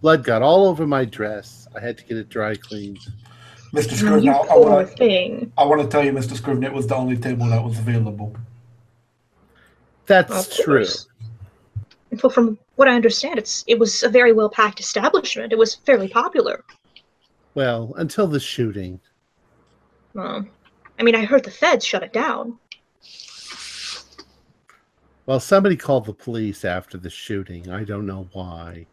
[0.00, 1.66] Blood got all over my dress.
[1.74, 3.00] I had to get it dry cleaned.
[3.72, 3.92] Mr.
[3.92, 5.50] Scrivener, I, I want to.
[5.58, 6.34] I want to tell you, Mr.
[6.36, 8.34] Scrivener, it was the only table that was available.
[10.06, 10.84] That's true.
[10.84, 11.06] course.
[12.22, 15.52] Well, from what I understand, it's it was a very well packed establishment.
[15.52, 16.64] It was fairly popular.
[17.54, 19.00] Well, until the shooting.
[20.14, 20.46] Well,
[20.98, 22.58] I mean, I heard the feds shut it down.
[25.26, 27.68] Well, somebody called the police after the shooting.
[27.68, 28.86] I don't know why.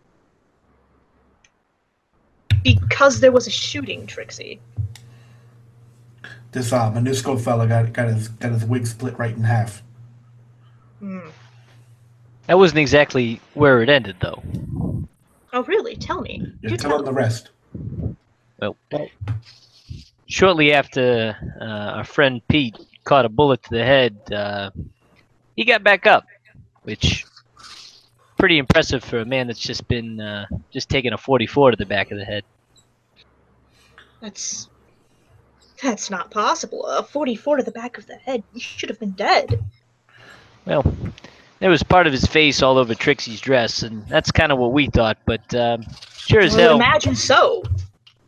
[2.65, 4.59] Because there was a shooting, Trixie.
[6.51, 9.83] This uh, Minusco fella got got his got his wig split right in half.
[10.99, 11.29] Hmm.
[12.47, 14.41] That wasn't exactly where it ended, though.
[15.53, 15.95] Oh, really?
[15.95, 16.41] Tell me.
[16.61, 17.51] Yeah, Do tell tell him the rest.
[18.59, 18.75] Well,
[20.25, 24.71] shortly after uh, our friend Pete caught a bullet to the head, uh,
[25.55, 26.25] he got back up,
[26.83, 27.25] which
[28.37, 31.85] pretty impressive for a man that's just been uh, just taking a 44 to the
[31.85, 32.43] back of the head.
[34.25, 34.69] That's
[35.83, 36.83] that's not possible.
[36.87, 38.41] A 44 to the back of the head.
[38.55, 39.63] You should have been dead.
[40.65, 40.83] Well,
[41.59, 44.73] there was part of his face all over Trixie's dress, and that's kind of what
[44.73, 45.19] we thought.
[45.27, 45.85] But um,
[46.17, 47.61] sure as I hell, imagine so.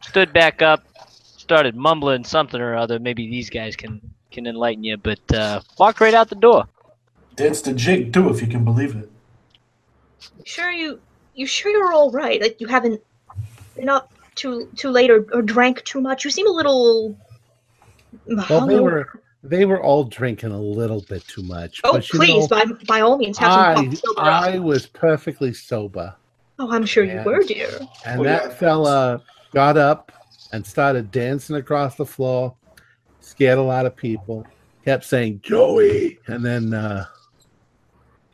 [0.04, 0.86] stood back up,
[1.36, 3.00] started mumbling something or other.
[3.00, 4.00] Maybe these guys can
[4.30, 6.66] can enlighten you, but uh, walked right out the door.
[7.36, 9.10] Danced a jig too, if you can believe it.
[10.44, 11.02] Sure you
[11.34, 12.40] you sure you're all right?
[12.40, 13.02] Like you haven't
[13.76, 16.24] been up too too late or, or drank too much.
[16.24, 17.18] You seem a little.
[18.26, 21.82] Well, they were they were all drinking a little bit too much.
[21.84, 23.96] Oh, but you please, know, by by all means, have some I coffee.
[23.96, 24.44] sober up.
[24.44, 26.16] I was perfectly sober,
[26.60, 27.70] Oh, I'm sure you were, dear.
[28.06, 28.50] and Oh, that yeah.
[28.50, 29.22] fella
[29.54, 30.12] got up
[30.54, 32.56] and started dancing across the floor,
[33.20, 34.46] scared a lot of people.
[34.86, 37.06] Kept saying Joey, and then uh,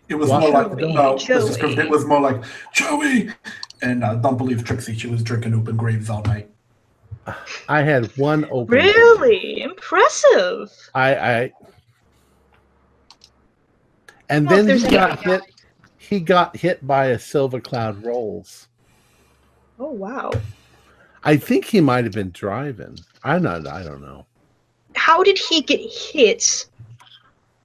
[0.08, 0.42] It was What?
[0.42, 1.50] more like Joey, no, Joey.
[1.80, 2.44] It was more like
[2.74, 3.30] Joey.
[3.84, 4.96] And uh, don't believe Trixie.
[4.98, 6.50] She was drinking open graves all night.
[7.70, 8.74] I had one open.
[8.76, 10.72] Really impressive.
[10.96, 11.52] I, I
[14.30, 15.42] and Well, then he any- got hit.
[15.98, 18.68] He got hit by a silver cloud rolls.
[19.80, 20.32] Oh wow.
[21.24, 22.98] I think he might have been driving.
[23.24, 23.68] I'm not.
[23.68, 24.26] I don't know.
[24.96, 26.66] How did he get hit?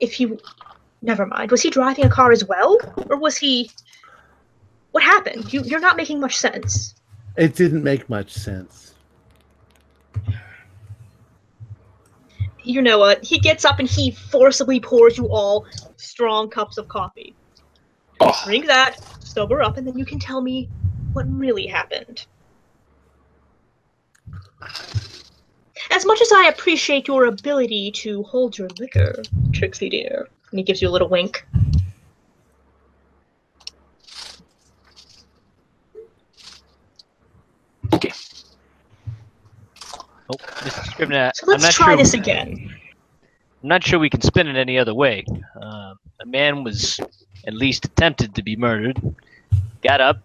[0.01, 0.39] If he,
[1.03, 1.51] never mind.
[1.51, 2.79] Was he driving a car as well,
[3.11, 3.71] or was he?
[4.93, 5.53] What happened?
[5.53, 6.95] You you're not making much sense.
[7.37, 8.95] It didn't make much sense.
[12.65, 13.25] You know what?
[13.25, 15.67] He gets up and he forcibly pours you all
[15.97, 17.35] strong cups of coffee.
[18.21, 20.69] Oh, Drink that, sober up, and then you can tell me
[21.13, 22.27] what really happened.
[25.91, 30.65] As much as I appreciate your ability to hold your liquor, Trixie dear, and he
[30.65, 31.47] gives you a little wink.
[40.31, 40.85] Oh, Mr.
[40.91, 41.97] Scrivener, So I'm let's not try sure.
[41.97, 42.71] this again.
[43.63, 45.25] I'm not sure we can spin it any other way.
[45.61, 47.01] Uh, a man was
[47.47, 49.01] at least attempted to be murdered.
[49.83, 50.19] Got up,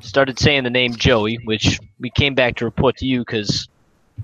[0.00, 3.68] started saying the name Joey, which we came back to report to you because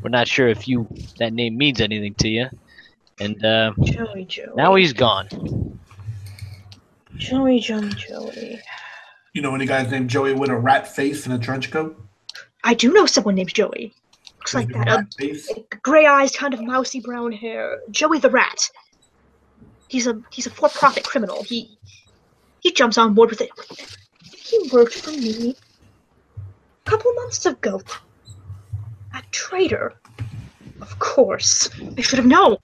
[0.02, 0.86] we're not sure if you
[1.18, 2.46] that name means anything to you.
[3.20, 4.54] And uh, Joey, Joey.
[4.56, 5.28] now he's gone.
[7.16, 8.60] Joey, Joey, Joey.
[9.32, 12.00] You know any guys named Joey with a rat face and a trench coat?
[12.64, 13.92] I do know someone named Joey.
[14.44, 15.06] Looks like that.
[15.20, 17.80] a A gray eyes, kind of mousy brown hair.
[17.90, 18.68] Joey the Rat.
[19.88, 21.42] He's a he's a for-profit criminal.
[21.44, 21.78] He
[22.60, 23.48] he jumps on board with it.
[24.22, 25.56] He worked for me
[26.36, 27.80] a couple months ago.
[29.14, 29.94] A traitor.
[30.82, 31.70] Of course.
[31.96, 32.58] I should have known.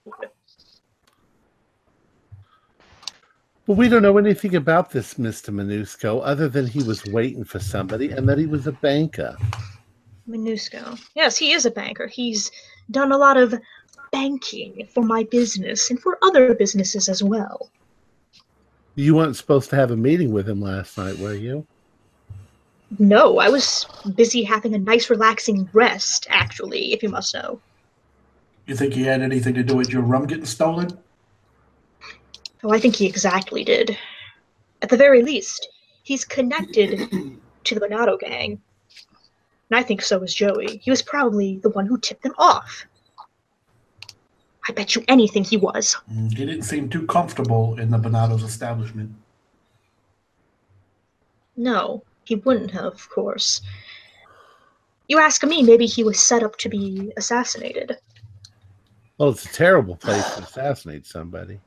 [3.67, 5.49] Well, we don't know anything about this Mr.
[5.49, 9.35] Minusco other than he was waiting for somebody and that he was a banker.
[10.31, 10.99] Minusco.
[11.15, 12.07] Yes, he is a banker.
[12.07, 12.51] He's
[12.91, 13.55] done a lot of
[14.13, 17.71] banking for my business and for other businesses as well.
[18.95, 21.67] You weren't supposed to have a meeting with him last night, were you?
[22.99, 23.87] No, I was
[24.17, 27.61] busy having a nice relaxing rest, actually, if you must know.
[28.67, 30.99] You think he had anything to do with your rum getting stolen?
[32.63, 33.97] Oh, I think he exactly did.
[34.83, 35.69] At the very least,
[36.03, 37.09] he's connected
[37.65, 38.61] to the Bonato gang.
[39.71, 40.79] And I think so is Joey.
[40.79, 42.87] He was probably the one who tipped them off.
[44.69, 45.97] I bet you anything he was.
[46.13, 49.13] Mm, He didn't seem too comfortable in the Bonatos establishment.
[51.57, 53.61] No, he wouldn't have, of course.
[55.09, 57.97] You ask me, maybe he was set up to be assassinated.
[59.19, 61.61] Well, it's a terrible place to assassinate somebody.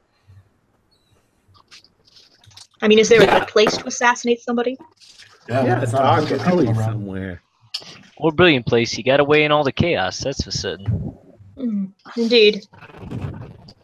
[2.81, 4.77] I mean, is there a good place to assassinate somebody?
[5.47, 6.91] Yeah, Yeah, it's it's not a dark hundred alley people around.
[6.91, 7.41] somewhere.
[8.17, 8.97] Or brilliant place.
[8.97, 10.19] You got away in all the chaos.
[10.19, 10.85] That's for certain.
[11.57, 11.85] Hmm,
[12.17, 12.65] indeed.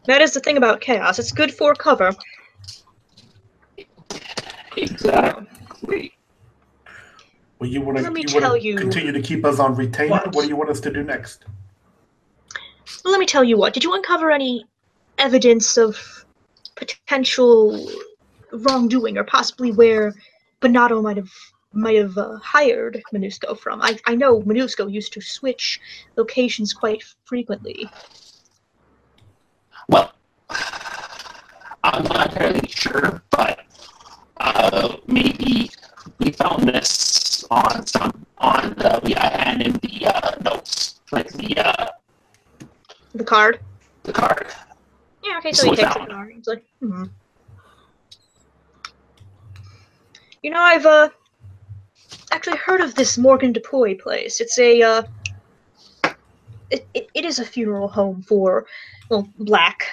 [0.06, 1.20] That is the thing about chaos.
[1.20, 2.14] It's good for cover.
[4.78, 6.14] Exactly.
[7.60, 10.11] Well, you want to Let me you tell you continue to keep us on retainer?
[10.11, 11.45] what- What do you want us to do next?
[13.03, 13.74] Well, let me tell you what.
[13.74, 14.66] Did you uncover any
[15.18, 15.98] evidence of
[16.76, 17.91] potential
[18.52, 20.14] wrongdoing, or possibly where
[20.61, 21.30] Bonato might have
[21.73, 23.81] might have uh, hired Minusco from?
[23.81, 25.79] I, I know Minusco used to switch
[26.17, 27.89] locations quite frequently.
[29.87, 30.13] Well,
[31.83, 33.61] I'm not entirely sure, but
[34.37, 35.69] uh, maybe
[36.19, 41.57] we found this on some on the we had in the uh, notes, like the
[41.57, 41.87] uh,
[43.13, 43.59] The card.
[44.03, 44.47] the card.
[45.23, 45.37] Yeah.
[45.39, 45.51] Okay.
[45.51, 46.31] So So he we takes the card.
[46.33, 47.03] He's like, hmm.
[50.43, 51.09] You know, I've uh
[52.31, 54.39] actually heard of this Morgan DePoy place.
[54.39, 55.03] It's a uh,
[56.69, 58.65] it, it, it is a funeral home for
[59.10, 59.88] well black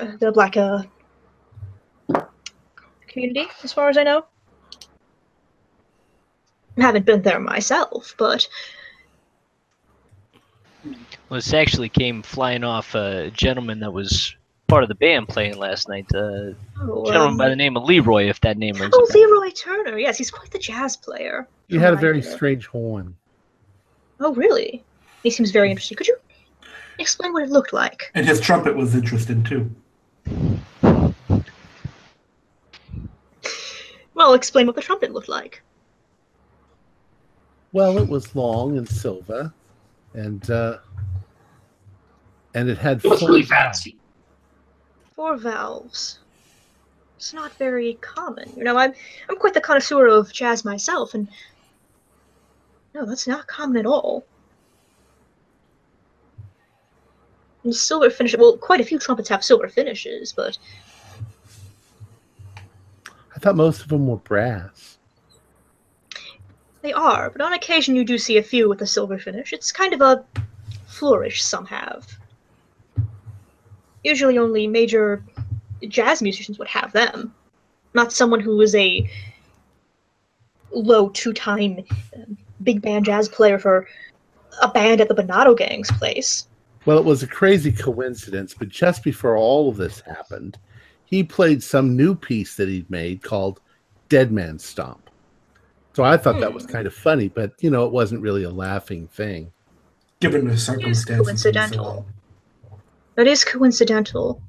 [0.00, 0.82] uh, the black uh
[3.06, 4.24] community as far as I know.
[6.76, 8.48] I haven't been there myself, but
[10.84, 14.36] Well, this actually came flying off a gentleman that was
[14.74, 16.04] part of the band playing last night.
[16.14, 19.06] A oh, gentleman um, by the name of Leroy, if that name rings oh.
[19.14, 19.96] Leroy Turner.
[19.96, 21.46] Yes, he's quite the jazz player.
[21.68, 22.32] He had a very there.
[22.32, 23.14] strange horn.
[24.18, 24.82] Oh, really?
[25.22, 25.96] He seems very interesting.
[25.96, 26.16] Could you
[26.98, 28.10] explain what it looked like?
[28.16, 29.70] And his trumpet was interesting too.
[34.14, 35.62] Well, explain what the trumpet looked like.
[37.70, 39.52] Well, it was long and silver,
[40.14, 40.78] and uh,
[42.54, 43.82] and it had It was really valves.
[43.82, 43.98] fancy.
[45.16, 46.18] Four valves.
[47.16, 48.52] It's not very common.
[48.56, 48.92] You know, I'm
[49.28, 51.28] I'm quite the connoisseur of jazz myself, and
[52.94, 54.26] no, that's not common at all.
[57.62, 58.36] And silver finish.
[58.36, 60.58] Well, quite a few trumpets have silver finishes, but
[63.34, 64.98] I thought most of them were brass.
[66.82, 69.52] They are, but on occasion you do see a few with a silver finish.
[69.52, 70.24] It's kind of a
[70.86, 72.06] flourish some have.
[74.04, 75.24] Usually only major
[75.88, 77.34] jazz musicians would have them.
[77.94, 79.08] Not someone who was a
[80.72, 81.80] low two-time
[82.16, 83.86] um, big band jazz player for
[84.62, 86.46] a band at the Bonato Gang's place.
[86.84, 90.58] Well, it was a crazy coincidence, but just before all of this happened,
[91.06, 93.60] he played some new piece that he'd made called
[94.08, 95.08] Dead Man Stomp.
[95.94, 96.72] So I thought that was Hmm.
[96.72, 99.50] kind of funny, but you know, it wasn't really a laughing thing.
[100.20, 101.08] Given the circumstances.
[101.10, 102.06] and so coincidental.
[103.16, 103.24] On.
[103.24, 104.40] That is coincidental.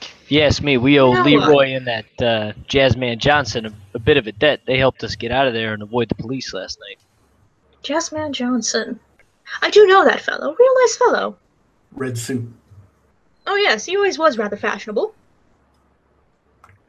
[0.00, 3.98] If you ask me, we owe No, Leroy and that uh, Jazzman Johnson a, a
[3.98, 4.60] bit of a debt.
[4.66, 6.98] They helped us get out of there and avoid the police last night.
[7.82, 9.00] Jazzman Johnson.
[9.62, 10.54] I do know that fellow.
[10.58, 11.36] Real nice fellow.
[11.92, 12.46] Red suit.
[13.46, 15.14] Oh yes, he always was rather fashionable.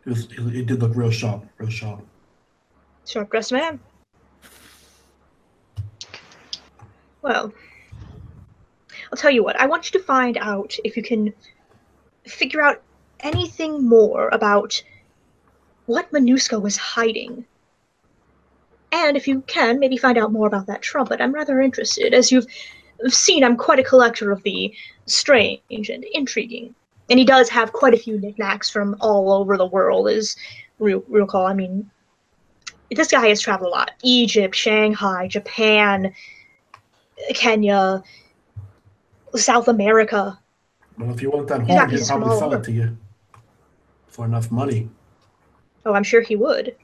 [0.06, 2.06] It, was, it, it did look real sharp, real sharp.
[3.06, 3.80] Sharp dressed man.
[7.22, 7.54] Well,
[9.12, 11.34] I'll tell you what, I want you to find out if you can
[12.26, 12.82] figure out
[13.22, 14.82] anything more about
[15.86, 17.46] what Manusco was hiding.
[18.92, 21.22] And if you can, maybe find out more about that trumpet.
[21.22, 22.14] I'm rather interested.
[22.14, 22.48] As you've
[23.08, 24.74] seen, I'm quite a collector of the
[25.06, 26.76] strange and intriguing.
[27.10, 30.36] And he does have quite a few knickknacks from all over the world, as
[30.78, 31.48] real recall.
[31.48, 31.90] I mean,
[32.96, 36.14] this guy has traveled a lot egypt shanghai japan
[37.34, 38.02] kenya
[39.36, 40.38] south america.
[40.98, 42.98] Well, if you want that He's horn, not he'll just probably sell it to you
[44.08, 44.90] for enough money.
[45.86, 46.76] oh i'm sure he would.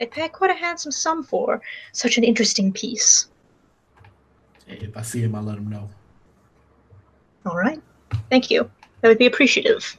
[0.00, 1.60] I'd pay quite a handsome sum for
[1.92, 3.26] such an interesting piece.
[4.68, 5.88] If I see him, I'll let him know.
[7.46, 7.80] all right.
[8.30, 8.70] Thank you.
[9.00, 9.98] That would be appreciative.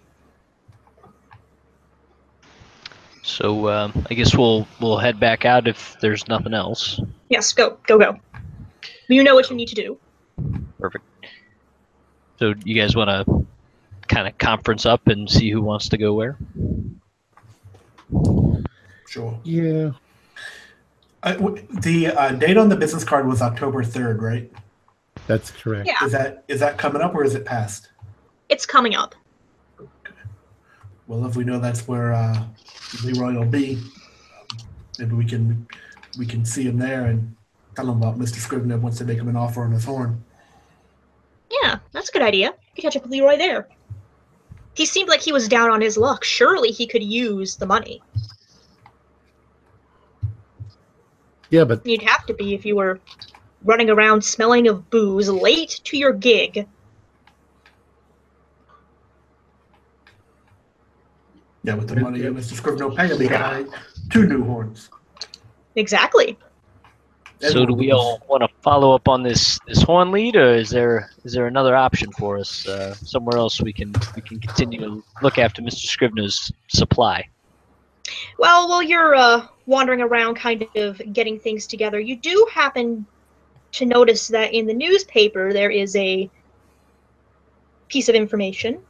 [3.23, 6.99] So um, I guess we'll we'll head back out if there's nothing else.
[7.29, 8.17] yes go go go.
[9.07, 9.97] You know what you need to do.
[10.79, 11.03] Perfect.
[12.39, 13.45] So you guys want to
[14.07, 16.37] kind of conference up and see who wants to go where?
[19.09, 19.37] Sure.
[19.43, 19.91] Yeah.
[21.21, 24.49] Uh, w- the uh, date on the business card was October third, right?
[25.27, 25.85] That's correct.
[25.87, 27.89] Yeah, Is that is that coming up or is it past?
[28.47, 29.13] it's coming up.
[29.77, 30.13] Okay.
[31.07, 32.45] Well, if we know that's where uh,
[33.03, 33.79] Leroy will be,
[34.97, 35.67] maybe we can
[36.17, 37.35] we can see him there and
[37.75, 38.35] tell him about Mr.
[38.35, 40.23] Scrivener wants to make him an offer on his horn.
[41.51, 42.47] Yeah, that's a good idea.
[42.47, 43.67] You could catch up with Leroy there.
[44.75, 46.23] He seemed like he was down on his luck.
[46.23, 48.01] Surely he could use the money.
[51.49, 52.99] Yeah, but You'd have to be if you were
[53.63, 56.67] running around smelling of booze late to your gig.
[61.63, 62.53] Yeah, with the money that Mr.
[62.53, 63.69] Scrivener will pay him, he can
[64.09, 64.89] two new horns.
[65.75, 66.37] Exactly.
[67.41, 70.69] So do we all want to follow up on this this horn lead, or is
[70.69, 74.79] there is there another option for us uh, somewhere else we can we can continue
[74.81, 75.85] to look after Mr.
[75.85, 77.27] Scrivener's supply?
[78.37, 83.05] Well, while you're uh, wandering around, kind of getting things together, you do happen
[83.73, 86.29] to notice that in the newspaper there is a
[87.87, 88.81] piece of information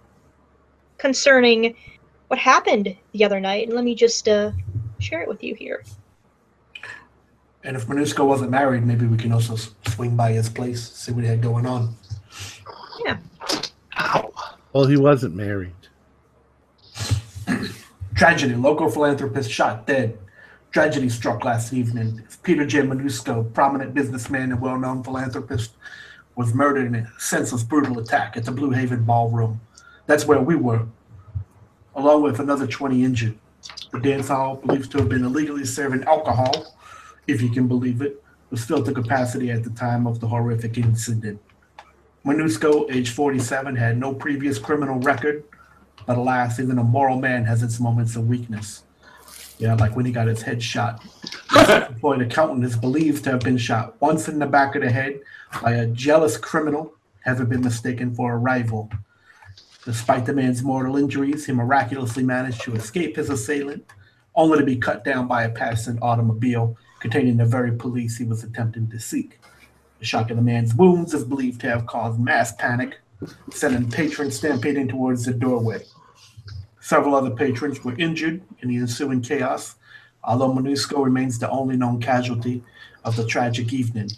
[0.97, 1.75] concerning
[2.27, 3.67] what happened the other night.
[3.67, 4.51] And let me just uh,
[4.99, 5.83] share it with you here.
[7.63, 9.55] And if Minusko wasn't married, maybe we can also
[9.87, 11.93] swing by his place, see what he had going on.
[13.05, 13.17] Yeah.
[13.99, 14.31] Ow.
[14.71, 15.73] well, he wasn't married.
[18.15, 18.55] Tragedy.
[18.55, 20.17] Local philanthropist shot dead.
[20.71, 22.21] Tragedy struck last evening.
[22.43, 22.81] Peter J.
[22.81, 25.71] Minusko, prominent businessman and well-known philanthropist,
[26.35, 29.59] was murdered in a senseless, brutal attack at the Blue Haven Ballroom.
[30.05, 30.85] That's where we were,
[31.95, 33.37] along with another 20 injured.
[33.91, 36.77] The dance hall, believed to have been illegally serving alcohol,
[37.29, 40.77] if you can believe it, was filled to capacity at the time of the horrific
[40.77, 41.39] incident.
[42.25, 45.43] Minusko, age 47, had no previous criminal record,
[46.05, 48.83] but alas, even a moral man has its moments of weakness.
[49.57, 51.03] Yeah, like when he got his head shot.
[51.67, 55.19] Employed accountant is believed to have been shot once in the back of the head
[55.61, 58.89] by a jealous criminal, having been mistaken for a rival.
[59.85, 63.85] Despite the man's mortal injuries, he miraculously managed to escape his assailant,
[64.35, 68.43] only to be cut down by a passing automobile containing the very police he was
[68.43, 69.39] attempting to seek.
[69.99, 72.99] The shock of the man's wounds is believed to have caused mass panic,
[73.51, 75.83] sending patrons stampeding towards the doorway.
[76.79, 79.75] Several other patrons were injured in the ensuing chaos,
[80.23, 82.63] although Minusko remains the only known casualty
[83.03, 84.09] of the tragic evening.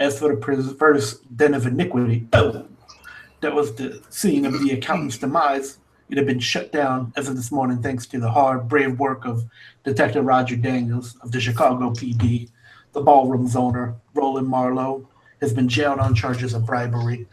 [0.00, 5.78] As for the perverse den of iniquity, that was the scene of the accountant's demise.
[6.12, 9.24] It had been shut down as of this morning thanks to the hard, brave work
[9.24, 9.46] of
[9.82, 12.50] Detective Roger Daniels of the Chicago PD.
[12.92, 15.08] The ballroom's owner, Roland Marlowe,
[15.40, 17.26] has been jailed on charges of bribery,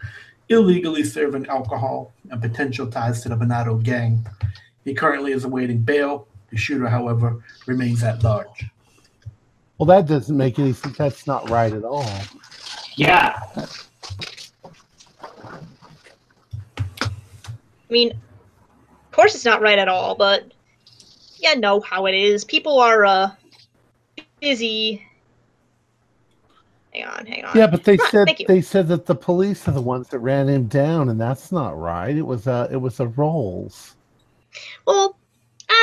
[0.47, 4.25] illegally serving alcohol, and potential ties to the Bonato gang.
[4.85, 6.25] He currently is awaiting bail.
[6.49, 8.65] The shooter, however, remains at large.
[9.77, 10.97] Well, that doesn't make any sense.
[10.97, 12.09] That's not right at all.
[12.95, 13.43] Yeah.
[17.89, 18.28] I mean, of
[19.19, 20.49] course it's not right at all, but
[21.39, 22.45] yeah, know how it is.
[22.45, 23.31] People are uh
[24.39, 25.05] busy.
[26.93, 27.57] Hang on, hang on.
[27.57, 30.67] Yeah, but they said they said that the police are the ones that ran him
[30.67, 32.15] down, and that's not right.
[32.15, 33.97] It was uh it was a Rolls.
[34.87, 35.17] Well,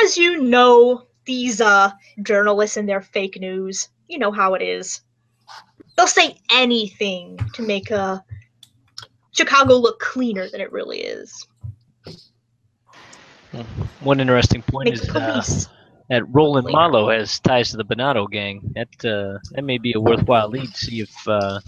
[0.03, 1.91] as you know, these uh
[2.23, 5.01] journalists and their fake news, you know how it is.
[5.95, 8.17] They'll say anything to make uh
[9.31, 11.47] Chicago look cleaner than it really is.
[14.01, 15.43] One interesting point Make is uh,
[16.09, 16.75] that Roland Later.
[16.75, 18.61] Marlowe has ties to the Bonato gang.
[18.75, 20.75] That uh, that may be a worthwhile lead.
[20.75, 21.59] See if uh,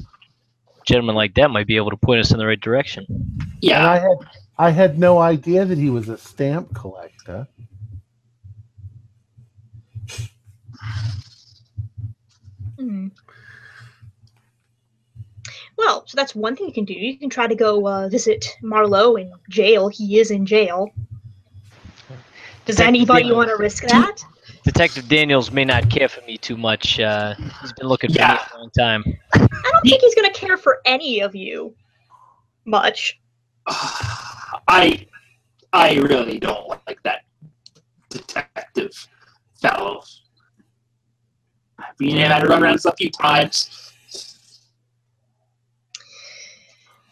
[0.85, 3.05] gentlemen like that might be able to point us in the right direction.
[3.09, 3.89] And Yeah.
[3.89, 4.17] I had
[4.57, 7.47] I had no idea that he was a stamp collector.
[12.77, 13.07] Hmm.
[15.77, 16.93] Well, so that's one thing you can do.
[16.93, 19.87] You can try to go uh, visit Marlowe in jail.
[19.87, 20.89] He is in jail.
[22.69, 23.35] Does anybody Daniels.
[23.37, 24.23] want to risk that?
[24.63, 26.99] Detective Daniels may not care for me too much.
[26.99, 29.03] Uh, he's been looking for me for a long time.
[29.33, 31.73] I don't think he's going to care for any of you
[32.65, 33.19] much.
[33.67, 35.07] I
[35.73, 37.21] I really don't like that
[38.09, 38.91] detective
[39.59, 40.03] fellow.
[41.79, 43.91] I've been had to run around a few times.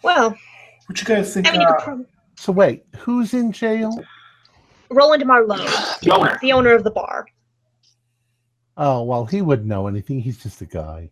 [0.03, 0.37] Well,
[0.85, 1.47] What you guys think?
[1.47, 1.97] I mean, uh,
[2.35, 3.91] So wait, who's in jail?
[4.89, 5.65] Roland Marlowe,
[6.01, 6.37] The owner.
[6.41, 7.25] the owner of the bar.
[8.77, 10.19] Oh well, he wouldn't know anything.
[10.19, 11.09] He's just a guy.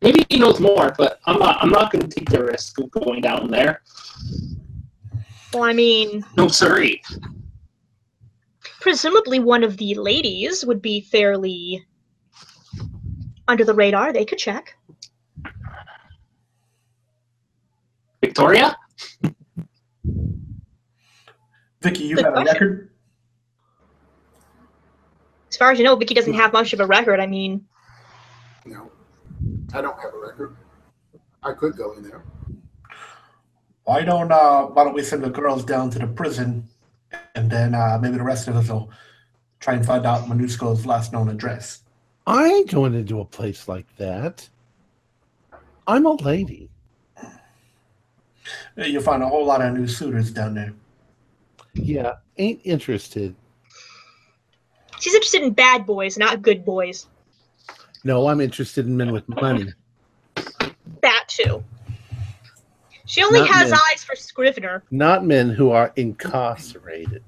[0.00, 1.58] Maybe he knows more, but I'm not.
[1.62, 3.82] I'm not going to take the risk of going down there.
[5.52, 7.02] Well, I mean, No, sorry.
[8.80, 11.84] presumably one of the ladies would be fairly
[13.48, 14.12] under the radar.
[14.12, 14.76] They could check.
[18.20, 18.76] Victoria?
[21.82, 22.90] Vicky, you Good got a record?
[25.50, 27.20] As far as you know, Vicky doesn't have much of a record.
[27.20, 27.66] I mean,
[28.64, 28.90] No,
[29.74, 30.56] I don't have a record.
[31.42, 32.22] I could go in there.
[33.84, 36.68] Why don't uh why don't we send the girls down to the prison
[37.34, 38.90] and then uh maybe the rest of us will
[39.58, 41.82] try and find out Manusko's last known address.
[42.28, 44.48] I ain't going into a place like that.
[45.88, 46.70] I'm a lady.
[48.76, 50.72] You'll find a whole lot of new suitors down there.
[51.74, 53.34] Yeah, ain't interested.
[55.00, 57.06] she's interested in bad boys, not good boys.
[58.04, 59.72] No, I'm interested in men with money.
[61.02, 61.62] That too.
[63.06, 63.78] She only Not has men.
[63.90, 64.82] eyes for Scrivener.
[64.90, 67.22] Not men who are incarcerated.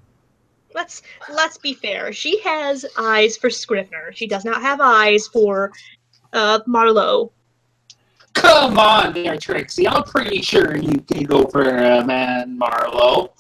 [0.74, 1.02] Let's
[1.32, 2.12] let's be fair.
[2.12, 4.12] She has eyes for Scrivener.
[4.12, 5.72] She does not have eyes for
[6.32, 7.30] uh, Marlowe.
[8.32, 9.86] Come on there, Trixie.
[9.86, 13.34] I'm pretty sure you can go for a man Marlowe.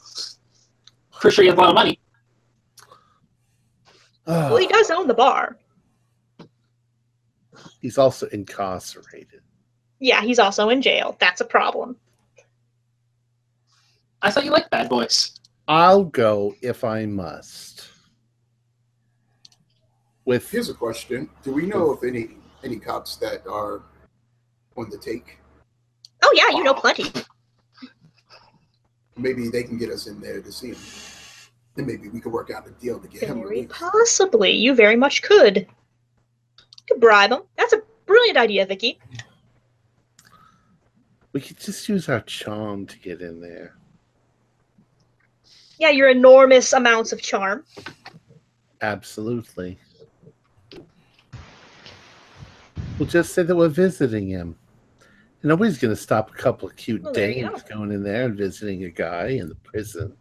[1.24, 1.98] Pretty sure he has a lot of money.
[4.26, 5.56] Uh, well, he does own the bar.
[7.80, 9.40] He's also incarcerated.
[10.00, 11.16] Yeah, he's also in jail.
[11.20, 11.96] That's a problem.
[14.20, 15.40] I thought you liked bad boys.
[15.66, 17.88] I'll go if I must.
[20.26, 23.80] With Here's a question: Do we know of any any cops that are
[24.76, 25.38] on the take?
[26.22, 27.10] Oh yeah, you know plenty.
[29.16, 31.13] Maybe they can get us in there to see him.
[31.76, 33.70] Then maybe we could work out a deal to get him Very released.
[33.74, 34.52] possibly.
[34.52, 35.56] You very much could.
[35.58, 35.66] You
[36.88, 37.42] could bribe him.
[37.56, 38.98] That's a brilliant idea, Vicky.
[41.32, 43.74] we could just use our charm to get in there.
[45.78, 47.64] Yeah, your enormous amounts of charm.
[48.80, 49.76] Absolutely.
[52.98, 54.56] We'll just say that we're visiting him.
[55.42, 58.04] And nobody's going to stop a couple of cute Well, there you dames going in
[58.04, 60.16] there and visiting a guy in the prison.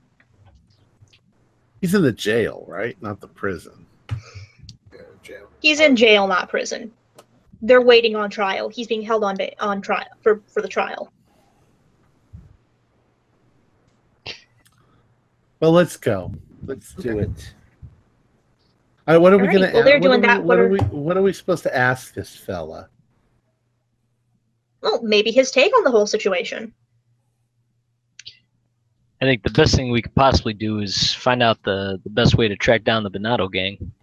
[1.84, 2.95] He's in the jail, right?
[3.01, 3.85] Not the prison.
[4.10, 5.47] Yeah, jail.
[5.61, 6.93] He's in jail, not prison.
[7.61, 8.69] They're waiting on trial.
[8.69, 11.11] He's being held on ba- on trial for for the trial.
[15.60, 16.31] Well, let's go.
[16.65, 17.53] Let's do it.
[19.05, 19.76] All right, what are we All right, going to?
[19.76, 20.38] well, they're what doing are that.
[20.38, 20.80] What what are are- we?
[20.80, 22.88] What are we supposed to ask this fella?
[24.80, 26.73] Well, maybe his take on the whole situation.
[29.24, 32.36] I think the best thing we could possibly do is find out the, the best
[32.36, 33.94] way to track down the Bonato gang.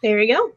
[0.00, 0.52] There you go.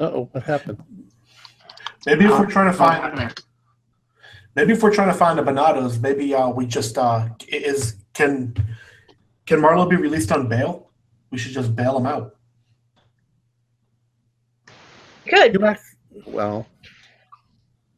[0.00, 0.82] Uh oh, what happened?
[2.04, 3.32] Maybe if we're trying to find
[4.56, 8.56] maybe if we're trying to find the Bonatos, maybe uh we just uh is can
[9.46, 10.90] can Marlowe be released on bail?
[11.30, 12.34] We should just bail him out.
[15.28, 15.56] Good.
[16.14, 16.66] You act, well,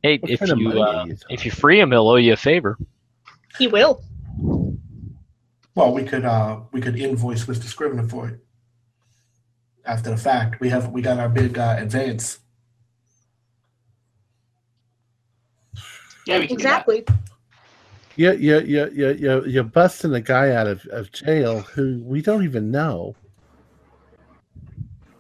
[0.05, 2.77] Hey, if you uh, you if you free him, he'll owe you a favor.
[3.57, 4.05] He will.
[5.75, 7.65] Well, we could uh we could invoice Mr.
[7.65, 8.41] Scrivener for it.
[9.87, 12.39] After the fact, we have we got our big uh, advance.
[16.27, 16.87] Yeah, we can do that.
[16.87, 17.07] Exactly.
[18.17, 22.21] you you you you you you're busting a guy out of, of jail who we
[22.21, 23.17] don't even know.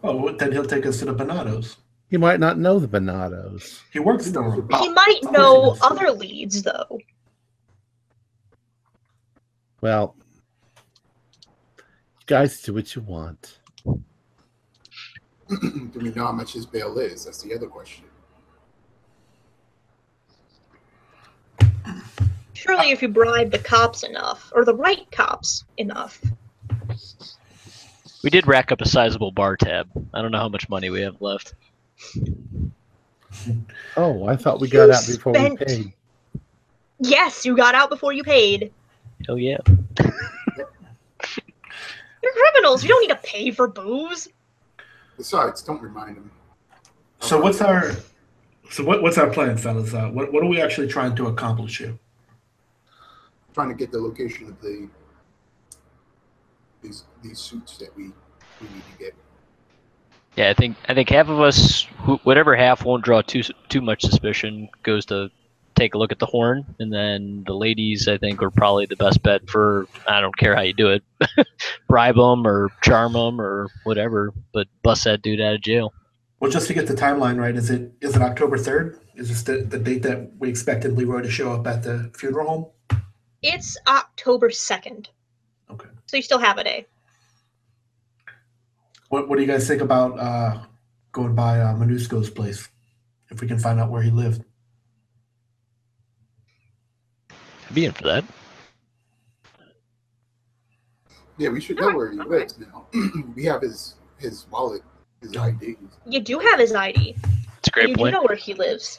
[0.02, 1.76] Oh, then he'll take us to the Bonatos.
[2.14, 3.80] He might not know the Bonatos.
[3.92, 4.68] He works for them.
[4.78, 7.00] He might know other leads though.
[9.80, 10.14] Well,
[12.26, 13.58] guys do what you want.
[15.48, 17.24] do we know how much his bail is?
[17.24, 18.04] That's the other question.
[22.52, 26.22] Surely, if you bribe the cops enough, or the right cops enough,
[28.22, 29.88] We did rack up a sizable bar tab.
[30.14, 31.54] I don't know how much money we have left.
[33.96, 35.92] Oh, I thought we You got out before spent- we paid.
[37.00, 38.72] yes, you got out before you paid.
[39.28, 39.58] Oh yeah.
[42.22, 42.82] You're criminals.
[42.82, 44.28] You don't need to pay for booze.
[45.16, 46.30] Besides, don't remind him.
[47.20, 47.92] So what's our
[48.70, 49.92] so what, what's our plan, fellas?
[49.92, 51.98] Uh, what what are we actually trying to accomplish here?
[53.52, 54.88] Trying to get the location of the
[56.82, 58.04] these these suits that we
[58.60, 59.14] we need to get.
[60.36, 63.80] Yeah, I think I think half of us, who, whatever half won't draw too too
[63.80, 65.30] much suspicion, goes to
[65.74, 68.96] take a look at the horn, and then the ladies, I think, are probably the
[68.96, 69.86] best bet for.
[70.08, 71.04] I don't care how you do it,
[71.88, 75.92] bribe them or charm them or whatever, but bust that dude out of jail.
[76.40, 78.98] Well, just to get the timeline right, is it is it October third?
[79.14, 82.48] Is this the, the date that we expected Leroy to show up at the funeral
[82.48, 83.00] home?
[83.42, 85.10] It's October second.
[85.70, 85.88] Okay.
[86.06, 86.86] So you still have a day.
[89.14, 90.64] What What do you guys think about uh,
[91.12, 92.68] going by uh, Manusco's place?
[93.30, 94.42] If we can find out where he lived.
[97.30, 98.24] I'd be in for that.
[101.38, 102.86] Yeah, we should know where he lives now.
[103.36, 104.82] we have his his wallet,
[105.22, 105.76] his ID.
[106.06, 107.14] You do have his ID.
[107.58, 108.14] It's a great you point.
[108.14, 108.98] do know where he lives.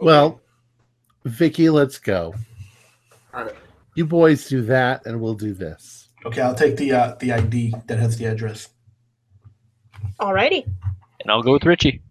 [0.00, 0.40] Well,
[1.24, 2.34] Vicky, let's go.
[3.96, 4.04] All right.
[4.04, 6.08] You boys do that, and we'll do this.
[6.24, 8.68] Okay, I'll take the uh, the ID that has the address.
[10.20, 10.64] Alrighty.
[11.20, 12.02] And I'll go with Richie.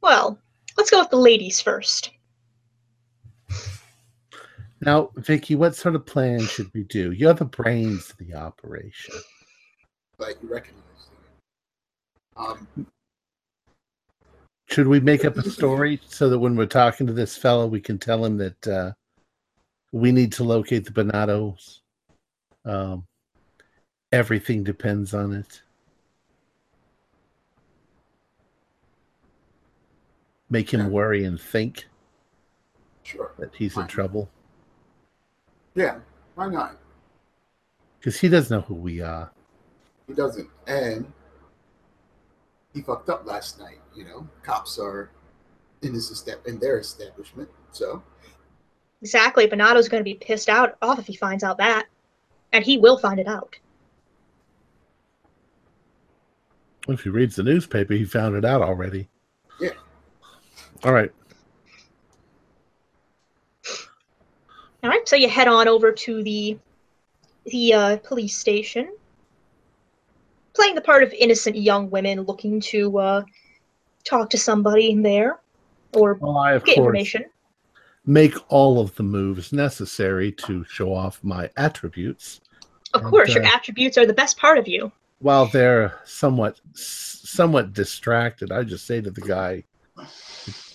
[0.00, 0.38] Well,
[0.76, 2.10] let's go with the ladies first.
[4.80, 7.10] Now, Vicky, what sort of plan should we do?
[7.10, 9.14] You're the brains of the operation.
[10.18, 11.08] But you recognize
[12.36, 12.44] him.
[12.44, 12.86] Um,
[14.66, 17.80] Should we make up a story so that when we're talking to this fellow, we
[17.80, 18.92] can tell him that uh,
[19.92, 21.80] we need to locate the Bonatos?
[22.64, 23.06] Um,
[24.12, 25.62] everything depends on it.
[30.50, 31.86] Make him worry and think
[33.02, 33.32] sure.
[33.38, 33.88] that he's in Fine.
[33.88, 34.30] trouble
[35.74, 35.98] Yeah.
[36.34, 36.76] Why not?
[37.98, 39.30] because he doesn't know who we are.
[40.06, 40.48] He doesn't.
[40.66, 41.12] And
[42.72, 43.80] he fucked up last night.
[43.94, 45.10] You know, cops are
[45.82, 47.48] in his step in their establishment.
[47.72, 48.02] So
[49.02, 49.46] Exactly.
[49.46, 51.86] Bonato's going to be pissed out off if he finds out that.
[52.52, 53.56] And he will find it out.
[56.88, 59.08] If he reads the newspaper, he found it out already.
[59.60, 59.72] Yeah.
[60.84, 61.12] All right.
[64.82, 66.56] All right, so you head on over to the
[67.46, 68.92] the uh, police station,
[70.54, 73.22] playing the part of innocent young women looking to uh,
[74.04, 75.40] talk to somebody in there
[75.94, 77.24] or Well, I, get course, information.
[78.08, 82.40] Make all of the moves necessary to show off my attributes
[82.94, 84.90] Of and, course, your uh, attributes are the best part of you.
[85.18, 89.62] while they're somewhat somewhat distracted i just say to the guy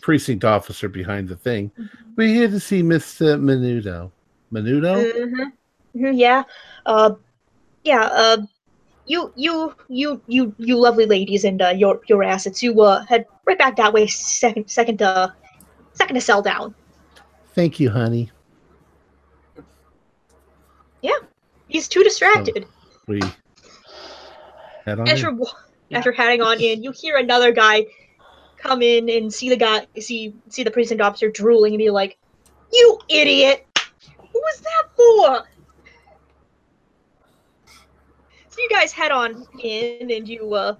[0.02, 1.72] precinct officer behind the thing
[2.18, 4.12] we're here to see mr menudo
[4.52, 5.44] menudo hmm
[6.00, 6.44] hmm yeah,
[6.86, 7.12] uh,
[7.84, 8.04] yeah.
[8.12, 8.38] Uh,
[9.06, 12.64] you, you, you, you, you, lovely ladies, and uh, your your assets.
[12.64, 14.08] You uh, head right back that way.
[14.08, 15.30] Second, second, uh,
[15.94, 16.74] second to cell down.
[17.54, 18.30] Thank you honey
[21.02, 21.12] Yeah,
[21.68, 22.66] He's too distracted.
[23.08, 23.20] we
[24.86, 25.26] head on as in.
[25.26, 25.52] you're wa-
[25.92, 27.86] as you're heading on in, you hear another guy
[28.58, 32.18] come in and see the guy see see the precinct officer drooling and be like,
[32.72, 33.68] "You idiot!
[34.18, 35.48] What was that for?"
[38.50, 40.76] So you guys head on in, and you uh,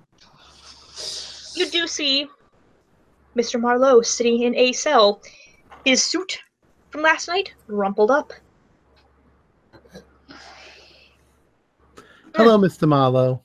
[1.56, 2.28] you do see
[3.36, 3.60] Mr.
[3.60, 5.22] Marlowe sitting in a cell,
[5.86, 6.40] his suit
[6.94, 8.32] from last night rumpled up.
[12.36, 13.42] hello mr marlowe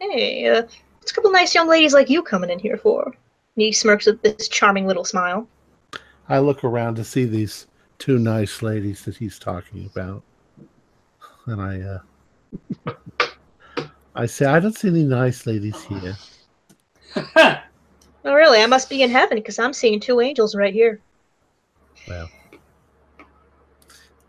[0.00, 3.02] Hey, uh, what's a couple nice young ladies like you coming in here for?
[3.02, 3.14] And
[3.56, 5.48] he smirks with this charming little smile.
[6.28, 7.66] i look around to see these
[7.98, 10.22] two nice ladies that he's talking about
[11.46, 12.94] and i uh
[14.14, 16.16] i say i don't see any nice ladies here
[18.24, 18.60] Oh, really?
[18.60, 21.00] I must be in heaven because I'm seeing two angels right here.
[22.06, 22.30] Well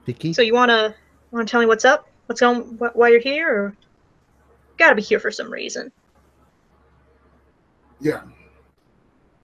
[0.05, 0.95] vicky So you wanna
[1.31, 2.07] wanna tell me what's up?
[2.25, 2.61] What's going?
[2.77, 3.49] Wh- why you're here?
[3.49, 3.77] Or
[4.77, 5.91] gotta be here for some reason.
[7.99, 8.21] yeah,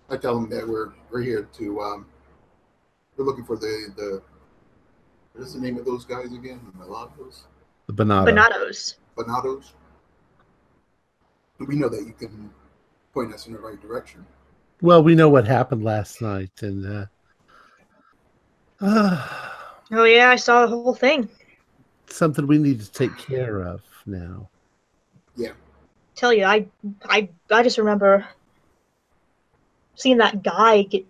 [0.09, 2.05] I tell them that we're we're here to um,
[3.17, 4.21] we're looking for the the
[5.33, 6.61] what is the name of those guys again?
[6.71, 7.43] The Mulattoes,
[7.87, 8.95] the banana Bonatos.
[9.17, 9.73] Bonatos.
[11.59, 12.49] We know that you can
[13.13, 14.25] point us in the right direction.
[14.81, 17.05] Well, we know what happened last night, and uh,
[19.91, 21.29] Oh yeah, I saw the whole thing.
[22.07, 24.49] something we need to take care of now.
[25.35, 25.51] Yeah.
[26.15, 26.65] Tell you, I
[27.05, 28.25] I I just remember
[29.95, 31.05] seeing that guy get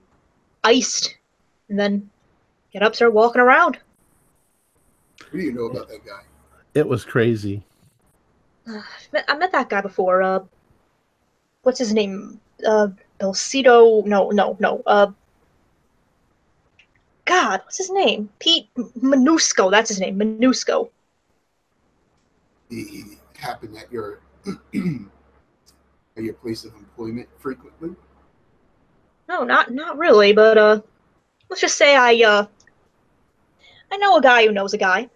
[0.63, 1.15] iced,
[1.69, 2.09] and then
[2.73, 3.79] get up, start walking around.
[5.29, 6.21] What do you know about that guy?
[6.73, 7.63] It was crazy.
[8.67, 10.21] Uh, I've met- I met that guy before.
[10.23, 10.39] Uh,
[11.61, 12.41] what's his name?
[12.67, 12.87] Uh,
[13.21, 14.03] Belcito?
[14.05, 14.81] No, no, no.
[14.87, 15.11] Uh,
[17.25, 18.29] God, what's his name?
[18.39, 19.71] Pete M- Manusco.
[19.71, 20.17] That's his name.
[20.17, 20.89] Manusco.
[22.69, 23.03] He, he
[23.37, 27.95] happened at your at your place of employment frequently.
[29.27, 30.33] No, not not really.
[30.33, 30.81] But uh,
[31.49, 32.45] let's just say I uh,
[33.91, 35.09] I know a guy who knows a guy.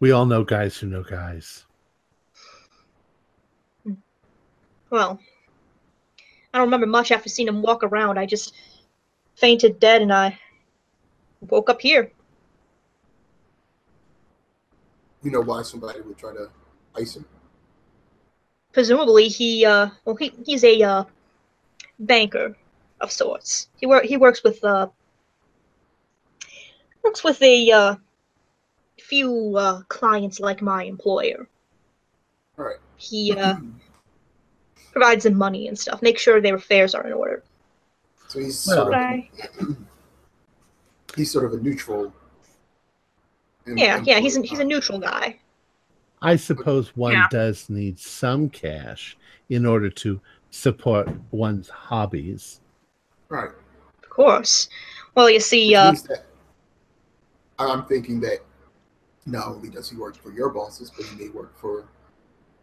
[0.00, 1.64] We all know guys who know guys.
[4.90, 5.18] Well,
[6.54, 8.18] I don't remember much after seeing him walk around.
[8.18, 8.54] I just
[9.36, 10.38] fainted dead, and I
[11.40, 12.10] woke up here.
[15.22, 16.48] You know why somebody would try to
[16.96, 17.24] ice him?
[18.72, 21.04] Presumably, he uh, well, he he's a uh,
[21.98, 22.56] banker
[23.00, 23.68] of sorts.
[23.78, 24.88] He work he works with uh
[27.02, 27.96] works with a uh,
[29.00, 31.48] few uh, clients like my employer.
[32.58, 32.76] All right.
[32.96, 33.56] He uh,
[34.92, 37.42] provides them money and stuff, make sure their affairs are in order.
[38.36, 39.30] So he's Well- sort of Right.
[41.16, 42.12] he's sort of a neutral.
[43.66, 45.40] em- Yeah, yeah, he's a, he's a neutral guy.
[46.20, 47.28] I suppose one Yeah.
[47.30, 49.16] does need some cash
[49.48, 52.60] in order to support one's hobbies.
[53.30, 53.50] right.
[54.02, 54.68] Of course.
[55.14, 56.24] Well, you see, uh, that
[57.58, 58.40] I'm thinking that
[59.26, 61.84] not only does he work for your bosses, but he may work for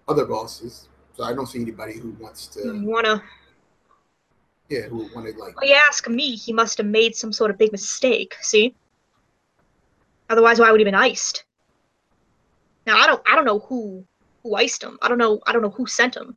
[0.08, 0.88] other bosses.
[1.16, 3.24] So I don't see anybody who wants to, you wanna
[4.70, 5.60] yeah, who would want to like.
[5.60, 8.36] Well, you ask me, he must have made some sort of big mistake.
[8.42, 8.76] See?
[10.30, 11.44] Otherwise, why would he have been iced?
[12.88, 14.04] Now, I don't, I don't know who,
[14.42, 14.98] who iced him.
[15.02, 16.36] I don't know, I don't know who sent him.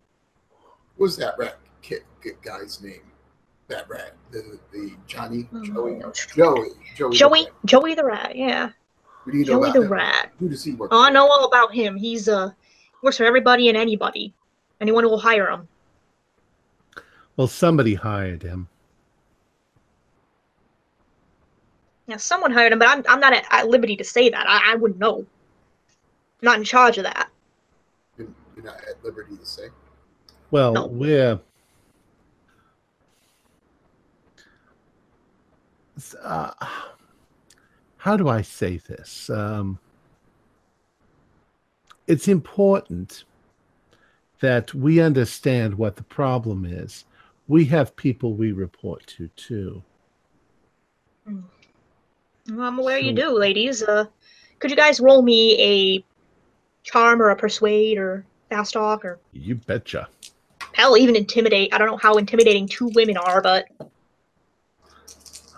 [0.97, 3.01] What's that rat kid, kid guy's name?
[3.69, 6.01] That rat, the the Johnny, Joey,
[6.37, 7.53] Joey, Joey, the Joey, rat.
[7.65, 8.37] Joey the rat.
[8.37, 8.71] Yeah,
[9.25, 9.93] Who do you Joey the him?
[9.93, 10.31] rat.
[10.39, 10.91] Who does he work?
[10.93, 11.97] Oh, I know all about him.
[11.97, 12.53] He's uh,
[13.03, 14.33] works for everybody and anybody,
[14.81, 15.67] anyone who will hire him.
[17.37, 18.69] Well, somebody hired him.
[22.07, 24.49] Yeah, someone hired him, but I'm, I'm not at, at liberty to say that.
[24.49, 25.19] I, I wouldn't know.
[25.19, 25.27] I'm
[26.43, 27.31] not in charge of that.
[28.17, 29.69] You're you're not at liberty to say.
[30.51, 30.87] Well, No.
[30.87, 31.41] we're.
[36.23, 36.51] Uh,
[37.97, 39.29] how do I say this?
[39.31, 39.79] Um,
[42.07, 43.25] it's important
[44.41, 47.05] that we understand what the problem is.
[47.49, 49.83] We have people we report to too.
[51.27, 51.43] Well,
[52.61, 53.83] I'm aware you do, ladies.
[53.83, 54.07] Uh,
[54.59, 56.05] could you guys roll me a
[56.83, 60.09] charm or a persuade or fast talk or You betcha.
[60.75, 61.73] hell, even intimidate?
[61.75, 63.67] I don't know how intimidating two women are, but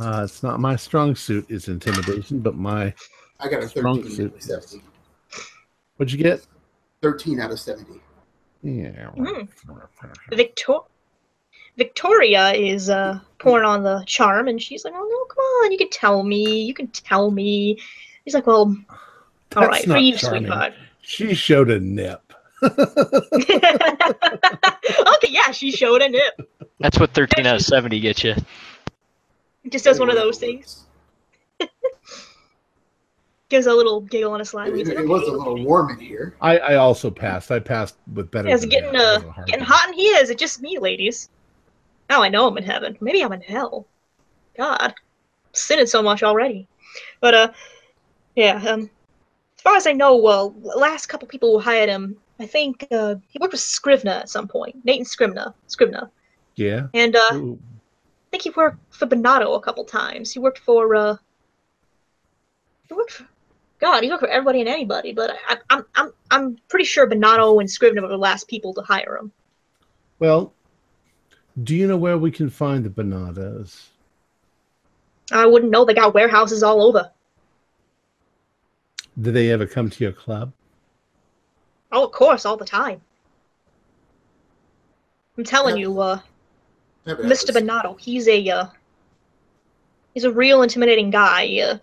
[0.01, 2.95] Uh, it's not my strong suit is intimidation, but my
[3.41, 4.31] I got a Strong 13 suit.
[4.33, 4.85] out of 70.
[5.97, 6.47] what'd you get?
[7.03, 8.01] 13 out of 70.
[8.63, 9.11] Yeah.
[9.17, 9.49] Mm.
[10.33, 10.81] Victor-
[11.79, 15.73] Victoria is uh, pouring on the charm, and she's like, "Oh no, come on!
[15.73, 16.63] You can tell me.
[16.63, 17.79] You can tell me."
[18.25, 18.77] He's like, "Well,
[19.57, 20.43] all That's right, for you, charming.
[20.43, 22.21] sweetheart." She showed a nip.
[22.63, 22.75] okay,
[25.29, 26.41] yeah, she showed a nip.
[26.81, 28.35] That's what 13 out of 70 gets you.
[29.69, 30.85] Just does one of those things.
[33.49, 34.71] Gives a little giggle on a slide.
[34.71, 36.35] It, He's it, like, it was "Okay." a little warm in here.
[36.41, 37.51] I, I also passed.
[37.51, 38.49] I passed with better.
[38.49, 39.01] Yeah, it's than getting that.
[39.01, 39.47] Uh wasn't hard.
[39.47, 40.19] getting hot in here.
[40.21, 41.31] Is it just me, ladies?
[42.09, 42.97] Now I know I'm in heaven.
[43.01, 43.87] Maybe I'm in hell.
[44.57, 44.95] God,
[45.53, 46.67] sinning so much already.
[47.21, 47.53] But uh,
[48.35, 48.57] yeah.
[48.67, 48.91] Um,
[49.57, 50.45] as far as I know, uh,
[50.77, 54.47] last couple people who hired him, I think uh, he worked with Scrivener at some
[54.47, 54.77] point.
[54.85, 56.11] Nathan Scrivener, Scrivener,
[56.55, 56.87] Yeah.
[56.95, 57.57] and uh, I
[58.31, 60.33] think he worked for Bonato a couple times.
[60.33, 61.17] He worked for uh,
[62.89, 63.27] he worked for.
[63.81, 67.61] God, he worked for everybody and anybody, but I, I'm I'm I'm pretty sure Bonato
[67.61, 69.33] and Scrivener were the last people to hire him.
[70.21, 70.53] Well,
[71.63, 73.87] do you know where we can find the Bonatos?
[75.33, 75.85] I wouldn't know.
[75.85, 77.11] They got warehouses all over.
[79.21, 80.53] Do they ever come to your club?
[81.91, 83.01] Oh, of course, all the time.
[85.37, 85.83] I'm telling Yeah.
[85.83, 86.21] you, uh,
[87.07, 87.53] Never Mr.
[87.55, 88.67] had Bonato, he's a uh,
[90.15, 91.59] he's a real intimidating guy.
[91.61, 91.79] Uh,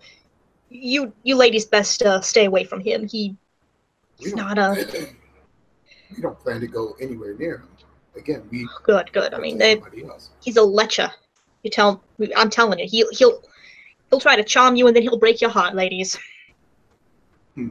[0.70, 3.06] you you ladies best uh, stay away from him.
[3.08, 3.36] He
[4.18, 4.74] We he's don't- not uh
[6.14, 7.68] we don't plan to go anywhere near him.
[8.16, 8.68] Again, we.
[8.82, 9.12] good.
[9.12, 9.34] Good.
[9.34, 9.80] I mean, they,
[10.40, 11.10] he's a lecher.
[11.62, 12.02] You tell.
[12.36, 13.42] I'm telling you, he'll he'll
[14.10, 16.18] he'll try to charm you, and then he'll break your heart, ladies.
[17.54, 17.68] Hmm.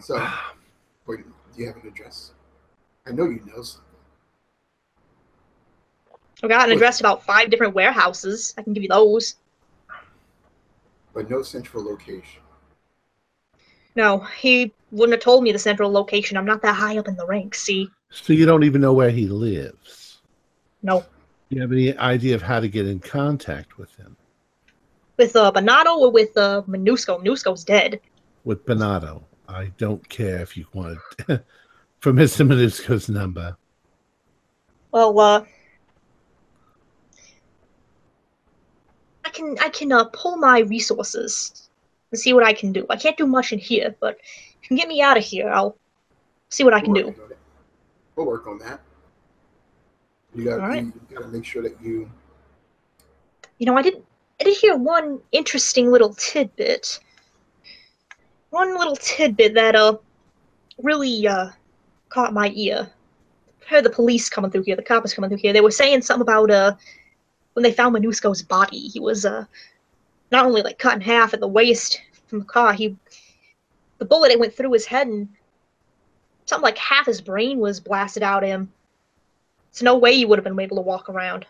[0.00, 0.16] So,
[1.06, 1.20] wait,
[1.54, 2.32] do you have an address?
[3.06, 3.84] I know you know something.
[6.42, 8.54] I've got an address about five different warehouses.
[8.56, 9.36] I can give you those.
[11.12, 12.42] but no central location.
[13.98, 16.36] No, he wouldn't have told me the central location.
[16.36, 17.60] I'm not that high up in the ranks.
[17.60, 20.20] See, So you don't even know where he lives.
[20.82, 21.00] no.
[21.50, 24.16] Do you have any idea of how to get in contact with him?
[25.16, 27.20] With uh, Bonato or with uh, Minusco.
[27.24, 28.00] Minusco's dead.
[28.44, 29.22] With Bonato.
[29.48, 30.98] I don't care if you want
[32.00, 32.46] for Mr.
[32.46, 33.56] Minusco's number.
[34.92, 35.44] Well, uh,
[39.24, 41.67] I can I can uh, pull my resources
[42.10, 42.86] and see what I can do.
[42.88, 44.18] I can't do much in here, but
[44.62, 45.76] if you can get me out of here, I'll
[46.48, 47.36] see what I can We'll do.
[48.16, 48.80] We'll work on that.
[50.34, 50.86] You got right.
[51.10, 52.10] gotta make sure that you
[53.58, 54.02] You know, I did
[54.40, 57.00] I did hear one interesting little tidbit.
[58.50, 59.98] One little tidbit that uh
[60.78, 61.50] really uh
[62.08, 62.90] caught my ear.
[63.62, 65.52] I heard the police coming through here, the cops coming through here.
[65.52, 66.74] They were saying something about uh
[67.54, 69.44] when they found Manusko's body, he was uh
[70.30, 72.96] not only like cut in half at the waist from the car, he
[73.98, 75.28] the bullet it went through his head and
[76.46, 78.70] something like half his brain was blasted out of him.
[79.72, 81.46] There's no way he would have been able to walk around.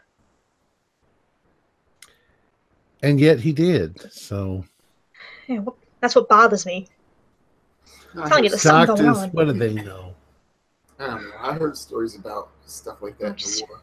[3.02, 4.12] And yet he did.
[4.12, 4.64] So
[5.46, 6.88] Yeah, wh- that's what bothers me.
[8.14, 9.30] I'm telling you, heard, there's something doctors, going on.
[9.30, 10.14] what do they know?
[10.98, 11.34] I don't know.
[11.38, 13.80] I heard stories about stuff like that in Just- the war.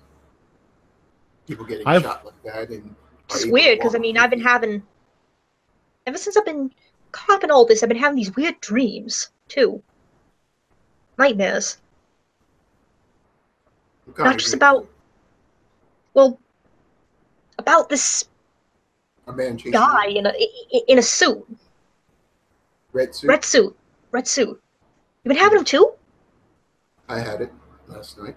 [1.48, 4.42] People getting I've- shot like that and are It's weird because I mean I've been
[4.42, 4.84] having
[6.08, 6.72] ever since I've been
[7.12, 9.82] caught up in all this, I've been having these weird dreams too.
[11.18, 11.78] Nightmares.
[14.06, 14.58] What Not just dream?
[14.60, 14.88] about
[16.14, 16.40] well
[17.58, 18.26] about this
[19.28, 21.44] a man chasing guy in a i- in a suit.
[22.94, 23.28] red suit.
[23.28, 23.76] Red suit.
[24.12, 24.62] Red suit.
[25.24, 25.94] You've been having them too?
[27.10, 27.52] I had it
[27.88, 28.36] last night.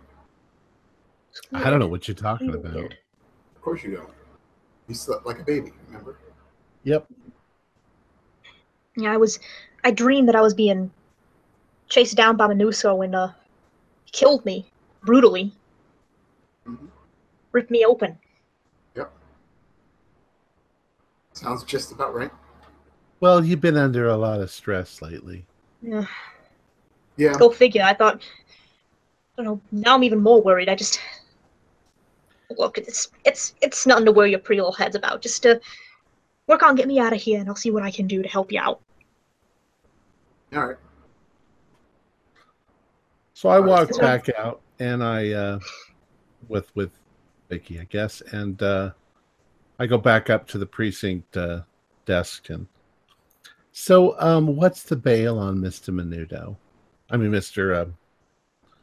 [1.53, 2.75] I don't know what you're talking about.
[2.77, 4.11] Of course you don't.
[4.89, 5.73] You slept like a baby.
[5.87, 6.19] Remember?
[6.85, 7.07] Yep.
[8.97, 9.39] Yeah, I was
[9.85, 10.91] I dreamed that I was being
[11.89, 13.29] chased down by Manuso and uh
[14.13, 14.67] killed me
[15.05, 15.53] brutally.
[16.67, 16.87] Mm-hmm.
[17.53, 18.19] Ripped me open.
[18.97, 19.13] Yep.
[21.35, 22.31] Sounds just about right.
[23.21, 25.45] Well, you've been under a lot of stress lately.
[25.83, 26.07] Yeah.
[27.17, 27.35] Yeah.
[27.35, 27.83] Go figure.
[27.83, 28.23] I thought,
[29.37, 29.61] I don't know.
[29.73, 30.69] Now I'm even more worried.
[30.69, 31.01] I just
[32.57, 32.79] look.
[32.79, 35.23] It's it's it's nothing to worry your pretty little heads about.
[35.23, 35.61] Just to
[36.47, 38.29] work on get me out of here, and I'll see what I can do to
[38.29, 38.81] help you out.
[40.55, 40.77] All right.
[43.35, 45.59] So I All right, walked so- back out and I uh
[46.49, 46.91] with with
[47.49, 48.91] Vicky, I guess, and uh
[49.79, 51.61] I go back up to the precinct uh
[52.05, 52.67] desk and
[53.73, 55.91] so um what's the bail on Mr.
[55.95, 56.57] Menudo?
[57.11, 57.87] I mean Mr.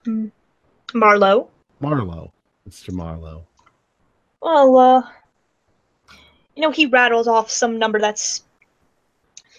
[0.07, 0.29] Uh,
[0.93, 1.49] Marlowe.
[1.79, 2.31] Marlowe.
[2.69, 2.93] Mr.
[2.93, 3.45] Marlowe.
[4.45, 5.01] Well, uh,
[6.55, 8.43] you know, he rattles off some number that's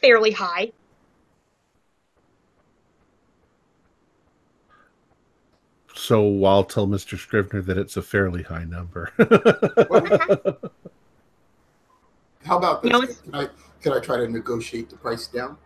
[0.01, 0.71] fairly high.
[5.93, 7.19] So I'll tell Mr.
[7.19, 9.11] Scrivener that it's a fairly high number.
[12.45, 13.21] How about You this?
[13.27, 13.49] know, can I
[13.83, 15.59] can I try to negotiate the price down?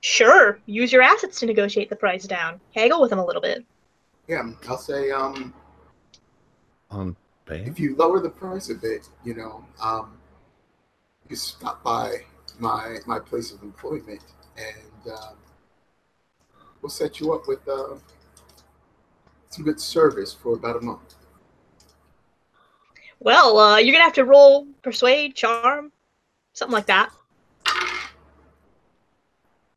[0.00, 2.60] Sure, use your assets to negotiate the price down.
[2.74, 3.64] Haggle with him a little bit.
[4.26, 5.54] Yeah, I'll say um
[6.90, 7.14] on
[7.48, 7.66] bail?
[7.66, 10.18] if you lower the price a bit, you know, um
[11.28, 12.14] you stop by
[12.58, 14.22] my my place of employment
[14.56, 15.36] and um,
[16.82, 17.96] we'll set you up with uh,
[19.50, 21.14] some good service for about a month.
[23.20, 25.92] Well, uh, you're gonna have to roll persuade, charm,
[26.52, 27.10] something like that.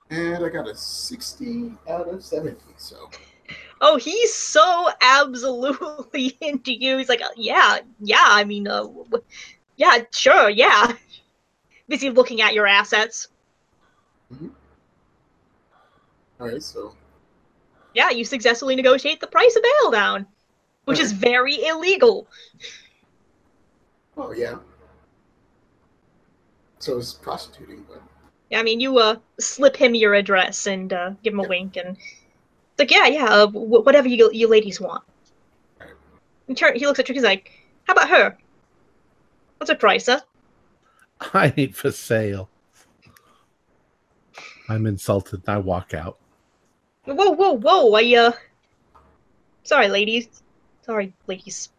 [0.09, 3.09] And I got a 60 out of 70, so
[3.81, 6.97] Oh, he's so absolutely into you.
[6.97, 8.23] He's like, yeah, yeah.
[8.25, 9.23] I mean, uh, w-
[9.77, 10.93] yeah, sure, yeah.
[11.89, 13.27] Busy looking at your assets.
[16.39, 16.93] all right, so
[17.93, 20.27] Yeah, you successfully negotiate the price of bail down,
[20.85, 22.29] which is very illegal.
[24.17, 24.57] oh yeah.
[26.79, 28.01] So it's prostituting, but
[28.51, 31.75] Yeah, I mean, you uh slip him your address and uh, give him a wink,
[31.75, 31.97] and
[32.81, 35.03] like, yeah, yeah, uh, w- whatever you you ladies want.
[36.47, 37.13] In turn, he looks at you.
[37.15, 37.51] He's like,
[37.85, 38.37] "How about her?
[39.57, 40.21] What's her price, huh?"
[41.33, 42.49] I ain't for sale.
[44.67, 45.41] I'm insulted.
[45.47, 46.17] I walk out.
[47.05, 47.93] Whoa, whoa, whoa!
[47.93, 48.31] I uh,
[49.63, 50.41] sorry, ladies.
[50.85, 51.69] Sorry, ladies.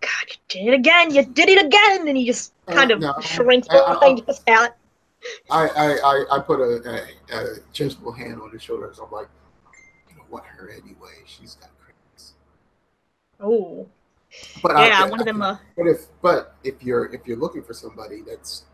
[0.00, 1.14] God, you did it again!
[1.14, 2.08] You did it again!
[2.08, 4.76] And he just Uh, kind of no, shrinks I- I- behind his hat.
[5.50, 6.72] I I, I, I put a,
[7.32, 8.98] a, a gentle hand on his shoulders.
[8.98, 9.43] I'm like, you know
[10.34, 11.14] what, her anyway.
[11.26, 12.34] She's got credits.
[13.38, 13.86] Oh,
[14.62, 15.40] But yeah, I- one of them.
[15.42, 18.64] Uh, But if but if you're if you're looking for somebody that's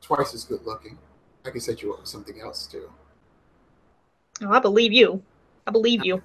[0.00, 0.98] twice as good looking,
[1.46, 2.90] I can set you up with something else too.
[4.42, 5.22] Oh, I believe you.
[5.68, 6.20] I believe you.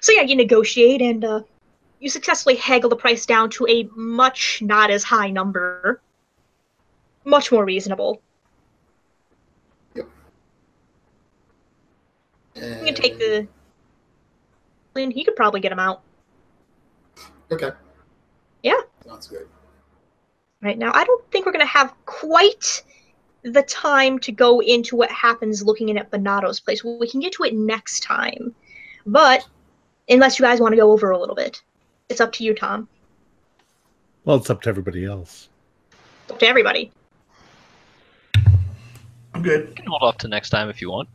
[0.00, 1.40] So yeah, you negotiate and uh,
[2.00, 6.00] you successfully haggle the price down to a much not as high number,
[7.24, 8.22] much more reasonable.
[9.96, 10.06] And
[12.54, 13.46] You can take the.
[14.96, 16.02] And he could probably get him out
[17.54, 17.70] okay.
[18.62, 18.80] Yeah.
[19.06, 19.48] sounds good.
[20.62, 20.90] right now.
[20.94, 22.82] I don't think we're gonna have quite
[23.42, 26.82] the time to go into what happens looking in at Bonato's place.
[26.82, 28.54] We can get to it next time,
[29.06, 29.46] but
[30.08, 31.62] unless you guys want to go over a little bit.
[32.08, 32.88] It's up to you, Tom.
[34.24, 35.48] Well, it's up to everybody else.
[36.22, 36.90] It's up to everybody.
[39.34, 39.68] I'm good.
[39.68, 41.08] You can hold off to next time if you want.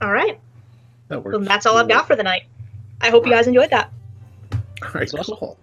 [0.00, 0.38] All right.
[1.08, 1.46] That works.
[1.46, 2.42] That's all I've got for the night.
[3.00, 3.92] I hope you guys enjoyed that.
[4.52, 5.36] All right, awesome.
[5.36, 5.58] cool.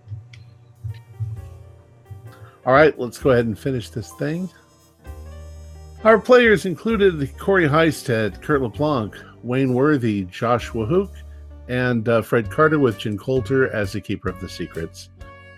[2.65, 4.49] All right, let's go ahead and finish this thing.
[6.03, 11.11] Our players included Corey Heisted, Kurt LeBlanc, Wayne Worthy, Joshua Hook,
[11.67, 15.09] and uh, Fred Carter with Jen Coulter as the Keeper of the Secrets.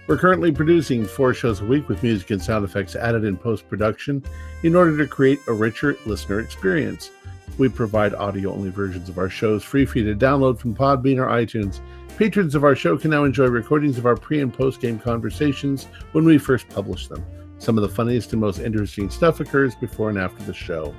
[0.07, 3.67] We're currently producing four shows a week with music and sound effects added in post
[3.67, 4.23] production
[4.63, 7.11] in order to create a richer listener experience.
[7.57, 11.17] We provide audio only versions of our shows free for you to download from Podbean
[11.17, 11.79] or iTunes.
[12.17, 15.85] Patrons of our show can now enjoy recordings of our pre and post game conversations
[16.11, 17.25] when we first publish them.
[17.59, 20.93] Some of the funniest and most interesting stuff occurs before and after the show.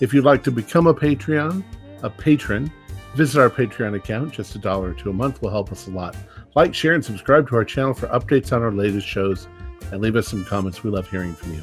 [0.00, 1.62] If you'd like to become a Patreon,
[2.02, 2.72] a patron,
[3.14, 4.32] visit our Patreon account.
[4.32, 6.16] Just a dollar or two a month will help us a lot.
[6.54, 9.48] Like, share, and subscribe to our channel for updates on our latest shows,
[9.90, 10.82] and leave us some comments.
[10.82, 11.62] We love hearing from you.